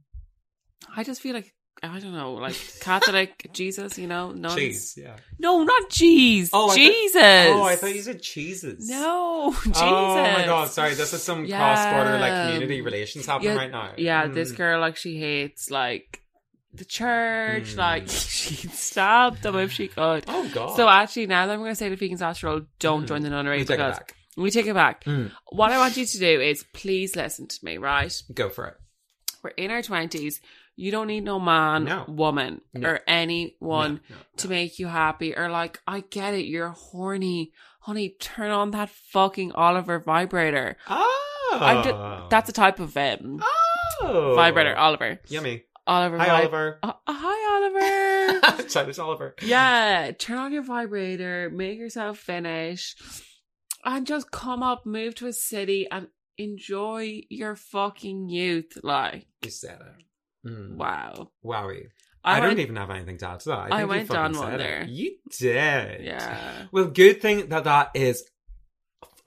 I 0.95 1.03
just 1.03 1.21
feel 1.21 1.33
like 1.33 1.53
I 1.83 1.99
don't 1.99 2.13
know, 2.13 2.33
like 2.33 2.55
Catholic 2.79 3.47
Jesus, 3.53 3.97
you 3.97 4.07
know, 4.07 4.31
nuns. 4.31 4.55
Cheese, 4.55 4.97
yeah. 4.97 5.17
No, 5.37 5.63
not 5.63 5.89
cheese. 5.89 6.49
Oh, 6.51 6.65
I 6.65 6.67
thought- 6.69 6.75
Jesus. 6.77 7.21
Oh, 7.23 7.63
I 7.63 7.75
thought 7.75 7.93
you 7.95 8.01
said 8.01 8.21
cheeses. 8.21 8.89
No, 8.89 9.51
Jesus. 9.63 9.77
Oh 9.81 10.15
my 10.15 10.45
god, 10.45 10.69
sorry. 10.71 10.93
This 10.95 11.13
is 11.13 11.21
some 11.21 11.45
Yeah. 11.45 11.57
cross 11.57 11.93
border 11.93 12.17
like 12.19 12.51
community 12.53 12.81
relations 12.81 13.25
happening 13.25 13.51
Yeah, 13.51 13.57
right 13.57 13.71
now. 13.71 13.91
Yeah, 13.97 14.23
Mm. 14.25 14.33
this 14.33 14.51
girl 14.51 14.79
like 14.79 14.95
she 14.95 15.19
hates 15.19 15.69
like 15.69 16.21
the 16.73 16.85
church. 16.85 17.73
Mm. 17.75 17.77
Like 17.77 18.09
she'd 18.09 18.71
stab 18.71 19.37
them 19.41 19.55
if 19.57 19.71
she 19.71 19.87
could. 19.87 20.23
Oh 20.27 20.49
god. 20.53 20.75
So 20.77 20.87
actually, 20.89 21.27
now 21.27 21.45
that 21.45 21.53
I'm 21.53 21.59
going 21.59 21.71
to 21.71 21.75
say 21.75 21.89
the 21.89 21.95
vegan 21.97 22.17
sausage 22.17 22.43
roll, 22.43 22.61
don't 22.79 23.03
Mm. 23.03 23.07
join 23.09 23.21
the 23.21 23.29
nunnery 23.29 23.57
We 23.59 23.65
take 23.65 23.75
it 23.75 23.77
because 23.77 23.97
back. 23.99 24.15
we 24.37 24.49
take 24.49 24.65
it 24.65 24.73
back. 24.73 25.03
Mm. 25.03 25.31
What 25.49 25.71
I 25.71 25.77
want 25.77 25.97
you 25.97 26.05
to 26.05 26.17
do 26.17 26.41
is 26.41 26.63
please 26.73 27.15
listen 27.15 27.47
to 27.47 27.57
me, 27.63 27.77
right? 27.77 28.13
Go 28.33 28.49
for 28.49 28.65
it. 28.67 28.75
We're 29.43 29.51
in 29.51 29.69
our 29.71 29.83
twenties. 29.83 30.41
You 30.75 30.91
don't 30.91 31.07
need 31.07 31.23
no 31.23 31.39
man, 31.39 31.85
No. 31.85 32.05
woman, 32.07 32.61
No. 32.73 32.89
or 32.89 32.99
anyone 33.07 34.01
No, 34.09 34.15
to 34.37 34.47
make 34.49 34.77
you 34.77 34.87
happy. 34.87 35.35
Or 35.35 35.49
like, 35.49 35.79
I 35.87 36.01
get 36.01 36.33
it, 36.33 36.45
you're 36.45 36.69
horny, 36.69 37.53
honey. 37.79 38.09
Turn 38.19 38.51
on 38.51 38.71
that 38.71 38.89
fucking 38.89 39.53
Oliver 39.53 39.99
vibrator. 39.99 40.75
Oh, 40.89 42.27
that's 42.29 42.49
a 42.49 42.53
type 42.53 42.79
of 42.79 42.95
um, 42.97 43.41
oh. 44.01 44.33
vibrator. 44.35 44.75
Oliver, 44.75 45.19
Yummy. 45.29 45.63
Oliver. 45.87 46.17
Hi, 46.17 46.27
vib- 46.27 46.39
Oliver. 46.39 46.79
Uh, 46.83 46.93
uh, 47.07 47.13
hi, 47.15 47.55
Oliver. 47.55 48.41
It's 48.89 48.99
Oliver. 48.99 49.35
yeah, 49.41 50.11
turn 50.17 50.37
on 50.37 50.51
your 50.51 50.63
vibrator, 50.63 51.49
make 51.53 51.77
yourself 51.77 52.17
finish, 52.17 52.95
and 53.85 54.05
just 54.07 54.31
come 54.31 54.63
up, 54.63 54.85
move 54.85 55.15
to 55.15 55.27
a 55.27 55.33
city, 55.33 55.87
and 55.89 56.07
enjoy 56.37 57.21
your 57.29 57.55
fucking 57.55 58.29
youth. 58.29 58.77
Like, 58.83 59.27
You 59.43 59.51
said 59.51 59.79
it. 59.79 60.05
Mm. 60.45 60.75
wow. 60.75 61.31
Wowie. 61.43 61.87
I, 62.23 62.37
I, 62.37 62.39
went, 62.39 62.51
don't 62.51 62.59
even 62.59 62.75
have 62.75 62.89
anything 62.89 63.17
to 63.19 63.29
add 63.29 63.39
to 63.41 63.49
that. 63.49 63.71
I, 63.71 63.77
think 63.79 63.89
went 63.89 64.09
down 64.09 64.33
one 64.37 64.53
it. 64.53 64.57
there. 64.57 64.83
You 64.87 65.15
did. 65.37 66.03
Yeah. 66.03 66.65
Well, 66.71 66.85
good 66.85 67.21
thing 67.21 67.49
that 67.49 67.65
that 67.65 67.91
is, 67.93 68.23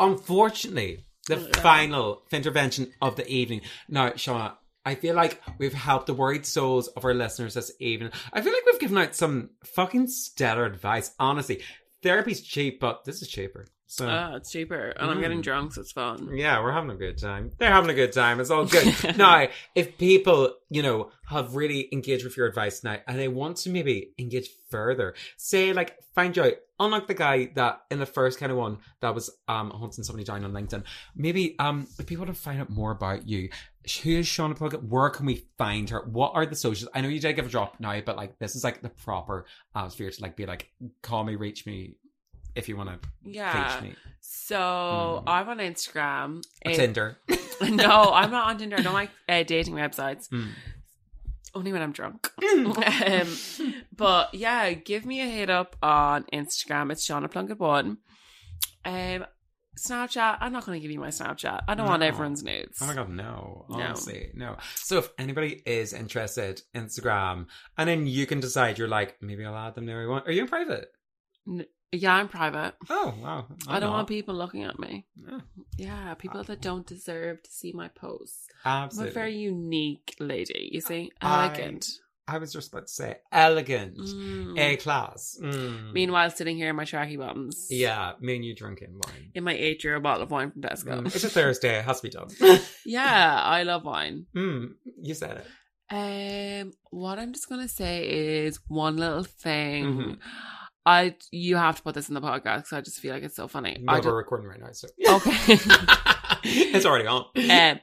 unfortunately, 0.00 1.06
the 1.28 1.36
Yeah. 1.38 1.60
final 1.60 2.22
intervention 2.32 2.92
of 3.00 3.16
the 3.16 3.26
evening. 3.28 3.62
Now, 3.88 4.10
Shauna, 4.10 4.54
I 4.84 4.94
feel 4.94 5.14
like 5.14 5.40
we've 5.58 5.74
helped 5.74 6.06
the 6.06 6.14
worried 6.14 6.46
souls 6.46 6.88
of 6.88 7.04
our 7.04 7.14
listeners 7.14 7.54
this 7.54 7.72
evening. 7.78 8.10
I 8.32 8.40
feel 8.40 8.52
like 8.52 8.64
we've 8.66 8.80
given 8.80 8.98
out 8.98 9.14
some 9.14 9.50
fucking 9.64 10.08
stellar 10.08 10.64
advice. 10.64 11.12
Honestly, 11.18 11.62
therapy's 12.02 12.40
cheap, 12.40 12.80
but 12.80 13.04
this 13.04 13.20
is 13.22 13.28
cheaper. 13.28 13.66
So 13.90 14.06
Ah, 14.06 14.34
it's 14.36 14.50
cheaper, 14.52 14.90
and 14.90 15.10
I'm 15.10 15.18
getting 15.22 15.38
Mm. 15.38 15.44
drunk, 15.44 15.72
so 15.72 15.80
it's 15.80 15.92
fun. 15.92 16.28
yeah, 16.34 16.62
we're 16.62 16.72
having 16.72 16.90
a 16.90 16.94
good 16.94 17.16
time. 17.16 17.50
They're 17.58 17.72
having 17.72 17.88
a 17.88 17.94
good 17.94 18.12
time. 18.12 18.38
It's 18.38 18.50
all 18.50 18.66
good. 18.66 18.86
now, 19.16 19.48
if 19.74 19.96
people, 19.96 20.54
you 20.68 20.82
know, 20.82 21.10
have 21.30 21.54
really 21.56 21.88
engaged 21.90 22.22
with 22.22 22.36
your 22.36 22.46
advice 22.46 22.84
now 22.84 22.98
and 23.06 23.18
they 23.18 23.28
want 23.28 23.56
to 23.58 23.70
maybe 23.70 24.12
engage 24.18 24.50
further, 24.70 25.14
say 25.38 25.72
like 25.72 25.96
find 26.14 26.38
out, 26.38 26.52
unlike 26.78 27.06
the 27.06 27.14
guy 27.14 27.50
that 27.54 27.80
in 27.90 27.98
the 27.98 28.04
first 28.06 28.38
kind 28.38 28.52
of 28.52 28.58
one 28.58 28.76
that 29.00 29.14
was 29.14 29.30
um 29.48 29.70
hunting 29.70 30.04
somebody 30.04 30.24
down 30.24 30.44
on 30.44 30.52
LinkedIn, 30.52 30.84
maybe 31.16 31.56
um 31.58 31.86
if 31.98 32.04
people 32.06 32.26
want 32.26 32.36
to 32.36 32.42
find 32.42 32.60
out 32.60 32.68
more 32.68 32.90
about 32.90 33.26
you, 33.26 33.48
who 34.02 34.10
is 34.18 34.26
Shauna 34.26 34.54
Plunkett? 34.54 34.84
Where 34.84 35.08
can 35.08 35.24
we 35.24 35.46
find 35.56 35.88
her? 35.88 36.02
What 36.02 36.32
are 36.34 36.44
the 36.44 36.56
socials? 36.56 36.90
I 36.94 37.00
know 37.00 37.08
you 37.08 37.20
did 37.20 37.36
give 37.36 37.46
a 37.46 37.48
drop 37.48 37.80
now, 37.80 37.98
but 38.02 38.16
like 38.18 38.38
this 38.38 38.54
is 38.54 38.64
like 38.64 38.82
the 38.82 38.90
proper 38.90 39.46
atmosphere 39.74 40.10
to 40.10 40.22
like 40.22 40.36
be 40.36 40.44
like, 40.44 40.70
call 41.00 41.24
me, 41.24 41.36
reach 41.36 41.64
me 41.64 41.94
if 42.58 42.68
you 42.68 42.76
want 42.76 42.90
to 42.90 43.08
Yeah. 43.24 43.74
reach 43.74 43.90
me. 43.90 43.96
So 44.20 44.56
Mm. 44.58 45.22
I'm 45.26 45.48
on 45.48 45.58
Instagram. 45.58 46.42
It- 46.62 46.76
Tinder. 46.76 47.18
no, 47.62 48.10
I'm 48.12 48.30
not 48.30 48.48
on 48.48 48.58
Tinder. 48.58 48.76
I 48.78 48.82
don't 48.82 48.94
like 48.94 49.10
uh, 49.28 49.42
dating 49.42 49.74
websites. 49.74 50.28
Mm. 50.28 50.48
Only 51.54 51.72
when 51.72 51.82
I'm 51.82 51.92
drunk. 51.92 52.30
um, 52.42 53.74
but 53.96 54.34
yeah, 54.34 54.72
give 54.74 55.06
me 55.06 55.20
a 55.20 55.26
hit 55.26 55.48
up 55.50 55.76
on 55.82 56.24
Instagram. 56.32 56.92
It's 56.92 57.06
Shauna 57.08 57.30
Plunkett 57.30 57.58
One. 57.58 57.98
Um, 58.84 59.24
Snapchat. 59.78 60.38
I'm 60.40 60.52
not 60.52 60.66
going 60.66 60.78
to 60.78 60.82
give 60.82 60.90
you 60.90 61.00
my 61.00 61.08
Snapchat. 61.08 61.62
I 61.68 61.74
don't 61.74 61.86
want 61.86 62.02
everyone's 62.02 62.42
nudes. 62.42 62.78
Oh 62.82 62.86
my 62.86 62.94
god, 62.94 63.08
no. 63.10 63.64
No. 63.70 63.94
No. 64.34 64.56
So 64.74 64.98
if 64.98 65.08
anybody 65.18 65.62
is 65.64 65.92
interested, 65.92 66.62
Instagram, 66.74 67.46
and 67.76 67.88
then 67.88 68.06
you 68.06 68.26
can 68.26 68.40
decide 68.40 68.76
you're 68.78 68.88
like, 68.88 69.16
maybe 69.22 69.44
I'll 69.44 69.56
add 69.56 69.74
them 69.74 69.86
there. 69.86 70.02
I 70.02 70.06
want. 70.06 70.26
Are 70.28 70.32
you 70.32 70.42
in 70.42 70.48
private? 70.48 70.88
Yeah, 71.90 72.14
I'm 72.14 72.28
private. 72.28 72.74
Oh 72.90 73.14
wow. 73.22 73.46
I 73.66 73.80
don't 73.80 73.92
want 73.92 74.08
people 74.08 74.34
looking 74.34 74.64
at 74.64 74.78
me. 74.78 75.06
Yeah, 75.78 76.12
people 76.14 76.42
that 76.44 76.60
don't 76.60 76.86
deserve 76.86 77.42
to 77.42 77.50
see 77.50 77.72
my 77.72 77.88
posts. 77.88 78.46
absolutely. 78.64 79.10
I'm 79.10 79.12
a 79.12 79.14
very 79.14 79.36
unique 79.36 80.14
lady, 80.20 80.68
you 80.72 80.80
see. 80.80 81.10
I- 81.20 81.46
Elegant. 81.46 81.86
I 82.30 82.36
was 82.36 82.52
just 82.52 82.68
about 82.70 82.88
to 82.88 82.92
say 82.92 83.16
elegant, 83.32 83.96
Mm. 83.96 84.58
A 84.58 84.76
class. 84.76 85.38
Mm. 85.42 85.94
Meanwhile, 85.94 86.28
sitting 86.32 86.58
here 86.58 86.68
in 86.68 86.76
my 86.76 86.84
tracky 86.84 87.16
bottoms. 87.18 87.68
yeah, 87.70 88.12
me 88.20 88.36
and 88.36 88.44
you 88.44 88.54
drinking 88.54 89.00
wine. 89.02 89.30
In 89.34 89.44
my 89.44 89.54
eight 89.54 89.82
euro 89.82 89.98
bottle 89.98 90.24
of 90.24 90.30
wine 90.30 90.50
from 90.50 90.60
Tesco. 90.60 91.00
Mm, 91.00 91.06
It's 91.06 91.24
a 91.24 91.30
Thursday. 91.30 91.78
It 91.78 91.86
has 91.86 92.02
to 92.02 92.08
be 92.08 92.10
done. 92.10 92.28
yeah, 92.84 93.40
I 93.42 93.62
love 93.62 93.84
wine. 93.86 94.26
mm, 94.36 94.74
you 95.00 95.14
said 95.14 95.38
it. 95.42 95.46
Um, 95.90 96.72
what 96.90 97.18
I'm 97.18 97.32
just 97.32 97.48
gonna 97.48 97.66
say 97.66 98.06
is 98.44 98.60
one 98.68 98.98
little 98.98 99.24
thing. 99.24 99.84
Mhm. 99.86 100.18
I 100.88 101.16
you 101.30 101.56
have 101.56 101.76
to 101.76 101.82
put 101.82 101.94
this 101.94 102.08
in 102.08 102.14
the 102.14 102.20
podcast 102.22 102.56
because 102.56 102.72
I 102.72 102.80
just 102.80 102.98
feel 102.98 103.12
like 103.12 103.22
it's 103.22 103.36
so 103.36 103.46
funny. 103.46 103.76
No, 103.78 103.92
I 103.92 104.00
we're 104.00 104.16
recording 104.16 104.48
right 104.48 104.58
now, 104.58 104.72
so 104.72 104.88
okay. 105.06 105.36
it's 106.44 106.86
already 106.86 107.06
on. 107.06 107.26
um, 107.36 107.80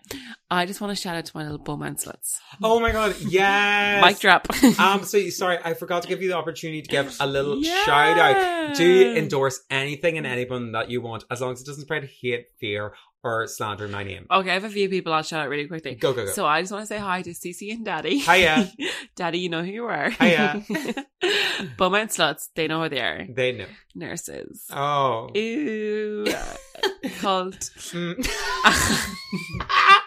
I 0.49 0.66
just 0.66 0.82
want 0.82 0.89
to 0.89 0.99
shout 0.99 1.16
out 1.16 1.26
to 1.26 1.38
my 1.38 1.43
little 1.43 1.60
bum 1.60 1.84
and 1.84 1.97
sluts. 1.97 2.39
oh 2.64 2.80
my 2.80 2.91
god, 2.91 3.16
yes. 3.20 4.03
Mic 4.03 4.18
drop. 4.18 4.47
um, 4.80 5.03
so 5.03 5.30
Sorry, 5.30 5.60
I 5.64 5.76
forgot 5.76 6.01
to 6.01 6.08
give 6.08 6.24
you 6.24 6.30
the 6.30 6.36
opportunity 6.36 6.82
to 6.82 6.89
give 6.89 7.16
a 7.20 7.28
little 7.28 7.62
shout 7.62 8.18
out. 8.18 8.76
Do 8.76 9.16
endorse 9.16 9.62
anything 9.70 10.18
and 10.18 10.26
anyone 10.26 10.72
that 10.72 10.89
you 10.89 10.99
want, 11.01 11.26
as 11.30 11.41
long 11.41 11.53
as 11.53 11.62
it 11.62 11.68
doesn't 11.68 11.84
spread 11.84 12.10
hate, 12.22 12.47
fear, 12.60 12.93
or 13.26 13.47
slander 13.47 13.88
my 13.88 14.03
name. 14.03 14.28
okay, 14.30 14.51
I 14.51 14.53
have 14.53 14.63
a 14.63 14.69
few 14.69 14.88
people 14.88 15.11
I'll 15.11 15.23
shout 15.23 15.41
out 15.41 15.49
really 15.49 15.67
quickly. 15.67 15.95
Go, 15.95 16.13
go, 16.13 16.26
go. 16.26 16.32
So 16.32 16.45
I 16.45 16.61
just 16.61 16.71
want 16.71 16.84
to 16.84 16.88
say 16.88 16.99
hi 16.99 17.23
to 17.23 17.32
Cece 17.32 17.73
and 17.73 17.84
Daddy. 17.84 18.19
Hiya. 18.19 18.71
Daddy, 19.15 19.39
you 19.39 19.49
know 19.49 19.63
who 19.63 19.71
you 19.71 19.86
are. 19.86 20.11
Hiya. 20.11 20.63
Bum 21.78 21.95
and 21.95 22.09
sluts, 22.09 22.49
they 22.55 22.67
know 22.67 22.84
who 22.84 22.89
they 22.89 23.01
are. 23.01 23.26
They 23.28 23.53
know. 23.53 23.65
Nurses. 23.95 24.65
Oh. 24.71 25.30
Ew. 25.34 26.28
Cult. 27.19 27.71
Mm. 27.91 30.01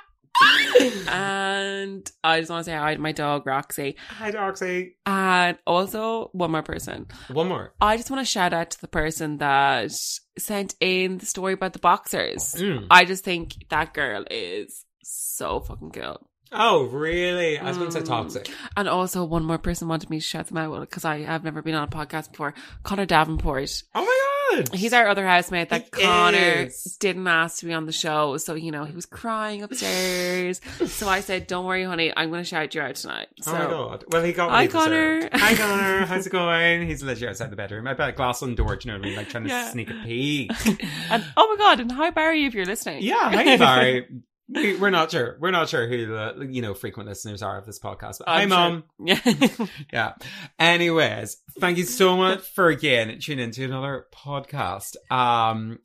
And 1.09 2.11
I 2.22 2.39
just 2.41 2.51
want 2.51 2.64
to 2.64 2.70
say 2.70 2.76
hi 2.76 2.95
to 2.95 3.01
my 3.01 3.12
dog 3.12 3.47
Roxy, 3.47 3.97
Hi, 4.09 4.30
Roxy. 4.30 4.97
and 5.07 5.59
also 5.66 6.30
one 6.32 6.51
more 6.51 6.62
person. 6.62 7.07
One 7.32 7.49
more. 7.49 7.74
I 7.80 7.97
just 7.97 8.11
want 8.11 8.20
to 8.20 8.30
shout 8.30 8.53
out 8.53 8.70
to 8.70 8.80
the 8.80 8.89
person 8.89 9.39
that 9.39 9.93
sent 10.39 10.74
in 10.80 11.18
the 11.18 11.26
story 11.26 11.55
about 11.55 11.72
the 11.72 11.78
boxers. 11.78 12.55
Mm. 12.59 12.86
I 12.91 13.05
just 13.05 13.24
think 13.24 13.55
that 13.70 13.95
girl 13.95 14.24
is 14.30 14.84
so 15.03 15.61
fucking 15.61 15.91
cool. 15.93 16.28
Oh, 16.51 16.84
really? 16.84 17.59
I 17.59 17.64
was 17.68 17.76
going 17.76 17.91
to 17.91 17.93
say 17.93 18.01
Mm. 18.01 18.07
toxic. 18.07 18.49
And 18.76 18.89
also, 18.89 19.24
one 19.24 19.45
more 19.45 19.59
person 19.59 19.86
wanted 19.89 20.09
me 20.09 20.18
to 20.18 20.24
shout 20.24 20.47
them 20.47 20.57
out 20.57 20.80
because 20.80 21.05
I 21.05 21.20
have 21.20 21.45
never 21.45 21.61
been 21.61 21.74
on 21.74 21.84
a 21.84 21.89
podcast 21.89 22.30
before. 22.30 22.55
Connor 22.84 23.05
Davenport. 23.07 23.82
Oh 23.95 24.01
my 24.01 24.05
god. 24.07 24.38
He's 24.72 24.92
our 24.92 25.07
other 25.09 25.26
housemate 25.26 25.68
that 25.70 25.84
He 25.94 26.03
Connor 26.03 26.36
is. 26.38 26.96
didn't 27.01 27.26
ask 27.26 27.61
to 27.61 27.66
be 27.66 27.72
on 27.72 27.86
the 27.86 27.92
show. 27.92 28.36
So, 28.38 28.55
you 28.55 28.70
know, 28.70 28.84
he 28.84 28.92
was 28.94 29.07
crying 29.07 29.62
upstairs. 29.62 30.61
so 30.86 31.09
I 31.09 31.20
said, 31.20 31.46
Don't 31.46 31.64
worry, 31.64 31.84
honey, 31.84 32.12
I'm 32.16 32.30
going 32.30 32.40
to 32.42 32.49
shout 32.49 32.74
you 32.74 32.80
out 32.80 32.94
tonight. 32.96 33.28
So, 33.42 33.53
Oh 33.53 33.59
my 33.59 33.64
god. 33.70 34.05
Well, 34.09 34.22
he 34.24 34.32
got 34.32 34.51
Hi, 34.51 34.62
he 34.62 34.68
deserved. 34.68 34.84
Connor. 34.84 35.28
Hi, 35.32 35.55
Connor. 35.57 36.07
How's 36.07 36.26
it 36.26 36.30
going? 36.30 36.86
He's 36.86 37.03
literally 37.03 37.28
outside 37.28 37.51
the 37.51 37.57
bedroom. 37.57 37.86
I 37.86 37.94
bet 37.94 38.09
a 38.11 38.12
glass 38.12 38.42
on 38.42 38.51
the 38.51 38.57
door, 38.57 38.76
do 38.76 38.88
you 38.88 38.92
know 38.94 38.99
what 38.99 39.07
I 39.07 39.09
mean? 39.09 39.16
Like 39.16 39.28
trying 39.28 39.44
to 39.49 39.70
sneak 39.70 39.90
a 39.90 39.94
peek. 40.05 40.53
And 41.11 41.24
oh 41.36 41.49
my 41.49 41.57
God, 41.57 41.80
and 41.80 41.90
hi, 41.92 42.11
Barry, 42.11 42.44
if 42.44 42.55
you're 42.55 42.66
listening. 42.66 43.03
Yeah, 43.03 43.30
hi, 43.30 43.57
Barry. 43.57 44.07
We, 44.49 44.76
we're 44.76 44.90
not 44.90 45.11
sure. 45.11 45.36
We're 45.40 45.51
not 45.51 45.68
sure 45.68 45.86
who 45.88 46.07
the 46.07 46.49
you 46.51 46.62
know 46.62 46.74
frequent 46.74 47.09
listeners 47.09 47.42
are 47.42 47.59
of 47.59 47.66
this 47.66 47.78
podcast. 47.78 48.18
But 48.18 48.28
hi, 48.28 48.42
I'm 48.42 48.49
mom. 48.49 48.84
sure- 49.07 49.07
Yeah. 49.26 49.66
Yeah. 49.92 50.12
Anyways, 50.59 51.36
thank 51.61 51.78
you 51.78 51.84
so 51.84 52.16
much 52.16 52.40
for 52.40 52.68
again 52.68 53.18
tuning 53.20 53.44
into 53.46 53.64
another 53.64 54.07
podcast. 54.14 54.96
Um, 55.11 55.78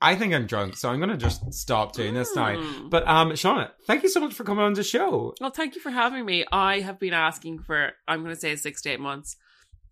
I 0.00 0.16
think 0.16 0.34
I'm 0.34 0.46
drunk, 0.46 0.76
so 0.76 0.90
I'm 0.90 1.00
gonna 1.00 1.16
just 1.16 1.54
stop 1.54 1.92
doing 1.94 2.14
this 2.14 2.34
now. 2.34 2.56
Mm. 2.56 2.90
But 2.90 3.06
um, 3.06 3.30
Shauna, 3.30 3.70
thank 3.86 4.02
you 4.02 4.08
so 4.08 4.20
much 4.20 4.34
for 4.34 4.44
coming 4.44 4.64
on 4.64 4.74
the 4.74 4.82
show. 4.82 5.32
Well, 5.40 5.50
thank 5.50 5.74
you 5.74 5.80
for 5.80 5.90
having 5.90 6.24
me. 6.26 6.44
I 6.50 6.80
have 6.80 6.98
been 6.98 7.14
asking 7.14 7.60
for, 7.60 7.92
I'm 8.08 8.22
going 8.24 8.34
to 8.34 8.40
say 8.40 8.56
six 8.56 8.82
to 8.82 8.90
eight 8.90 9.00
months. 9.00 9.36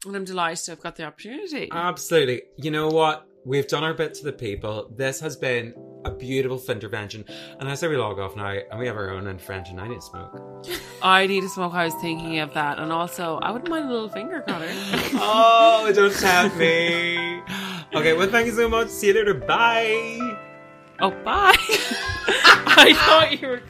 And 0.07 0.17
I'm 0.17 0.25
delighted 0.25 0.65
to 0.65 0.71
have 0.73 0.81
got 0.81 0.97
the 0.97 1.05
opportunity. 1.05 1.69
Absolutely. 1.71 2.43
You 2.57 2.71
know 2.71 2.89
what? 2.89 3.27
We've 3.45 3.67
done 3.67 3.85
our 3.85 3.95
bit 3.95 4.13
to 4.15 4.25
the 4.25 4.33
people. 4.33 4.91
This 4.95 5.19
has 5.21 5.35
been 5.35 5.75
a 6.05 6.11
beautiful 6.11 6.63
intervention. 6.71 7.25
And 7.59 7.71
I 7.71 7.75
say 7.75 7.89
we 7.89 7.97
log 7.97 8.19
off 8.19 8.37
now 8.37 8.49
and 8.49 8.79
we 8.79 8.87
have 8.87 8.97
our 8.97 9.11
own 9.11 9.27
intervention. 9.27 9.79
I 9.79 9.89
need 9.89 9.97
to 9.97 10.03
smoke. 10.03 10.69
I 11.03 11.27
need 11.27 11.41
to 11.41 11.49
smoke. 11.49 11.73
I 11.73 11.87
was 11.87 11.95
thinking 11.95 12.39
of 12.41 12.53
that. 12.53 12.79
And 12.79 12.93
also, 12.93 13.39
I 13.39 13.51
wouldn't 13.51 13.71
mind 13.71 13.87
a 13.87 13.93
little 13.93 14.11
finger, 14.11 14.43
Connor. 14.47 14.69
oh, 15.15 15.91
don't 15.95 16.15
tempt 16.15 16.57
me. 16.57 17.41
Okay, 17.95 18.13
well, 18.13 18.29
thank 18.29 18.47
you 18.47 18.53
so 18.53 18.69
much. 18.69 18.89
See 18.89 19.09
you 19.09 19.15
later. 19.15 19.33
Bye. 19.33 20.19
oh, 21.01 21.11
bye. 21.25 21.55
I 22.77 22.93
thought 22.95 23.41
you 23.41 23.49
were 23.49 23.59
cutting 23.59 23.69
it 23.69 23.70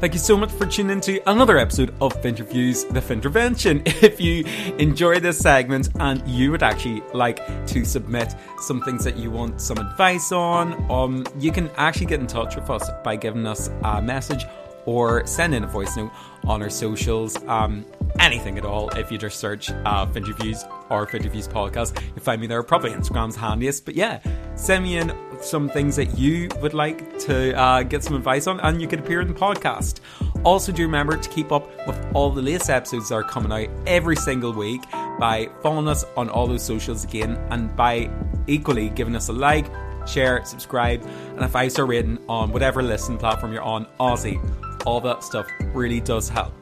Thank 0.00 0.12
you 0.12 0.20
so 0.20 0.36
much 0.36 0.52
for 0.52 0.64
tuning 0.64 0.92
into 0.92 1.20
another 1.28 1.58
episode 1.58 1.92
of 2.00 2.12
Finterviews 2.22 2.88
The 2.92 3.00
Fintervention. 3.00 3.82
If 4.00 4.20
you 4.20 4.44
enjoy 4.78 5.18
this 5.18 5.38
segment 5.38 5.88
and 5.98 6.22
you 6.24 6.52
would 6.52 6.62
actually 6.62 7.02
like 7.12 7.44
to 7.66 7.84
submit 7.84 8.32
some 8.60 8.80
things 8.82 9.02
that 9.02 9.16
you 9.16 9.32
want 9.32 9.60
some 9.60 9.76
advice 9.78 10.30
on, 10.30 10.88
um, 10.88 11.26
you 11.40 11.50
can 11.50 11.68
actually 11.76 12.06
get 12.06 12.20
in 12.20 12.28
touch 12.28 12.54
with 12.54 12.70
us 12.70 12.88
by 13.02 13.16
giving 13.16 13.44
us 13.44 13.70
a 13.82 14.00
message 14.00 14.44
or 14.88 15.26
send 15.26 15.54
in 15.54 15.64
a 15.64 15.66
voice 15.66 15.94
note 15.98 16.10
on 16.44 16.62
our 16.62 16.70
socials. 16.70 17.36
Um, 17.46 17.84
anything 18.20 18.56
at 18.56 18.64
all. 18.64 18.88
If 18.96 19.12
you 19.12 19.18
just 19.18 19.38
search 19.38 19.70
uh, 19.70 20.06
Finterviews 20.06 20.64
or 20.88 21.06
Finterviews 21.06 21.46
podcast, 21.46 22.00
you'll 22.16 22.24
find 22.24 22.40
me 22.40 22.46
there. 22.46 22.62
Probably 22.62 22.90
Instagram's 22.90 23.36
handiest. 23.36 23.84
But 23.84 23.96
yeah, 23.96 24.20
send 24.54 24.84
me 24.84 24.96
in 24.96 25.12
some 25.42 25.68
things 25.68 25.94
that 25.96 26.18
you 26.18 26.48
would 26.62 26.72
like 26.72 27.18
to 27.20 27.54
uh, 27.54 27.82
get 27.82 28.02
some 28.02 28.16
advice 28.16 28.46
on, 28.46 28.60
and 28.60 28.80
you 28.80 28.88
could 28.88 29.00
appear 29.00 29.20
in 29.20 29.28
the 29.28 29.34
podcast. 29.34 30.00
Also, 30.42 30.72
do 30.72 30.82
remember 30.82 31.18
to 31.18 31.28
keep 31.28 31.52
up 31.52 31.68
with 31.86 32.06
all 32.14 32.30
the 32.30 32.40
latest 32.40 32.70
episodes 32.70 33.10
that 33.10 33.16
are 33.16 33.22
coming 33.22 33.52
out 33.52 33.68
every 33.86 34.16
single 34.16 34.54
week 34.54 34.80
by 35.20 35.50
following 35.62 35.86
us 35.86 36.06
on 36.16 36.30
all 36.30 36.46
those 36.46 36.64
socials 36.64 37.04
again, 37.04 37.36
and 37.50 37.76
by 37.76 38.10
equally 38.46 38.88
giving 38.88 39.14
us 39.14 39.28
a 39.28 39.34
like, 39.34 39.66
share, 40.06 40.42
subscribe, 40.46 41.02
and 41.02 41.40
a 41.40 41.48
five 41.48 41.70
star 41.72 41.84
rating 41.84 42.18
on 42.26 42.52
whatever 42.52 42.82
listening 42.82 43.18
platform 43.18 43.52
you're 43.52 43.62
on. 43.62 43.86
Aussie, 44.00 44.40
all 44.88 45.00
that 45.02 45.22
stuff 45.22 45.46
really 45.74 46.00
does 46.00 46.28
help. 46.28 46.54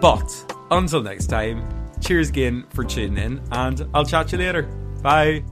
But 0.00 0.54
until 0.70 1.02
next 1.02 1.26
time, 1.26 1.68
cheers 2.00 2.30
again 2.30 2.64
for 2.70 2.82
tuning 2.82 3.22
in, 3.22 3.42
and 3.52 3.86
I'll 3.92 4.06
chat 4.06 4.28
to 4.28 4.36
you 4.36 4.44
later. 4.44 4.62
Bye. 5.02 5.44